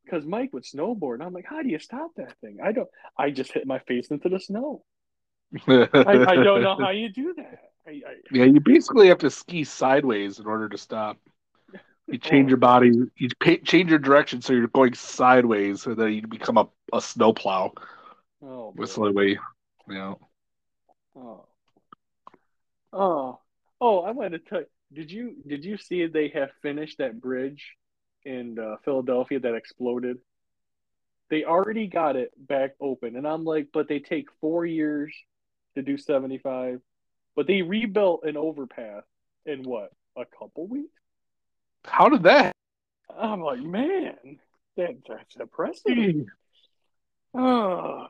Because 0.05 0.25
Mike 0.25 0.53
would 0.53 0.65
snowboard. 0.65 1.15
And 1.15 1.23
I'm 1.23 1.33
like, 1.33 1.47
how 1.49 1.63
do 1.63 1.69
you 1.69 1.79
stop 1.79 2.11
that 2.17 2.37
thing? 2.41 2.59
I 2.63 2.73
don't. 2.73 2.89
I 3.17 3.31
just 3.31 3.53
hit 3.53 3.67
my 3.67 3.79
face 3.81 4.09
into 4.09 4.29
the 4.29 4.41
snow. 4.41 4.83
I, 5.69 5.89
I, 5.95 6.35
don't 6.37 6.63
know 6.63 6.77
how 6.79 6.91
you 6.91 7.11
do 7.11 7.35
that. 7.37 7.59
I, 7.87 7.91
I, 7.91 8.15
yeah, 8.31 8.45
you 8.45 8.61
basically 8.61 9.09
have 9.09 9.19
to 9.19 9.31
ski 9.31 9.65
sideways 9.65 10.39
in 10.39 10.47
order 10.47 10.69
to 10.69 10.79
stop. 10.79 11.19
You 12.09 12.19
oh. 12.23 12.29
change 12.29 12.49
your 12.49 12.59
body, 12.59 12.91
you 13.17 13.29
change 13.65 13.91
your 13.91 13.99
direction 13.99 14.43
so 14.43 14.53
you're 14.53 14.67
going 14.69 14.95
sideways, 14.95 15.87
and 15.87 15.97
then 15.97 16.13
you 16.13 16.27
become 16.27 16.59
a, 16.59 16.69
a 16.93 17.01
snowplow. 17.01 17.73
Oh, 18.43 18.75
the 18.77 19.13
way. 19.13 19.39
Yeah. 19.89 20.15
Oh. 21.17 21.45
Oh. 22.93 23.39
Oh, 23.81 24.01
I 24.01 24.11
wanted 24.13 24.45
to 24.45 24.51
tell 24.51 24.61
you. 24.61 24.67
Did 24.93 25.11
you 25.11 25.37
did 25.47 25.65
you 25.65 25.79
see 25.79 26.07
they 26.07 26.29
have 26.29 26.51
finished 26.61 26.99
that 26.99 27.21
bridge 27.21 27.77
in 28.25 28.59
uh, 28.59 28.77
Philadelphia 28.85 29.41
that 29.41 29.55
exploded? 29.55 30.19
They 31.31 31.45
already 31.45 31.87
got 31.87 32.17
it 32.17 32.33
back 32.37 32.73
open, 32.81 33.17
and 33.17 33.27
I'm 33.27 33.45
like, 33.45 33.69
but 33.73 33.89
they 33.89 34.01
take 34.01 34.27
four 34.41 34.67
years 34.67 35.15
to 35.75 35.83
do 35.83 35.97
75, 35.97 36.81
but 37.35 37.47
they 37.47 37.63
rebuilt 37.63 38.25
an 38.25 38.37
overpass 38.37 39.05
in 39.47 39.63
what 39.63 39.93
a 40.17 40.25
couple 40.27 40.67
weeks. 40.67 40.93
How 41.85 42.09
did 42.09 42.25
that? 42.25 42.53
I'm 43.17 43.41
like, 43.41 43.61
man, 43.61 44.39
that, 44.77 44.97
that's 45.09 45.35
depressing. 45.35 46.27
oh, 47.35 48.07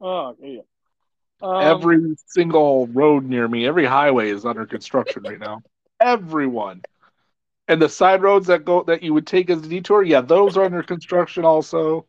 oh, 0.00 0.36
yeah. 0.42 0.60
Um, 1.40 1.62
every 1.62 2.16
single 2.26 2.88
road 2.88 3.24
near 3.24 3.46
me, 3.46 3.66
every 3.66 3.86
highway 3.86 4.30
is 4.30 4.44
under 4.44 4.66
construction 4.66 5.22
right 5.22 5.38
now. 5.38 5.62
Everyone. 6.00 6.82
And 7.68 7.80
the 7.82 7.88
side 7.88 8.22
roads 8.22 8.46
that 8.46 8.64
go 8.64 8.82
that 8.84 9.02
you 9.02 9.12
would 9.14 9.26
take 9.26 9.50
as 9.50 9.58
a 9.58 9.68
detour, 9.68 10.02
yeah, 10.02 10.22
those 10.22 10.56
are 10.56 10.64
under 10.64 10.82
construction 10.82 11.44
also. 11.44 12.06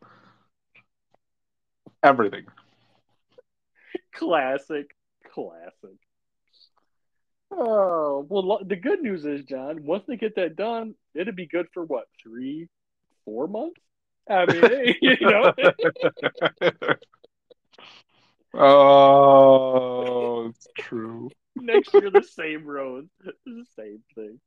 everything. 2.01 2.45
Classic, 4.15 4.95
classic. 5.33 5.97
Oh 7.51 8.25
well, 8.29 8.59
the 8.63 8.75
good 8.77 9.01
news 9.01 9.25
is, 9.25 9.43
John. 9.43 9.83
Once 9.83 10.05
they 10.07 10.15
get 10.17 10.35
that 10.35 10.55
done, 10.55 10.95
it'd 11.13 11.35
be 11.35 11.47
good 11.47 11.67
for 11.73 11.83
what 11.83 12.05
three, 12.23 12.69
four 13.25 13.47
months. 13.47 13.81
I 14.29 14.45
mean, 14.45 14.95
you 15.01 15.17
know, 15.19 15.53
oh, 18.53 20.47
it's 20.47 20.67
true. 20.77 21.29
next 21.55 21.93
year 21.93 22.11
the 22.11 22.23
same 22.23 22.65
roads, 22.65 23.09
the 23.45 23.65
same 23.75 24.03
thing. 24.15 24.39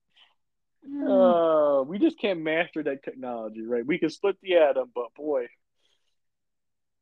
Uh, 0.85 1.83
we 1.87 1.99
just 1.99 2.19
can't 2.19 2.41
master 2.41 2.83
that 2.83 3.03
technology, 3.05 3.63
right? 3.63 3.87
We 3.87 3.99
can 3.99 4.11
split 4.11 4.37
the 4.43 4.57
atom, 4.57 4.91
but 4.95 5.15
boy, 5.15 5.47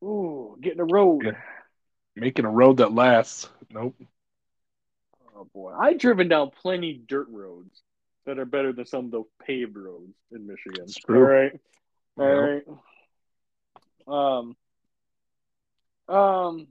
ooh, 0.02 0.56
getting 0.60 0.80
a 0.80 0.84
road. 0.84 1.24
Yeah. 1.24 1.32
Making 2.16 2.44
a 2.44 2.50
road 2.50 2.78
that 2.78 2.92
lasts. 2.92 3.48
Nope. 3.70 3.94
Oh 5.34 5.48
boy, 5.54 5.72
I've 5.72 5.98
driven 5.98 6.28
down 6.28 6.50
plenty 6.50 6.92
dirt 7.06 7.28
roads 7.30 7.82
that 8.26 8.38
are 8.38 8.44
better 8.44 8.72
than 8.72 8.84
some 8.84 9.06
of 9.06 9.10
the 9.12 9.22
paved 9.44 9.76
roads 9.76 10.12
in 10.32 10.46
Michigan. 10.46 10.82
It's 10.84 10.96
All 11.08 11.14
true. 11.14 11.24
right, 11.24 11.60
all 12.18 12.26
Yeah. 12.26 12.60
right. 14.08 14.56
Um, 16.08 16.14
um. 16.14 16.66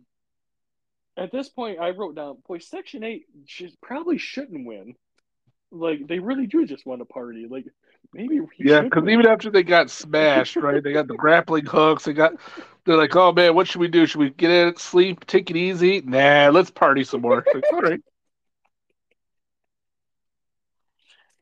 At 1.17 1.33
this 1.33 1.49
point, 1.49 1.79
I 1.79 1.89
wrote 1.89 2.15
down, 2.15 2.37
boy, 2.47 2.59
Section 2.59 3.03
Eight 3.03 3.25
just 3.43 3.81
probably 3.81 4.17
shouldn't 4.17 4.65
win. 4.65 4.95
Like 5.71 6.07
they 6.07 6.19
really 6.19 6.47
do 6.47 6.65
just 6.65 6.85
want 6.85 7.01
to 7.01 7.05
party. 7.05 7.47
Like 7.49 7.65
maybe 8.13 8.39
Yeah, 8.57 8.81
because 8.81 9.07
even 9.07 9.27
after 9.27 9.51
they 9.51 9.63
got 9.63 9.89
smashed, 9.89 10.55
right? 10.55 10.83
They 10.83 10.93
got 10.93 11.07
the 11.07 11.15
grappling 11.15 11.65
hooks. 11.65 12.05
They 12.05 12.13
got. 12.13 12.33
They're 12.85 12.97
like, 12.97 13.15
oh 13.15 13.31
man, 13.31 13.53
what 13.53 13.67
should 13.67 13.81
we 13.81 13.87
do? 13.87 14.05
Should 14.05 14.19
we 14.19 14.31
get 14.31 14.49
in, 14.49 14.75
sleep, 14.77 15.25
take 15.27 15.49
it 15.51 15.55
easy? 15.55 16.01
Nah, 16.01 16.49
let's 16.49 16.71
party 16.71 17.03
some 17.03 17.21
more. 17.21 17.45
Like, 17.53 17.63
All 17.71 17.81
right. 17.81 18.01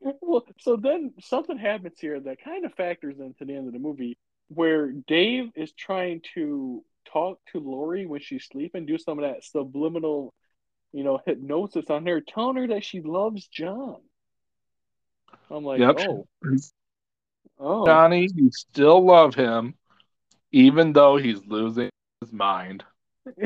Well, 0.00 0.44
so 0.60 0.76
then 0.76 1.14
something 1.20 1.58
happens 1.58 1.98
here 1.98 2.20
that 2.20 2.42
kind 2.42 2.64
of 2.64 2.74
factors 2.74 3.18
into 3.18 3.44
the 3.44 3.54
end 3.54 3.66
of 3.66 3.72
the 3.72 3.78
movie 3.78 4.16
where 4.48 4.92
Dave 4.92 5.50
is 5.56 5.72
trying 5.72 6.22
to 6.34 6.84
talk 7.12 7.38
to 7.52 7.60
Lori 7.60 8.06
when 8.06 8.20
she's 8.20 8.46
sleeping, 8.46 8.86
do 8.86 8.98
some 8.98 9.18
of 9.18 9.24
that 9.24 9.44
subliminal, 9.44 10.34
you 10.92 11.04
know, 11.04 11.20
hypnosis 11.26 11.86
on 11.90 12.06
her, 12.06 12.20
telling 12.20 12.56
her 12.56 12.66
that 12.68 12.84
she 12.84 13.00
loves 13.00 13.46
John. 13.48 13.96
I'm 15.50 15.64
like, 15.64 15.80
Yep. 15.80 15.96
oh, 16.00 16.26
oh, 17.58 17.86
Johnny, 17.86 18.28
you 18.34 18.50
still 18.52 19.04
love 19.04 19.34
him, 19.34 19.74
even 20.52 20.92
though 20.92 21.16
he's 21.16 21.44
losing 21.46 21.90
his 22.20 22.32
mind. 22.32 22.84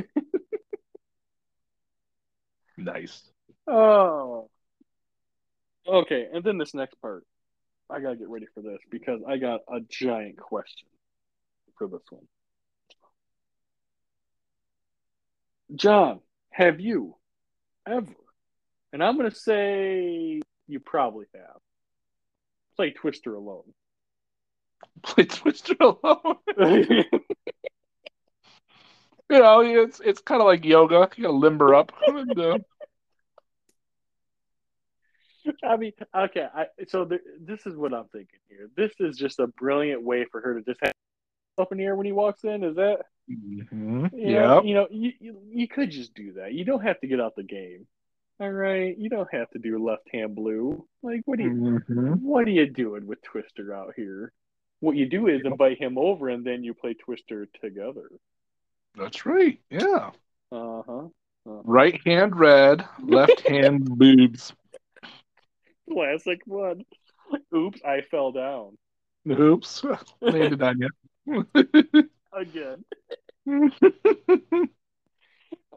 nice. 2.76 3.22
oh. 3.66 4.48
Okay, 5.86 6.28
and 6.32 6.44
then 6.44 6.58
this 6.58 6.74
next 6.74 6.94
part, 7.00 7.24
I 7.90 8.00
gotta 8.00 8.16
get 8.16 8.28
ready 8.28 8.46
for 8.54 8.62
this 8.62 8.78
because 8.90 9.20
I 9.26 9.36
got 9.36 9.60
a 9.68 9.80
giant 9.80 10.38
question 10.38 10.88
for 11.76 11.88
this 11.88 12.02
one. 12.10 12.26
John, 15.74 16.20
have 16.50 16.80
you 16.80 17.16
ever, 17.86 18.12
and 18.92 19.02
I'm 19.02 19.16
gonna 19.16 19.34
say 19.34 20.40
you 20.68 20.80
probably 20.80 21.26
have, 21.34 21.60
played 22.76 22.96
Twister 22.96 23.34
alone? 23.34 23.74
Play 25.02 25.24
Twister 25.24 25.74
alone. 25.80 26.36
you 29.30 29.38
know, 29.38 29.60
it's 29.60 30.00
it's 30.00 30.20
kind 30.20 30.40
of 30.40 30.46
like 30.46 30.64
yoga. 30.64 31.08
You 31.16 31.24
gotta 31.24 31.36
limber 31.36 31.74
up. 31.74 31.92
And, 32.06 32.38
uh, 32.38 32.58
I 35.64 35.76
mean, 35.76 35.92
okay. 36.16 36.46
I, 36.54 36.66
so 36.88 37.08
this 37.40 37.66
is 37.66 37.76
what 37.76 37.92
I'm 37.92 38.06
thinking 38.12 38.38
here. 38.48 38.68
This 38.76 38.92
is 39.00 39.16
just 39.16 39.40
a 39.40 39.46
brilliant 39.48 40.02
way 40.02 40.24
for 40.30 40.40
her 40.40 40.54
to 40.54 40.62
just 40.62 40.80
have 40.82 40.92
up 41.58 41.72
in 41.72 41.78
the 41.78 41.84
air 41.84 41.96
when 41.96 42.06
he 42.06 42.12
walks 42.12 42.44
in. 42.44 42.62
Is 42.64 42.76
that? 42.76 43.00
mhm, 43.30 44.10
You 44.12 44.34
know, 44.34 44.56
Yep. 44.56 44.64
you 44.64 44.74
know, 44.74 44.86
you, 44.90 45.12
you 45.20 45.38
you 45.50 45.68
could 45.68 45.90
just 45.90 46.14
do 46.14 46.34
that. 46.34 46.52
You 46.52 46.64
don't 46.64 46.82
have 46.82 47.00
to 47.00 47.06
get 47.06 47.20
out 47.20 47.34
the 47.36 47.42
game. 47.42 47.86
All 48.42 48.50
right, 48.50 48.98
you 48.98 49.08
don't 49.08 49.32
have 49.32 49.48
to 49.50 49.60
do 49.60 49.78
left 49.78 50.02
hand 50.12 50.34
blue. 50.34 50.84
Like, 51.00 51.20
what 51.26 51.38
do 51.38 51.44
you 51.44 51.50
Mhm. 51.50 52.20
what 52.22 52.44
are 52.48 52.50
you 52.50 52.68
doing 52.68 53.06
with 53.06 53.22
Twister 53.22 53.72
out 53.72 53.94
here? 53.94 54.32
What 54.80 54.96
you 54.96 55.06
do 55.06 55.28
is 55.28 55.42
invite 55.44 55.78
him 55.78 55.96
over, 55.96 56.28
and 56.28 56.44
then 56.44 56.64
you 56.64 56.74
play 56.74 56.94
Twister 56.94 57.46
together. 57.62 58.10
That's 58.96 59.24
right. 59.26 59.60
Yeah. 59.70 60.10
Uh 60.50 60.82
huh. 60.82 61.08
Right 61.44 62.00
hand 62.04 62.36
red, 62.36 62.84
left 62.98 63.40
hand 63.46 63.96
boobs. 63.96 64.52
Classic 65.88 66.40
one. 66.44 66.84
Oops, 67.54 67.80
I 67.84 68.00
fell 68.10 68.32
down 68.32 68.76
Oops. 69.30 69.84
Landed 70.20 70.62
on 70.64 70.80
you. 70.80 70.90
again. 72.32 72.84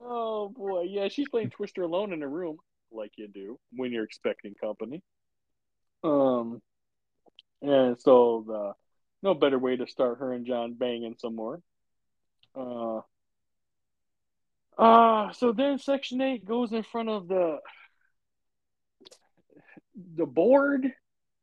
Oh 0.08 0.50
boy, 0.50 0.84
yeah, 0.84 1.08
she's 1.08 1.30
playing 1.30 1.50
Twister 1.50 1.82
alone 1.82 2.14
in 2.14 2.22
a 2.22 2.28
room, 2.28 2.58
like 2.92 3.14
you 3.18 3.28
do 3.28 3.60
when 3.72 3.92
you're 3.92 4.04
expecting 4.04 4.54
company. 4.54 5.02
Um, 6.04 6.62
and 7.64 8.00
so 8.00 8.44
the 8.48 8.74
no 9.24 9.34
better 9.34 9.58
way 9.58 9.76
to 9.76 9.88
start 9.88 10.20
her 10.20 10.34
and 10.34 10.46
John 10.46 10.74
banging 10.74 11.16
some 11.18 11.36
more. 11.36 11.60
Uh, 12.56 13.02
uh 14.78 15.32
so 15.34 15.52
then 15.52 15.80
Section 15.80 16.22
Eight 16.22 16.46
goes 16.46 16.72
in 16.72 16.84
front 16.84 17.10
of 17.10 17.28
the 17.28 17.58
the 20.16 20.28
board. 20.28 20.92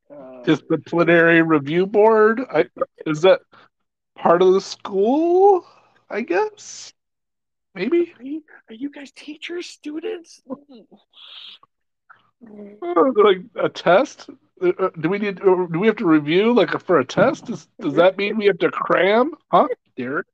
Uh, 0.08 0.42
Disciplinary 0.44 1.42
review 1.42 1.86
board. 1.86 2.40
I, 2.48 2.66
is 3.06 3.22
that 3.22 3.40
part 4.14 4.42
of 4.42 4.52
the 4.52 4.60
school? 4.60 5.66
I 6.08 6.20
guess. 6.20 6.92
Maybe. 7.74 8.12
are 8.18 8.22
you, 8.22 8.42
are 8.68 8.74
you 8.74 8.90
guys 8.90 9.12
teachers, 9.12 9.66
students? 9.66 10.42
Uh, 10.50 10.56
like 13.24 13.38
a 13.56 13.68
test? 13.68 14.28
Uh, 14.60 14.72
uh, 14.78 14.90
Do 15.00 15.08
we 15.08 15.18
need? 15.18 15.40
uh, 15.40 15.66
Do 15.70 15.78
we 15.78 15.86
have 15.86 15.96
to 15.96 16.06
review 16.06 16.52
like 16.52 16.78
for 16.82 16.98
a 16.98 17.04
test? 17.04 17.46
Does, 17.46 17.68
does 17.80 17.94
that 17.94 18.18
mean 18.18 18.36
we 18.36 18.46
have 18.46 18.58
to 18.58 18.70
cram? 18.70 19.32
Huh, 19.50 19.68
Derek? 19.96 20.26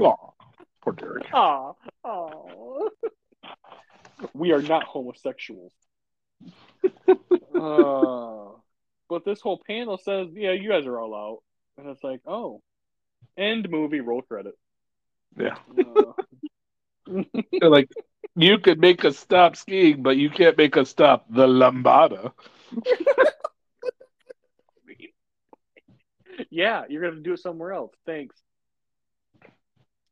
Oh, 0.00 0.34
poor 0.80 0.92
Derek. 0.92 1.26
Aw, 1.32 1.72
aw. 2.04 2.88
we 4.34 4.52
are 4.52 4.62
not 4.62 4.84
homosexuals. 4.84 5.72
uh, 7.08 8.48
but 9.08 9.24
this 9.24 9.40
whole 9.40 9.60
panel 9.66 9.98
says, 9.98 10.28
yeah, 10.34 10.52
you 10.52 10.68
guys 10.70 10.86
are 10.86 10.98
all 10.98 11.14
out. 11.14 11.42
And 11.78 11.88
it's 11.88 12.02
like, 12.02 12.20
oh, 12.26 12.62
end 13.36 13.68
movie, 13.70 14.00
roll 14.00 14.22
credit. 14.22 14.54
Yeah. 15.36 15.56
Uh, 15.68 16.12
They're 17.60 17.70
like, 17.70 17.90
you 18.34 18.58
could 18.58 18.80
make 18.80 19.04
us 19.04 19.18
stop 19.18 19.56
skiing, 19.56 20.02
but 20.02 20.16
you 20.16 20.30
can't 20.30 20.56
make 20.56 20.76
us 20.76 20.90
stop 20.90 21.26
the 21.30 21.46
lambada. 21.46 22.32
yeah, 26.50 26.82
you're 26.88 27.02
going 27.02 27.14
to 27.14 27.20
do 27.20 27.34
it 27.34 27.40
somewhere 27.40 27.72
else. 27.72 27.92
Thanks. 28.06 28.36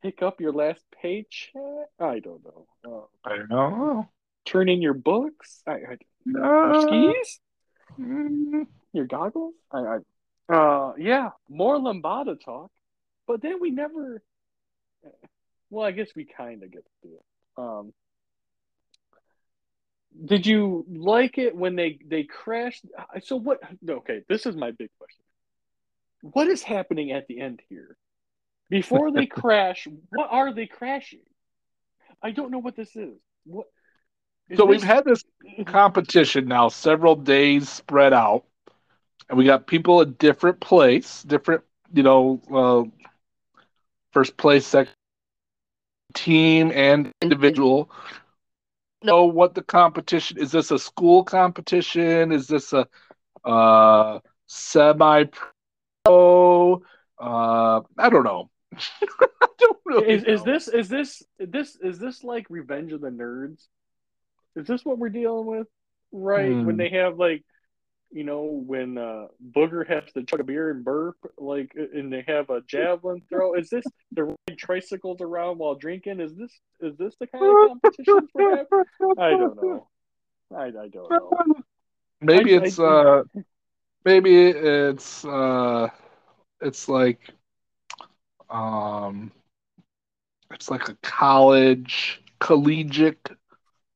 Pick 0.03 0.23
up 0.23 0.41
your 0.41 0.53
last 0.53 0.85
paycheck? 1.03 1.89
I 1.99 2.21
don't 2.21 2.43
know. 2.45 2.67
Uh, 2.85 3.07
I 3.25 3.37
don't 3.37 3.51
know. 3.51 4.09
turn 4.45 4.69
in 4.69 4.81
your 4.81 4.95
books? 4.95 5.63
I, 5.67 5.73
I, 5.73 5.97
your 6.25 6.45
Uh, 6.45 6.75
skis? 6.75 7.41
mm, 7.99 8.67
Your 8.93 9.07
goggles? 9.07 9.55
I, 9.73 9.99
I, 10.49 10.55
uh, 10.55 10.93
yeah, 10.99 11.31
more 11.49 11.77
Lambada 11.79 12.41
talk, 12.41 12.71
but 13.27 13.43
then 13.43 13.61
we 13.61 13.71
never. 13.71 14.23
Well, 15.71 15.87
I 15.87 15.93
guess 15.93 16.09
we 16.15 16.25
kind 16.25 16.63
of 16.63 16.71
get 16.71 16.85
to 17.03 17.09
it. 17.09 17.23
Um, 17.57 17.93
did 20.25 20.47
you 20.47 20.85
like 20.89 21.39
it 21.39 21.55
when 21.55 21.77
they 21.77 21.99
they 22.07 22.25
crashed? 22.25 22.85
So 23.23 23.37
what? 23.37 23.61
Okay, 23.89 24.23
this 24.29 24.47
is 24.47 24.57
my 24.57 24.73
big 24.73 24.91
question. 24.99 25.25
What 26.23 26.49
is 26.49 26.63
happening 26.63 27.13
at 27.13 27.27
the 27.29 27.41
end 27.41 27.61
here? 27.69 27.97
Before 28.69 29.11
they 29.13 29.27
crash, 29.43 29.87
what 30.11 30.29
are 30.31 30.53
they 30.53 30.67
crashing? 30.67 31.21
I 32.23 32.33
don't 32.33 32.51
know 32.51 32.59
what 32.59 32.77
this 32.77 32.95
is. 32.97 33.15
What? 33.45 33.67
is 34.49 34.59
So 34.59 34.65
we've 34.65 34.83
had 34.83 35.05
this 35.05 35.25
competition 35.67 36.47
now 36.49 36.69
several 36.69 37.17
days 37.17 37.69
spread 37.69 38.13
out, 38.13 38.45
and 39.29 39.39
we 39.39 39.45
got 39.45 39.67
people 39.67 40.01
at 40.01 40.19
different 40.19 40.61
place, 40.61 41.23
different, 41.23 41.63
you 41.93 42.03
know, 42.03 42.41
uh, 42.53 43.07
first 44.13 44.37
place, 44.37 44.67
second 44.67 44.95
team, 46.15 46.73
and 46.75 47.13
individual. 47.23 47.91
Know 49.03 49.25
what 49.25 49.55
the 49.55 49.63
competition 49.63 50.39
is? 50.39 50.53
This 50.53 50.71
a 50.71 50.79
school 50.79 51.25
competition? 51.25 52.33
Is 52.33 52.47
this 52.47 52.73
a 52.73 52.87
uh, 53.45 54.21
semi 54.47 55.25
pro? 56.05 56.83
Uh, 57.19 57.81
I 57.99 58.11
don't 58.11 58.25
know. 58.25 58.51
I 59.21 59.47
don't 59.59 59.79
really 59.87 60.05
Is, 60.07 60.25
is 60.25 60.45
this 60.45 60.69
is 60.69 60.89
this 60.89 61.23
this 61.39 61.77
is 61.83 61.99
this 61.99 62.25
like 62.25 62.47
Revenge 62.49 62.93
of 62.93 63.01
the 63.01 63.11
Nerds? 63.11 63.67
Is 64.57 64.67
this 64.67 64.85
what 64.85 64.99
we're 64.99 65.11
dealing 65.11 65.47
with? 65.47 65.67
Right 66.13 66.59
when 66.63 66.77
Hmm. 66.77 66.79
they 66.79 66.91
have 66.91 67.19
like, 67.19 67.45
you 68.13 68.25
know, 68.25 68.43
when 68.43 68.99
uh, 68.99 69.29
Booger 69.55 69.87
has 69.89 70.13
to 70.15 70.23
chug 70.25 70.41
a 70.41 70.45
beer 70.45 70.71
and 70.71 70.85
burp, 70.85 71.17
like, 71.39 71.73
and 71.77 72.13
they 72.13 72.25
have 72.27 72.51
a 72.51 72.61
javelin 72.63 73.23
throw. 73.29 73.55
Is 73.55 73.71
this 73.71 73.85
they're 74.13 74.25
riding 74.25 74.57
tricycles 74.59 75.21
around 75.21 75.59
while 75.59 75.75
drinking? 75.75 76.21
Is 76.21 76.35
this 76.35 76.53
is 76.81 76.97
this 76.97 77.15
the 77.21 77.27
kind 77.27 77.45
of 77.45 77.69
competition 77.69 78.29
we're 78.35 78.57
having? 78.57 78.67
I 79.19 79.31
don't 79.31 79.57
know. 79.57 79.89
I, 80.55 80.65
I 80.65 80.89
don't 80.89 81.11
know. 81.11 81.31
Maybe 82.21 82.55
I- 82.55 82.63
it's 82.65 82.79
I- 82.79 82.83
uh 82.83 83.23
maybe 84.05 84.47
it's 84.49 85.25
uh 85.25 85.89
it's 86.61 86.89
like 86.89 87.31
um 88.51 89.31
it's 90.51 90.71
like 90.71 90.89
a 90.89 90.97
college 91.03 92.21
collegiate 92.41 93.31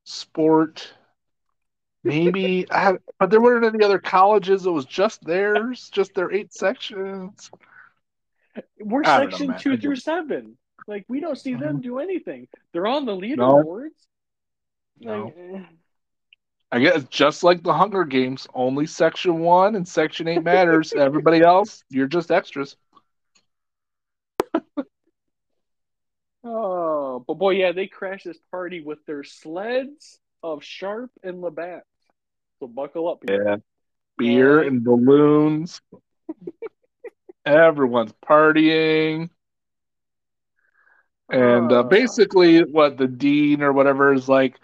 sport. 0.04 0.94
Maybe 2.04 2.70
I, 2.70 2.80
have, 2.80 2.98
but 3.18 3.30
there 3.30 3.40
weren't 3.40 3.64
any 3.64 3.82
other 3.82 3.98
colleges. 3.98 4.66
It 4.66 4.70
was 4.70 4.84
just 4.84 5.24
theirs, 5.24 5.88
just 5.90 6.14
their 6.14 6.30
eight 6.30 6.52
sections. 6.52 7.50
We're 8.78 9.02
I 9.04 9.20
don't 9.20 9.30
know, 9.30 9.36
section 9.36 9.58
two 9.58 9.78
through 9.78 9.96
seven. 9.96 10.58
Like 10.86 11.06
we 11.08 11.20
don't 11.20 11.38
see 11.38 11.54
them 11.54 11.80
do 11.80 11.98
anything. 11.98 12.46
They're 12.72 12.86
on 12.86 13.06
the 13.06 13.12
leaderboards. 13.12 13.88
No. 15.00 15.24
Like, 15.24 15.34
eh. 15.38 15.62
I 16.70 16.78
guess 16.80 17.04
just 17.04 17.42
like 17.42 17.62
the 17.62 17.72
Hunger 17.72 18.04
Games, 18.04 18.46
only 18.52 18.86
section 18.86 19.38
one 19.38 19.74
and 19.74 19.88
section 19.88 20.28
eight 20.28 20.42
matters. 20.42 20.92
Everybody 20.96 21.40
else, 21.40 21.84
you're 21.88 22.06
just 22.06 22.30
extras. 22.30 22.76
Oh, 26.46 27.24
but 27.26 27.34
boy, 27.34 27.52
yeah, 27.52 27.72
they 27.72 27.86
crashed 27.86 28.26
this 28.26 28.38
party 28.50 28.82
with 28.82 28.98
their 29.06 29.24
sleds 29.24 30.18
of 30.42 30.62
Sharp 30.62 31.10
and 31.22 31.40
Labatt. 31.40 31.84
So 32.60 32.66
buckle 32.66 33.08
up. 33.08 33.20
people. 33.20 33.42
Yeah. 33.44 33.56
Beer 34.18 34.62
and 34.62 34.82
balloons. 34.84 35.80
Everyone's 37.46 38.12
partying. 38.24 39.30
And 41.30 41.72
uh, 41.72 41.82
Uh, 41.82 41.82
basically, 41.82 42.62
what 42.64 42.96
the 42.96 43.06
dean 43.08 43.62
or 43.62 43.72
whatever 43.72 44.12
is 44.12 44.28
like, 44.28 44.58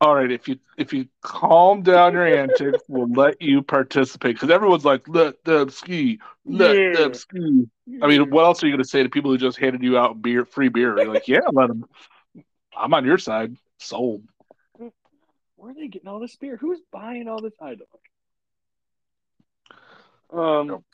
all 0.00 0.14
right, 0.14 0.30
if 0.30 0.48
you 0.48 0.58
if 0.76 0.92
you 0.92 1.08
calm 1.22 1.82
down 1.82 2.12
your 2.12 2.26
antics, 2.26 2.82
we'll 2.88 3.12
let 3.12 3.40
you 3.40 3.62
participate. 3.62 4.36
Because 4.36 4.50
everyone's 4.50 4.84
like, 4.84 5.08
let 5.08 5.42
them 5.44 5.70
ski, 5.70 6.20
let 6.44 6.78
Yeah. 6.78 6.92
them 6.92 7.14
ski. 7.14 7.68
I 8.00 8.06
mean, 8.06 8.30
what 8.30 8.44
else 8.44 8.62
are 8.62 8.66
you 8.66 8.72
going 8.72 8.82
to 8.82 8.88
say 8.88 9.02
to 9.02 9.08
people 9.08 9.30
who 9.30 9.38
just 9.38 9.58
handed 9.58 9.82
you 9.82 9.98
out 9.98 10.22
beer, 10.22 10.44
free 10.44 10.68
beer? 10.68 11.00
You're 11.00 11.12
like, 11.12 11.26
yeah, 11.28 11.40
let 11.52 11.68
them. 11.68 11.84
I'm 12.76 12.94
on 12.94 13.04
your 13.04 13.18
side. 13.18 13.56
Sold. 13.78 14.22
Where 15.58 15.72
are 15.72 15.74
they 15.74 15.88
getting 15.88 16.08
all 16.08 16.20
this 16.20 16.36
beer? 16.36 16.56
Who's 16.56 16.80
buying 16.92 17.28
all 17.28 17.42
this? 17.42 17.52
I 17.60 17.74
don't. 20.30 20.40
Um. 20.40 20.84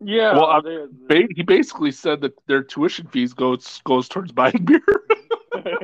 Yeah. 0.00 0.34
Well, 0.34 0.62
they- 1.08 1.28
He 1.34 1.42
basically 1.42 1.92
said 1.92 2.20
that 2.22 2.34
their 2.46 2.62
tuition 2.62 3.06
fees 3.08 3.32
goes 3.34 3.80
goes 3.84 4.08
towards 4.08 4.32
buying 4.32 4.64
beer. 4.64 4.80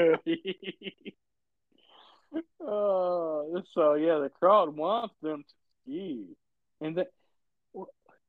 uh, 2.60 3.60
so 3.72 3.94
yeah, 3.94 4.18
the 4.18 4.30
crowd 4.38 4.76
wants 4.76 5.14
them 5.22 5.44
to 5.44 5.54
ski, 5.82 6.26
and 6.80 6.96
the, 6.96 7.06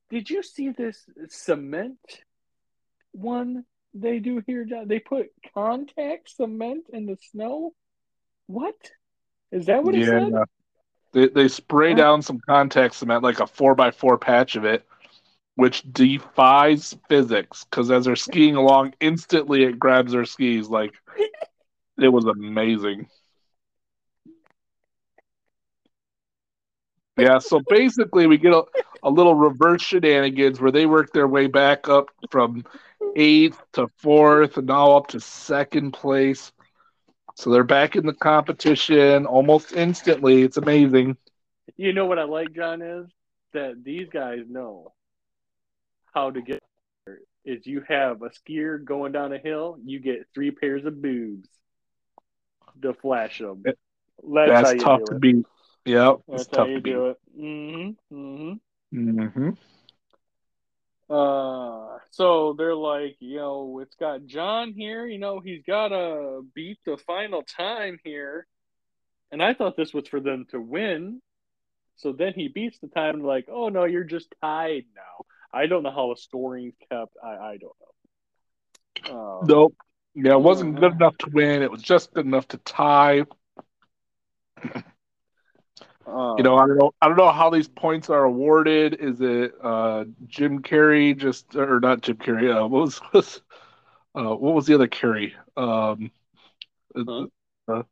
did 0.09 0.29
you 0.29 0.43
see 0.43 0.69
this 0.69 1.05
cement 1.29 1.99
one 3.11 3.65
they 3.93 4.19
do 4.19 4.41
here? 4.45 4.65
John? 4.65 4.87
They 4.87 4.99
put 4.99 5.31
contact 5.53 6.29
cement 6.35 6.85
in 6.91 7.05
the 7.05 7.17
snow. 7.31 7.73
What 8.47 8.75
is 9.53 9.67
that? 9.67 9.83
What 9.85 9.95
it 9.95 10.05
said? 10.05 10.33
They 11.13 11.27
they 11.27 11.47
spray 11.47 11.93
Huh? 11.93 11.95
down 11.95 12.21
some 12.21 12.39
contact 12.47 12.95
cement, 12.95 13.23
like 13.23 13.39
a 13.39 13.47
four 13.47 13.75
by 13.75 13.91
four 13.91 14.17
patch 14.17 14.55
of 14.55 14.65
it, 14.65 14.85
which 15.55 15.83
defies 15.91 16.95
physics. 17.09 17.65
Because 17.65 17.91
as 17.91 18.05
they're 18.05 18.15
skiing 18.15 18.55
along, 18.55 18.93
instantly 18.99 19.63
it 19.63 19.79
grabs 19.79 20.13
their 20.13 20.25
skis. 20.25 20.69
Like 20.69 20.93
it 22.01 22.09
was 22.09 22.25
amazing. 22.25 23.07
Yeah, 27.17 27.39
so 27.39 27.59
basically 27.69 28.27
we 28.27 28.37
get 28.37 28.53
a, 28.53 28.63
a 29.03 29.09
little 29.09 29.35
reverse 29.35 29.81
shenanigans 29.81 30.59
where 30.59 30.71
they 30.71 30.85
work 30.85 31.11
their 31.13 31.27
way 31.27 31.47
back 31.47 31.87
up 31.89 32.09
from 32.29 32.63
eighth 33.15 33.61
to 33.73 33.87
fourth 33.97 34.57
and 34.57 34.67
now 34.67 34.93
up 34.93 35.07
to 35.07 35.19
second 35.19 35.91
place. 35.91 36.51
So 37.35 37.51
they're 37.51 37.63
back 37.63 37.95
in 37.95 38.05
the 38.05 38.13
competition 38.13 39.25
almost 39.25 39.73
instantly. 39.73 40.43
It's 40.43 40.57
amazing. 40.57 41.17
You 41.77 41.93
know 41.93 42.05
what 42.05 42.19
I 42.19 42.23
like, 42.23 42.53
John, 42.53 42.81
is 42.81 43.07
that 43.53 43.83
these 43.83 44.09
guys 44.09 44.39
know 44.49 44.93
how 46.13 46.31
to 46.31 46.41
get 46.41 46.59
there. 47.05 47.19
Is 47.45 47.65
you 47.65 47.81
have 47.87 48.21
a 48.21 48.29
skier 48.29 48.83
going 48.83 49.11
down 49.11 49.33
a 49.33 49.37
hill, 49.37 49.77
you 49.83 49.99
get 49.99 50.27
three 50.33 50.51
pairs 50.51 50.85
of 50.85 51.01
boobs 51.01 51.49
to 52.81 52.93
flash 52.93 53.39
them. 53.39 53.67
That's, 54.43 54.59
how 54.61 54.69
That's 54.69 54.71
you 54.71 54.85
tough 54.85 55.03
do 55.03 55.05
to 55.05 55.15
it. 55.15 55.21
beat. 55.21 55.45
Yep, 55.85 56.19
That's 56.27 56.47
tough 56.49 56.69
you 56.69 56.75
to 56.75 56.81
beat. 56.81 57.03
do 57.03 57.07
it. 57.07 57.17
Mm-hmm. 57.37 58.15
Mm-hmm. 58.15 58.53
hmm 58.91 59.49
Uh, 61.09 61.97
so 62.11 62.55
they're 62.57 62.75
like, 62.75 63.17
you 63.19 63.37
know, 63.37 63.79
it's 63.81 63.95
got 63.95 64.25
John 64.25 64.73
here. 64.73 65.05
You 65.05 65.19
know, 65.19 65.39
he's 65.39 65.63
got 65.65 65.89
to 65.89 66.45
beat 66.53 66.79
the 66.85 66.97
final 66.97 67.43
time 67.43 67.99
here. 68.03 68.47
And 69.31 69.41
I 69.41 69.53
thought 69.53 69.75
this 69.75 69.93
was 69.93 70.07
for 70.07 70.19
them 70.19 70.45
to 70.51 70.59
win. 70.59 71.21
So 71.95 72.11
then 72.11 72.33
he 72.35 72.47
beats 72.47 72.79
the 72.79 72.87
time, 72.87 73.21
like, 73.23 73.47
oh 73.51 73.69
no, 73.69 73.85
you're 73.85 74.03
just 74.03 74.33
tied 74.41 74.85
now. 74.95 75.25
I 75.53 75.67
don't 75.67 75.83
know 75.83 75.91
how 75.91 76.09
the 76.13 76.19
scoring's 76.19 76.73
kept. 76.89 77.15
I, 77.23 77.29
I 77.29 77.57
don't 77.57 77.75
know. 79.11 79.39
Um, 79.39 79.45
Nope. 79.47 79.75
Yeah, 80.15 80.33
it 80.33 80.41
wasn't 80.41 80.79
good 80.79 80.93
enough 80.93 81.17
to 81.19 81.29
win. 81.31 81.63
It 81.63 81.71
was 81.71 81.81
just 81.81 82.13
good 82.13 82.25
enough 82.25 82.47
to 82.49 82.57
tie. 82.57 83.23
um, 86.05 86.37
You 86.37 86.43
know, 86.43 86.57
I 86.57 86.67
don't 86.67 86.77
know. 86.77 86.91
I 87.01 87.07
don't 87.07 87.17
know 87.17 87.31
how 87.31 87.49
these 87.49 87.67
points 87.67 88.09
are 88.09 88.23
awarded. 88.23 88.95
Is 88.99 89.21
it 89.21 89.53
uh, 89.63 90.05
Jim 90.27 90.61
Carrey 90.61 91.15
just 91.17 91.55
or 91.55 91.79
not 91.79 92.01
Jim 92.01 92.17
Carrey? 92.17 92.49
Uh, 92.53 92.67
what 92.67 92.81
was, 92.81 93.01
was 93.13 93.41
uh, 94.15 94.35
what 94.35 94.53
was 94.55 94.65
the 94.65 94.75
other 94.75 94.87
Carrey? 94.87 95.33
Um, 95.57 96.11
Huh? 97.07 97.27
uh, 97.67 97.83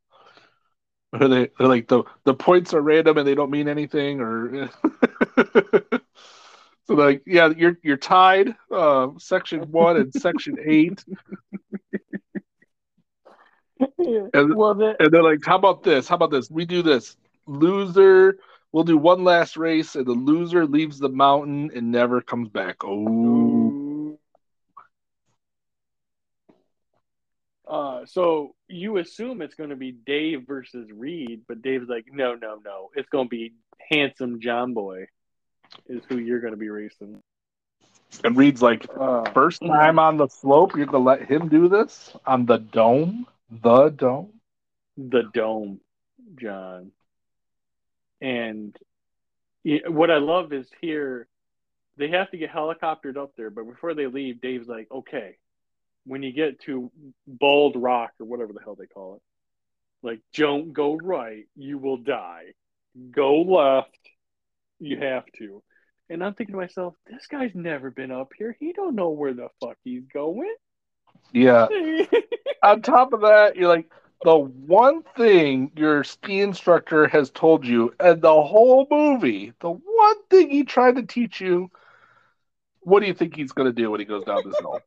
are 1.14 1.28
they 1.28 1.50
they're 1.58 1.68
like 1.68 1.88
the 1.88 2.04
the 2.24 2.34
points 2.34 2.74
are 2.74 2.82
random 2.82 3.18
and 3.18 3.28
they 3.28 3.36
don't 3.36 3.52
mean 3.52 3.68
anything 3.68 4.22
or 4.22 4.70
so 6.84 6.94
like 6.94 7.22
yeah 7.26 7.50
you're 7.56 7.78
you're 7.84 7.98
tied 7.98 8.56
uh, 8.72 9.08
section 9.18 9.62
one 9.72 9.98
and 9.98 10.14
section 10.14 10.58
eight 10.66 11.04
And- 14.34 14.56
well, 14.56 14.72
and 15.00 15.12
they're 15.12 15.24
like 15.24 15.40
how 15.46 15.56
about 15.56 15.84
this 15.84 16.08
how 16.08 16.16
about 16.16 16.32
this 16.32 16.50
we 16.50 16.66
do 16.66 16.82
this 16.82 17.16
loser 17.52 18.38
we'll 18.72 18.84
do 18.84 18.98
one 18.98 19.24
last 19.24 19.58
race 19.58 19.96
and 19.96 20.06
the 20.06 20.12
loser 20.12 20.66
leaves 20.66 21.00
the 21.00 21.10
mountain 21.10 21.72
and 21.76 21.92
never 21.92 22.22
comes 22.22 22.50
back 22.50 22.78
oh 22.84 24.18
Uh, 27.68 28.06
so 28.06 28.54
you 28.68 28.98
assume 28.98 29.42
it's 29.42 29.56
going 29.56 29.70
to 29.70 29.78
be 29.78 29.94
Dave 29.94 30.46
versus 30.46 30.92
Reed, 30.92 31.44
but 31.48 31.62
Dave's 31.62 31.88
like, 31.88 32.06
no, 32.12 32.36
no, 32.36 32.60
no. 32.66 32.90
It's 32.96 33.08
going 33.08 33.28
to 33.28 33.30
be 33.30 33.54
handsome 33.90 34.42
John 34.42 34.74
Boy 34.74 35.06
is 35.88 36.02
who 36.10 36.18
you're 36.18 36.42
going 36.42 36.52
to 36.52 36.58
be 36.60 36.70
racing. 36.70 37.22
and 38.26 38.36
Reed's 38.36 38.62
like 38.62 38.86
Uh, 39.00 39.24
first 39.32 39.62
time 39.62 40.00
on 40.00 40.18
the 40.18 40.28
slope 40.28 40.76
you're 40.76 40.86
gonna 40.86 41.04
let 41.04 41.24
him 41.30 41.48
do 41.48 41.70
this 41.70 42.14
on 42.26 42.46
the 42.46 42.58
dome 42.58 43.26
the 43.64 43.90
dome 43.90 44.30
the 44.98 45.24
dome, 45.34 45.80
John. 46.40 46.92
And 48.22 48.78
what 49.88 50.12
I 50.12 50.18
love 50.18 50.54
is 50.54 50.68
here, 50.82 51.28
they 51.98 52.10
have 52.10 52.32
to 52.32 52.38
get 52.38 52.52
helicoptered 52.52 53.18
up 53.18 53.32
there, 53.36 53.50
but 53.50 53.66
before 53.66 53.94
they 53.94 54.08
leave, 54.08 54.42
Dave's 54.42 54.68
like, 54.68 54.88
okay, 54.92 55.38
when 56.06 56.24
you 56.24 56.32
get 56.32 56.62
to 56.62 56.92
Bald 57.28 57.76
Rock 57.76 58.12
or 58.20 58.26
whatever 58.26 58.54
the 58.54 58.62
hell 58.64 58.76
they 58.76 58.88
call 58.88 59.16
it, 59.16 59.22
like, 60.04 60.20
don't 60.34 60.74
go 60.74 60.96
right, 60.96 61.46
you 61.56 61.78
will 61.78 61.98
die. 61.98 62.54
Go 63.12 63.42
left, 63.42 64.00
you 64.80 64.98
have 64.98 65.26
to. 65.38 65.62
And 66.10 66.24
I'm 66.24 66.34
thinking 66.34 66.54
to 66.54 66.62
myself, 66.62 66.96
this 67.08 67.28
guy's 67.28 67.52
never 67.54 67.92
been 67.92 68.12
up 68.12 68.32
here. 68.38 68.56
He 68.60 68.74
don't 68.74 68.96
know 68.96 69.10
where 69.10 69.34
the 69.34 69.48
fuck 69.62 69.78
he's 69.84 70.04
going. 70.12 70.54
yeah 71.32 71.68
on 72.64 72.82
top 72.82 73.14
of 73.14 73.22
that, 73.22 73.56
you're 73.56 73.70
like 73.70 73.90
the 74.24 74.38
one 74.38 75.04
thing 75.18 75.72
your 75.76 76.04
ski 76.04 76.42
instructor 76.42 77.08
has 77.08 77.32
told 77.32 77.66
you 77.66 77.94
and 78.00 78.22
the 78.22 78.42
whole 78.42 78.88
movie, 78.90 79.54
the 79.60 79.72
one 79.72 80.24
thing 80.30 80.50
he 80.50 80.64
tried 80.64 80.98
to 80.98 81.04
teach 81.04 81.42
you, 81.42 81.72
what 82.82 83.00
do 83.00 83.08
you 83.08 83.14
think 83.14 83.36
he's 83.36 83.52
going 83.52 83.68
to 83.68 83.74
do 83.74 83.90
when 83.90 84.00
he 84.00 84.06
goes 84.06 84.24
down 84.26 84.42
this 84.46 84.60
hill? 84.60 84.80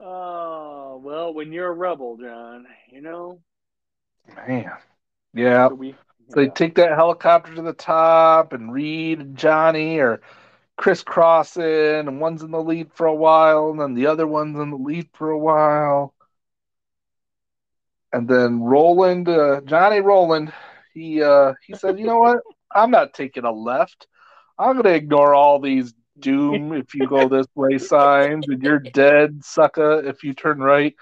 Oh, 0.00 1.00
well, 1.04 1.34
when 1.34 1.52
you're 1.52 1.68
a 1.68 1.72
rebel, 1.72 2.16
John, 2.16 2.66
you 2.90 3.02
know? 3.02 3.40
Man. 4.46 4.70
Yeah. 5.34 5.68
So, 5.68 5.74
we, 5.74 5.88
yeah. 5.88 5.94
so 6.30 6.40
they 6.40 6.48
take 6.48 6.74
that 6.76 6.96
helicopter 6.96 7.54
to 7.54 7.62
the 7.62 7.72
top 7.74 8.52
and 8.52 8.72
Reed 8.72 9.20
and 9.20 9.36
Johnny 9.36 9.98
or– 9.98 10.20
crisscrossing, 10.78 12.08
and 12.08 12.20
one's 12.20 12.42
in 12.42 12.52
the 12.52 12.62
lead 12.62 12.90
for 12.94 13.06
a 13.06 13.14
while, 13.14 13.70
and 13.70 13.78
then 13.78 13.94
the 13.94 14.06
other 14.06 14.26
one's 14.26 14.58
in 14.58 14.70
the 14.70 14.76
lead 14.76 15.08
for 15.12 15.30
a 15.30 15.38
while. 15.38 16.14
And 18.12 18.26
then 18.26 18.62
Roland, 18.62 19.28
uh, 19.28 19.60
Johnny 19.62 20.00
Roland, 20.00 20.52
he 20.94 21.22
uh, 21.22 21.52
he 21.66 21.74
said, 21.74 21.98
"You 21.98 22.06
know 22.06 22.20
what? 22.20 22.38
I'm 22.74 22.90
not 22.90 23.12
taking 23.12 23.44
a 23.44 23.52
left. 23.52 24.06
I'm 24.58 24.76
gonna 24.76 24.94
ignore 24.94 25.34
all 25.34 25.58
these 25.58 25.92
doom 26.18 26.72
if 26.72 26.94
you 26.94 27.06
go 27.06 27.28
this 27.28 27.46
way 27.54 27.76
signs, 27.78 28.48
and 28.48 28.62
you're 28.62 28.78
dead, 28.78 29.44
sucker, 29.44 30.02
if 30.04 30.24
you 30.24 30.32
turn 30.32 30.60
right. 30.60 30.94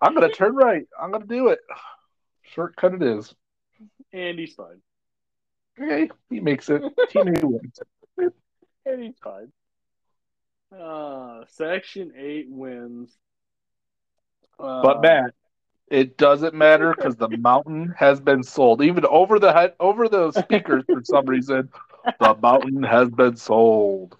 I'm 0.00 0.14
gonna 0.14 0.30
turn 0.30 0.54
right. 0.54 0.86
I'm 1.00 1.10
gonna 1.10 1.26
do 1.26 1.48
it. 1.48 1.60
Shortcut 2.42 2.94
it 2.94 3.02
is. 3.02 3.34
and 4.12 4.38
he's 4.38 4.54
fine. 4.54 4.80
Okay, 5.80 6.10
he 6.30 6.40
makes 6.40 6.70
it. 6.70 6.82
A 6.82 7.46
wins. 7.46 7.80
And 8.86 9.16
fine. 9.18 9.52
Uh, 10.76 11.44
Section 11.48 12.12
eight 12.16 12.48
wins. 12.50 13.18
Uh, 14.58 14.66
But 14.82 15.00
man, 15.00 15.32
it 15.88 16.16
doesn't 16.18 16.54
matter 16.54 16.94
because 16.94 17.16
the 17.16 17.28
mountain 17.28 17.94
has 17.98 18.20
been 18.20 18.42
sold. 18.42 18.82
Even 18.82 19.04
over 19.06 19.38
the 19.38 19.52
head, 19.52 19.74
over 19.80 20.08
the 20.08 20.32
speakers 20.32 20.84
for 20.90 21.02
some 21.04 21.26
reason, 21.26 21.70
the 22.20 22.34
mountain 22.36 22.82
has 22.82 23.10
been 23.10 23.36
sold. 23.36 24.16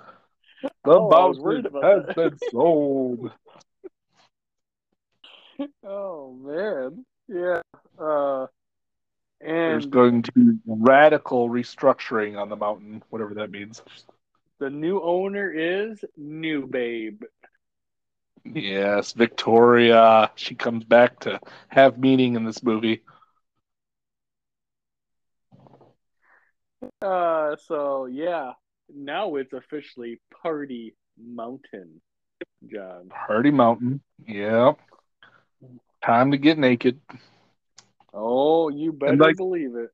The 0.85 1.01
Oh, 1.01 1.11
I 1.13 1.25
was 1.27 1.39
worried 1.41 1.65
mountain 1.65 1.75
has 1.83 2.05
that. 2.07 2.17
been 2.17 2.39
sold. 2.39 3.33
Oh 5.85 6.35
man, 6.35 7.05
yeah. 7.29 7.63
Uh, 7.99 8.47
There's 9.67 9.87
going 9.87 10.23
to 10.23 10.33
be 10.33 10.59
radical 10.67 11.49
restructuring 11.49 12.39
on 12.41 12.49
the 12.49 12.57
mountain, 12.57 13.03
whatever 13.11 13.35
that 13.35 13.51
means. 13.51 13.83
The 14.59 14.71
new 14.71 15.01
owner 15.03 15.51
is 15.51 16.05
New 16.17 16.67
Babe. 16.67 17.23
Yes, 18.45 19.13
Victoria. 19.13 20.31
She 20.37 20.55
comes 20.55 20.85
back 20.85 21.21
to 21.21 21.41
have 21.69 21.99
meaning 21.99 22.37
in 22.37 22.45
this 22.45 22.63
movie. 22.63 23.03
Uh, 27.03 27.57
so 27.67 28.07
yeah, 28.07 28.53
now 28.95 29.37
it's 29.37 29.53
officially 29.53 30.21
Party 30.43 30.95
Mountain, 31.19 32.01
John. 32.71 33.09
Party 33.09 33.51
Mountain. 33.51 34.01
Yep. 34.27 34.79
Time 36.05 36.31
to 36.31 36.39
get 36.39 36.59
naked. 36.59 37.01
Oh, 38.13 38.69
you 38.69 38.93
better 38.93 39.17
like- 39.17 39.37
believe 39.37 39.75
it. 39.75 39.91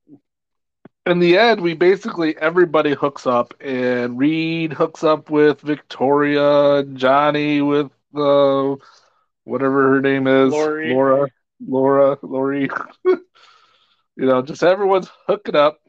In 1.05 1.19
the 1.19 1.37
end, 1.37 1.61
we 1.61 1.73
basically 1.73 2.37
everybody 2.37 2.93
hooks 2.93 3.27
up, 3.27 3.53
and 3.59 4.17
Reed 4.17 4.73
hooks 4.73 5.03
up 5.03 5.29
with 5.29 5.61
Victoria, 5.61 6.83
Johnny 6.93 7.61
with 7.61 7.91
uh, 8.15 8.75
whatever 9.43 9.93
her 9.93 10.01
name 10.01 10.27
is, 10.27 10.53
Lori. 10.53 10.93
Laura, 10.93 11.27
Laura, 11.65 12.17
Lori. 12.21 12.69
you 13.05 13.19
know, 14.15 14.41
just 14.41 14.63
everyone's 14.63 15.09
hooking 15.27 15.55
up. 15.55 15.79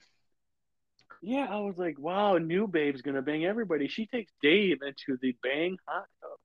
Yeah, 1.23 1.47
I 1.49 1.61
was 1.61 1.79
like, 1.79 1.99
wow, 1.99 2.37
New 2.39 2.67
Babe's 2.67 3.03
gonna 3.03 3.23
bang 3.23 3.47
everybody. 3.47 3.89
She 3.89 4.07
takes 4.07 4.33
Dave 4.43 4.79
into 4.83 5.19
the 5.23 5.35
bang 5.43 5.79
hot 5.87 6.07
tub. 6.21 6.39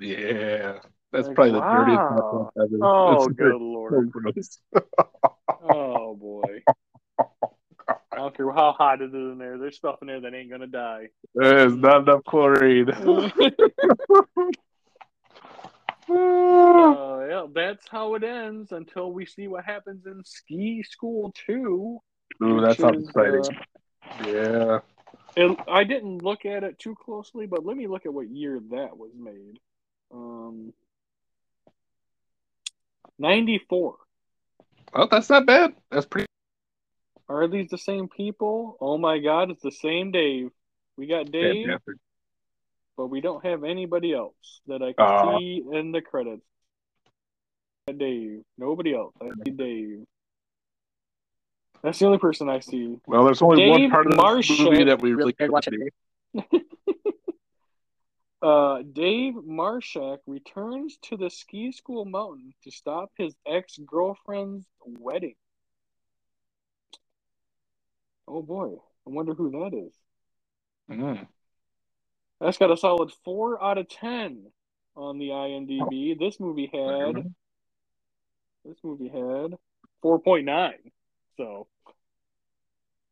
Yeah, 0.00 0.78
that's 1.12 1.28
Like, 1.28 1.36
probably 1.36 1.52
the 1.52 1.60
dirtiest 1.60 2.02
hot 2.08 2.30
tub 2.30 2.50
ever. 2.56 2.84
Oh, 2.84 3.24
It's 3.24 3.34
good 3.34 3.52
so 3.52 3.58
lord. 3.58 4.10
gross. 4.10 4.58
Oh 5.60 6.14
boy. 6.14 6.62
Care 8.38 8.52
how 8.52 8.72
hot 8.72 9.02
it 9.02 9.06
is 9.06 9.14
in 9.14 9.38
there. 9.38 9.58
There's 9.58 9.76
stuff 9.76 9.96
in 10.00 10.06
there 10.06 10.20
that 10.20 10.32
ain't 10.32 10.48
gonna 10.48 10.68
die. 10.68 11.08
There's 11.34 11.74
not 11.74 12.02
enough 12.02 12.22
chlorine. 12.24 12.88
Uh, 12.88 13.30
yeah, 17.28 17.46
that's 17.52 17.88
how 17.88 18.14
it 18.14 18.22
ends 18.22 18.70
until 18.70 19.12
we 19.12 19.26
see 19.26 19.48
what 19.48 19.64
happens 19.64 20.06
in 20.06 20.22
Ski 20.24 20.84
School 20.84 21.34
2. 21.46 21.98
Ooh, 22.44 22.60
that 22.60 22.76
sounds 22.76 23.02
is, 23.02 23.08
exciting. 23.08 23.42
uh, 23.44 24.28
yeah. 24.28 24.78
And 25.36 25.56
I 25.66 25.82
didn't 25.82 26.22
look 26.22 26.46
at 26.46 26.62
it 26.62 26.78
too 26.78 26.94
closely, 26.94 27.46
but 27.46 27.66
let 27.66 27.76
me 27.76 27.88
look 27.88 28.06
at 28.06 28.14
what 28.14 28.30
year 28.30 28.60
that 28.70 28.96
was 28.96 29.10
made. 29.18 29.58
Um, 30.14 30.72
94. 33.18 33.96
Oh, 34.94 35.08
that's 35.10 35.28
not 35.28 35.44
bad. 35.44 35.74
That's 35.90 36.06
pretty. 36.06 36.27
Are 37.28 37.46
these 37.46 37.68
the 37.70 37.78
same 37.78 38.08
people? 38.08 38.76
Oh 38.80 38.96
my 38.96 39.18
god, 39.18 39.50
it's 39.50 39.62
the 39.62 39.70
same 39.70 40.10
Dave. 40.12 40.50
We 40.96 41.06
got 41.06 41.30
Dave, 41.30 41.68
but 42.96 43.06
we 43.08 43.20
don't 43.20 43.44
have 43.44 43.64
anybody 43.64 44.14
else 44.14 44.60
that 44.66 44.82
I 44.82 44.92
can 44.94 45.04
Aw. 45.04 45.38
see 45.38 45.62
in 45.72 45.92
the 45.92 46.00
credits. 46.00 46.42
Dave. 47.96 48.42
Nobody 48.56 48.94
else. 48.94 49.14
I 49.20 49.30
see 49.44 49.50
Dave. 49.52 50.04
That's 51.82 51.98
the 51.98 52.06
only 52.06 52.18
person 52.18 52.48
I 52.48 52.60
see. 52.60 52.96
Well, 53.06 53.24
there's 53.24 53.40
only 53.40 53.68
one 53.68 53.90
part 53.90 54.06
of 54.06 54.12
the 54.12 54.16
Marshall. 54.16 54.72
movie 54.72 54.84
that 54.84 55.00
we 55.00 55.10
really 55.10 55.18
Really 55.18 55.32
care 55.34 55.46
good 55.48 55.52
watch 55.52 55.68
Uh, 58.40 58.82
Dave 58.92 59.34
Marshak 59.34 60.18
returns 60.28 60.96
to 61.02 61.16
the 61.16 61.28
ski 61.28 61.72
school 61.72 62.04
mountain 62.04 62.54
to 62.62 62.70
stop 62.70 63.10
his 63.16 63.34
ex 63.46 63.76
girlfriend's 63.78 64.64
wedding. 64.86 65.34
Oh 68.28 68.42
boy, 68.42 68.74
I 69.06 69.10
wonder 69.10 69.34
who 69.34 69.50
that 69.50 69.76
is. 69.76 69.92
Mm. 70.90 71.26
That's 72.40 72.58
got 72.58 72.70
a 72.70 72.76
solid 72.76 73.10
four 73.24 73.62
out 73.62 73.78
of 73.78 73.88
ten 73.88 74.46
on 74.94 75.18
the 75.18 75.28
IMDb. 75.28 76.18
This 76.18 76.38
movie 76.38 76.70
had 76.72 77.24
this 78.64 78.76
movie 78.84 79.08
had 79.08 79.56
four 80.02 80.18
point 80.20 80.44
nine. 80.44 80.92
So, 81.36 81.68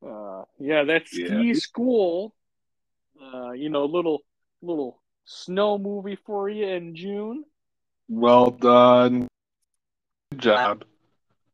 uh, 0.07 0.45
yeah, 0.59 0.85
that's 0.85 1.11
ski 1.11 1.49
Yeah. 1.49 1.55
school. 1.55 2.35
Uh, 3.21 3.53
you 3.53 3.71
know, 3.71 3.87
little 3.87 4.23
little 4.61 5.01
snow 5.25 5.79
movie 5.79 6.19
for 6.27 6.51
you 6.51 6.67
in 6.67 6.95
June. 6.95 7.45
Well 8.09 8.51
done. 8.51 9.29
Good 10.31 10.41
job. 10.41 10.85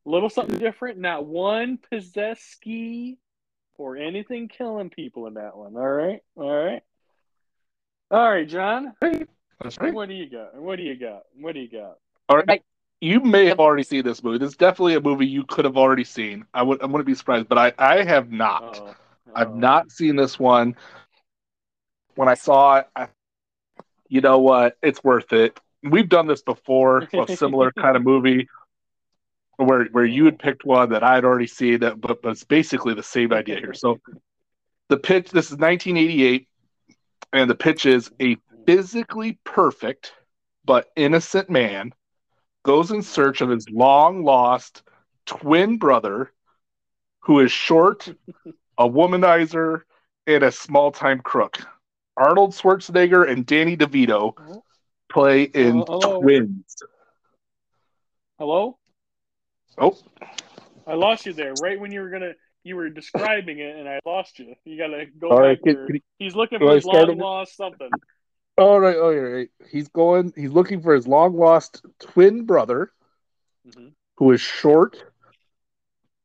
little 0.04 0.28
something 0.28 0.58
different. 0.58 0.98
Not 0.98 1.24
one 1.24 1.78
possessed 1.78 2.50
ski 2.50 3.18
or 3.82 3.96
anything 3.96 4.48
killing 4.48 4.90
people 4.90 5.26
in 5.26 5.34
that 5.34 5.56
one. 5.56 5.76
All 5.76 5.88
right, 5.88 6.20
all 6.36 6.50
right, 6.50 6.82
all 8.10 8.30
right, 8.30 8.46
John. 8.46 8.94
That's 9.00 9.78
right. 9.80 9.94
What 9.94 10.08
do 10.08 10.14
you 10.14 10.28
got? 10.28 10.54
What 10.54 10.76
do 10.76 10.82
you 10.82 10.96
got? 10.96 11.22
What 11.40 11.54
do 11.54 11.60
you 11.60 11.68
got? 11.68 11.96
All 12.28 12.42
right. 12.42 12.62
You 13.00 13.20
may 13.20 13.46
have 13.46 13.58
already 13.58 13.82
seen 13.82 14.04
this 14.04 14.22
movie. 14.22 14.38
This 14.38 14.50
is 14.50 14.56
definitely 14.56 14.94
a 14.94 15.00
movie 15.00 15.26
you 15.26 15.44
could 15.44 15.64
have 15.64 15.76
already 15.76 16.04
seen. 16.04 16.44
I 16.52 16.62
would. 16.62 16.82
I 16.82 16.86
wouldn't 16.86 17.06
be 17.06 17.14
surprised, 17.14 17.48
but 17.48 17.58
I, 17.58 17.72
I 17.78 18.04
have 18.04 18.30
not. 18.30 18.78
Oh, 18.80 18.94
I've 19.34 19.50
oh. 19.50 19.54
not 19.54 19.90
seen 19.90 20.16
this 20.16 20.38
one. 20.38 20.76
When 22.14 22.28
I 22.28 22.34
saw 22.34 22.76
it, 22.76 22.86
I, 22.94 23.08
you 24.08 24.20
know 24.20 24.38
what? 24.38 24.76
It's 24.82 25.02
worth 25.02 25.32
it. 25.32 25.58
We've 25.82 26.08
done 26.08 26.26
this 26.26 26.42
before, 26.42 27.08
a 27.12 27.36
similar 27.36 27.72
kind 27.78 27.96
of 27.96 28.04
movie, 28.04 28.48
where 29.64 29.84
where 29.86 30.04
you 30.04 30.24
had 30.24 30.38
picked 30.38 30.64
one 30.64 30.90
that 30.90 31.02
I 31.02 31.14
had 31.14 31.24
already 31.24 31.46
seen, 31.46 31.80
that, 31.80 32.00
but 32.00 32.22
but 32.22 32.30
it's 32.30 32.44
basically 32.44 32.94
the 32.94 33.02
same 33.02 33.32
idea 33.32 33.56
here. 33.58 33.74
So 33.74 34.00
the 34.88 34.96
pitch. 34.96 35.30
This 35.30 35.46
is 35.46 35.58
1988, 35.58 36.48
and 37.32 37.48
the 37.50 37.54
pitch 37.54 37.86
is 37.86 38.10
a 38.20 38.36
physically 38.66 39.38
perfect 39.44 40.12
but 40.64 40.88
innocent 40.94 41.50
man 41.50 41.92
goes 42.64 42.92
in 42.92 43.02
search 43.02 43.40
of 43.40 43.48
his 43.48 43.68
long 43.68 44.22
lost 44.22 44.82
twin 45.26 45.78
brother 45.78 46.32
who 47.20 47.40
is 47.40 47.50
short, 47.52 48.08
a 48.78 48.88
womanizer, 48.88 49.82
and 50.26 50.42
a 50.44 50.52
small 50.52 50.92
time 50.92 51.20
crook. 51.20 51.58
Arnold 52.16 52.52
Schwarzenegger 52.52 53.28
and 53.28 53.46
Danny 53.46 53.76
DeVito 53.76 54.34
play 55.08 55.42
in 55.44 55.80
Uh, 55.80 55.84
hello? 55.86 56.20
twins. 56.20 56.76
Hello, 58.38 58.78
Oh, 59.78 59.96
I 60.86 60.94
lost 60.94 61.26
you 61.26 61.32
there. 61.32 61.54
Right 61.54 61.78
when 61.80 61.92
you 61.92 62.00
were 62.00 62.10
gonna, 62.10 62.32
you 62.64 62.76
were 62.76 62.88
describing 62.90 63.58
it, 63.58 63.76
and 63.76 63.88
I 63.88 64.00
lost 64.04 64.38
you. 64.38 64.54
You 64.64 64.76
gotta 64.78 65.06
go 65.18 65.30
all 65.30 65.40
right. 65.40 65.62
back. 65.62 65.74
Can, 65.76 65.86
can 65.86 65.94
you- 65.96 66.00
He's 66.18 66.34
looking 66.34 66.58
for 66.58 66.74
his 66.74 66.84
long 66.84 67.18
lost 67.18 67.56
something. 67.56 67.90
all 68.58 68.78
right, 68.80 68.96
all 68.96 69.14
right. 69.14 69.48
He's 69.70 69.88
going. 69.88 70.32
He's 70.36 70.50
looking 70.52 70.82
for 70.82 70.94
his 70.94 71.06
long 71.08 71.34
lost 71.36 71.82
twin 71.98 72.44
brother 72.44 72.92
Mhm. 73.66 73.92
who 74.16 74.32
is 74.32 74.40
short, 74.40 75.02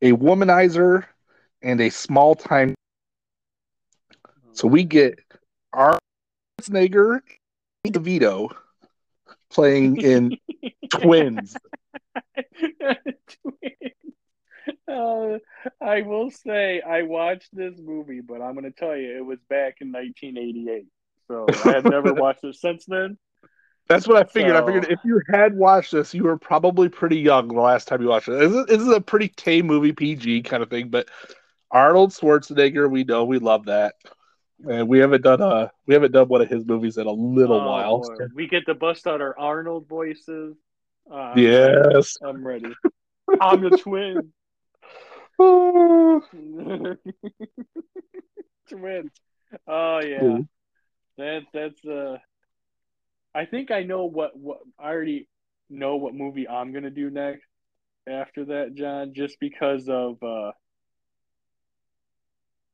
a 0.02 0.12
womanizer, 0.12 1.06
and 1.62 1.80
a 1.82 1.90
small 1.90 2.36
time. 2.36 2.76
So 4.54 4.68
we 4.68 4.84
get 4.84 5.20
Arnold 5.72 6.00
Schwarzenegger, 6.62 7.22
DeVito 7.88 8.56
playing 9.50 9.98
in 10.02 10.38
Twins. 10.90 11.56
Uh, 14.88 15.38
I 15.82 16.02
will 16.02 16.30
say 16.32 16.82
I 16.82 17.04
watched 17.04 17.50
this 17.56 17.76
movie, 17.80 18.22
but 18.22 18.42
I'm 18.42 18.54
going 18.54 18.66
to 18.66 18.72
tell 18.72 18.96
you 18.96 19.18
it 19.18 19.26
was 19.26 19.40
back 19.50 19.78
in 19.82 19.92
1988. 19.92 20.86
So 21.28 21.46
I 21.66 21.74
have 21.74 21.86
never 21.86 22.14
watched 22.16 22.44
it 22.44 22.56
since 22.56 22.86
then. 22.86 23.18
That's 23.88 24.08
what 24.08 24.18
I 24.18 24.24
figured. 24.26 24.56
So- 24.56 24.64
I 24.64 24.66
figured 24.66 24.92
if 24.92 25.00
you 25.06 25.22
had 25.30 25.56
watched 25.56 25.92
this, 25.94 26.14
you 26.14 26.24
were 26.24 26.38
probably 26.38 26.90
pretty 26.90 27.20
young 27.20 27.48
the 27.48 27.62
last 27.62 27.88
time 27.88 28.02
you 28.02 28.10
watched 28.10 28.28
it. 28.28 28.40
This 28.40 28.52
is, 28.52 28.66
this 28.66 28.82
is 28.82 28.90
a 28.90 29.02
pretty 29.02 29.30
tame 29.30 29.68
movie, 29.68 29.94
PG 29.94 30.44
kind 30.44 30.62
of 30.62 30.70
thing. 30.70 30.90
But 30.90 31.08
Arnold 31.72 32.12
Schwarzenegger, 32.12 32.90
we 32.90 33.04
know 33.04 33.26
we 33.26 33.40
love 33.40 33.66
that, 33.66 33.96
and 34.70 34.88
we 34.88 35.00
haven't 35.00 35.22
done 35.22 35.42
uh 35.42 35.68
we 35.86 35.94
haven't 35.94 36.12
done 36.12 36.28
one 36.28 36.42
of 36.42 36.50
his 36.50 36.66
movies 36.66 36.98
in 36.98 37.08
a 37.08 37.12
little 37.12 37.60
Oh, 37.62 37.68
while. 37.68 38.04
We 38.34 38.48
get 38.48 38.66
to 38.68 38.74
bust 38.76 39.08
out 39.08 39.22
our 39.22 39.38
Arnold 39.38 39.88
voices. 39.88 40.56
Uh, 41.12 41.34
Yes. 41.36 42.18
I'm 42.22 42.46
ready. 42.46 42.74
I'm 43.42 43.62
the 43.62 43.78
twin. 43.78 44.34
Twins. 48.70 49.12
Oh 49.68 50.00
yeah. 50.00 50.40
That 51.18 51.44
that's 51.54 51.86
uh 51.86 52.18
I 53.34 53.46
think 53.46 53.72
I 53.72 53.84
know 53.84 54.06
what 54.06 54.36
what 54.38 54.60
I 54.80 54.90
already 54.90 55.28
know 55.70 55.96
what 55.98 56.14
movie 56.16 56.48
I'm 56.48 56.74
gonna 56.74 56.90
do 56.90 57.10
next 57.10 57.46
after 58.08 58.46
that, 58.46 58.74
John, 58.76 59.14
just 59.14 59.40
because 59.40 59.88
of 59.90 60.22
uh 60.24 60.52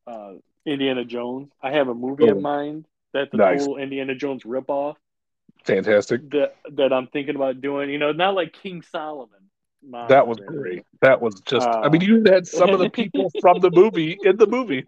uh 0.07 0.33
Indiana 0.65 1.05
Jones. 1.05 1.49
I 1.61 1.71
have 1.71 1.89
a 1.89 1.93
movie 1.95 2.23
Oh. 2.25 2.29
in 2.29 2.41
mind 2.41 2.85
that's 3.13 3.33
a 3.33 3.37
Nice. 3.37 3.59
total 3.59 3.77
Indiana 3.77 4.15
Jones 4.15 4.43
ripoff 4.43 4.95
fantastic. 5.63 6.21
that 6.31 6.55
that 6.73 6.93
I'm 6.93 7.07
thinking 7.07 7.35
about 7.35 7.61
doing. 7.61 7.89
You 7.89 7.97
know, 7.97 8.11
not 8.11 8.35
like 8.35 8.53
King 8.53 8.81
Solomon. 8.81 9.49
That 10.07 10.27
was 10.27 10.39
great. 10.39 10.83
That 11.01 11.21
was 11.21 11.41
just. 11.41 11.77
I 11.81 11.89
Uh, 11.89 11.89
mean, 11.89 12.01
you 12.01 12.23
had 12.25 12.47
some 12.47 12.73
of 12.73 12.79
the 12.79 12.87
people 12.89 13.31
from 13.41 13.59
the 13.59 13.71
movie 13.71 14.19
in 14.23 14.37
the 14.37 14.47
movie. 14.47 14.85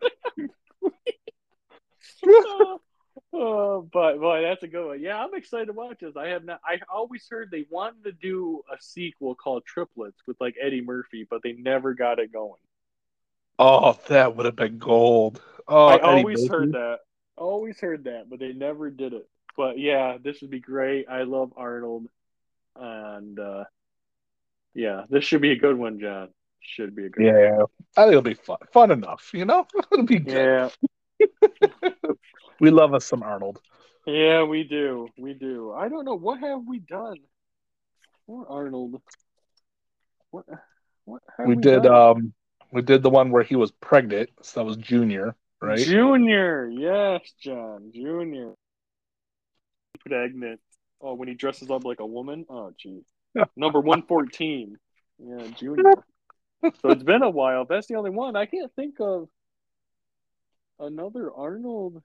oh, 2.44 2.80
oh, 3.34 3.90
but 3.92 4.20
boy, 4.20 4.42
that's 4.44 4.64
a 4.64 4.68
good 4.68 4.88
one. 4.88 5.02
Yeah, 5.02 5.18
I'm 5.24 5.34
excited 5.34 5.68
to 5.68 5.74
watch 5.74 6.00
this. 6.02 6.16
I 6.18 6.28
have 6.30 6.44
not. 6.46 6.60
I 6.66 6.80
always 6.94 7.28
heard 7.30 7.50
they 7.52 7.66
wanted 7.70 8.04
to 8.06 8.12
do 8.12 8.62
a 8.72 8.78
sequel 8.82 9.36
called 9.36 9.66
Triplets 9.66 10.22
with 10.28 10.38
like 10.40 10.56
Eddie 10.62 10.82
Murphy, 10.82 11.28
but 11.30 11.42
they 11.44 11.54
never 11.54 11.94
got 11.94 12.20
it 12.20 12.32
going. 12.32 12.60
Oh, 13.60 14.00
that 14.08 14.36
would 14.36 14.46
have 14.46 14.56
been 14.56 14.78
gold. 14.78 15.42
Oh, 15.68 15.88
I 15.88 15.98
Eddie 15.98 16.26
always 16.26 16.46
Murphy. 16.50 16.50
heard 16.50 16.72
that. 16.74 17.00
Always 17.38 17.80
heard 17.80 18.06
that, 18.06 18.30
but 18.30 18.40
they 18.40 18.54
never 18.54 18.90
did 18.90 19.14
it. 19.14 19.28
But 19.58 19.80
yeah, 19.80 20.18
this 20.22 20.42
would 20.42 20.52
be 20.52 20.60
great. 20.60 21.08
I 21.10 21.24
love 21.24 21.54
Arnold, 21.56 22.08
and 22.76 23.40
uh, 23.40 23.64
yeah, 24.74 25.04
this 25.10 25.24
should 25.24 25.42
be 25.42 25.52
a 25.52 25.58
good 25.58 25.78
one, 25.78 26.00
John. 26.00 26.30
Should 26.62 26.96
be 26.96 27.06
a 27.06 27.10
good. 27.10 27.26
Yeah, 27.26 27.64
I 27.96 28.04
think 28.04 28.12
it'll 28.12 28.22
be 28.22 28.34
fun. 28.34 28.58
Fun 28.74 28.92
enough, 28.92 29.30
you 29.34 29.46
know. 29.46 29.68
It'll 29.92 30.04
be 30.06 30.20
good. 30.20 30.72
Yeah, 31.20 31.90
We 32.60 32.72
love 32.72 32.94
us 32.94 33.06
some 33.06 33.22
Arnold. 33.22 33.60
yeah, 34.08 34.44
we 34.44 34.64
do, 34.64 35.08
we 35.18 35.34
do. 35.34 35.74
I 35.74 35.90
don't 35.90 36.06
know 36.06 36.16
what 36.16 36.40
have 36.40 36.62
we 36.68 36.80
done 36.80 37.18
for 38.26 38.46
Arnold. 38.50 39.02
What? 40.32 40.46
What 41.06 41.22
have 41.38 41.48
we 41.48 41.56
did. 41.56 41.84
done? 41.84 41.94
Um, 41.94 42.34
we 42.72 42.82
did 42.82 43.04
the 43.04 43.10
one 43.10 43.30
where 43.30 43.44
he 43.44 43.56
was 43.56 43.72
pregnant. 43.72 44.30
So 44.42 44.60
that 44.60 44.66
was 44.66 44.78
Junior, 44.78 45.36
right? 45.62 45.78
Junior, 45.78 46.68
yes, 46.68 47.22
John, 47.40 47.92
Junior. 47.94 48.54
Pregnant. 50.06 50.60
Oh, 51.02 51.14
when 51.14 51.28
he 51.28 51.34
dresses 51.34 51.70
up 51.70 51.84
like 51.84 52.00
a 52.00 52.06
woman. 52.06 52.46
Oh, 52.50 52.72
gee. 52.78 53.02
Number 53.56 53.80
one 53.80 54.04
fourteen. 54.04 54.78
Yeah, 55.20 55.48
Junior. 55.58 55.94
so 56.64 56.90
it's 56.90 57.04
been 57.04 57.24
a 57.24 57.30
while. 57.30 57.66
That's 57.66 57.88
the 57.88 57.96
only 57.96 58.12
one 58.12 58.36
I 58.36 58.46
can't 58.46 58.72
think 58.76 58.96
of. 59.00 59.28
Another 60.80 61.32
Arnold. 61.32 62.02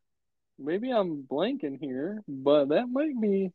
Maybe 0.58 0.90
I'm 0.90 1.22
blanking 1.22 1.78
here, 1.80 2.22
but 2.28 2.66
that 2.66 2.86
might 2.90 3.18
be. 3.20 3.50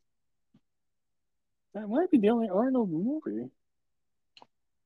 That 1.74 1.88
might 1.88 2.10
be 2.10 2.18
the 2.18 2.30
only 2.30 2.48
Arnold 2.48 2.90
movie. 2.90 3.50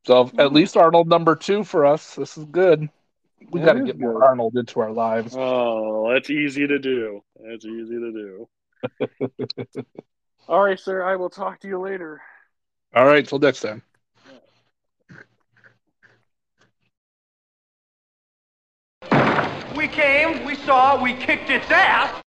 So 0.06 0.30
at 0.38 0.48
hmm. 0.48 0.54
least 0.54 0.76
Arnold 0.76 1.08
number 1.08 1.36
two 1.36 1.64
for 1.64 1.86
us. 1.86 2.14
This 2.14 2.36
is 2.36 2.44
good. 2.46 2.88
We 3.50 3.60
got 3.60 3.74
to 3.74 3.80
is 3.80 3.86
get 3.86 3.98
more. 3.98 4.22
Arnold 4.24 4.56
into 4.56 4.80
our 4.80 4.92
lives. 4.92 5.34
Oh, 5.36 6.12
that's 6.12 6.30
easy 6.30 6.66
to 6.66 6.78
do. 6.78 7.22
That's 7.42 7.64
easy 7.64 7.94
to 7.94 8.12
do. 8.12 8.48
All 10.48 10.62
right, 10.62 10.78
sir. 10.78 11.02
I 11.02 11.16
will 11.16 11.30
talk 11.30 11.60
to 11.60 11.68
you 11.68 11.78
later. 11.78 12.20
All 12.94 13.06
right, 13.06 13.26
till 13.26 13.38
next 13.38 13.60
time. 13.60 13.82
We 19.76 19.88
came, 19.88 20.44
we 20.44 20.56
saw, 20.56 21.02
we 21.02 21.14
kicked 21.14 21.48
its 21.48 21.70
ass. 21.70 22.20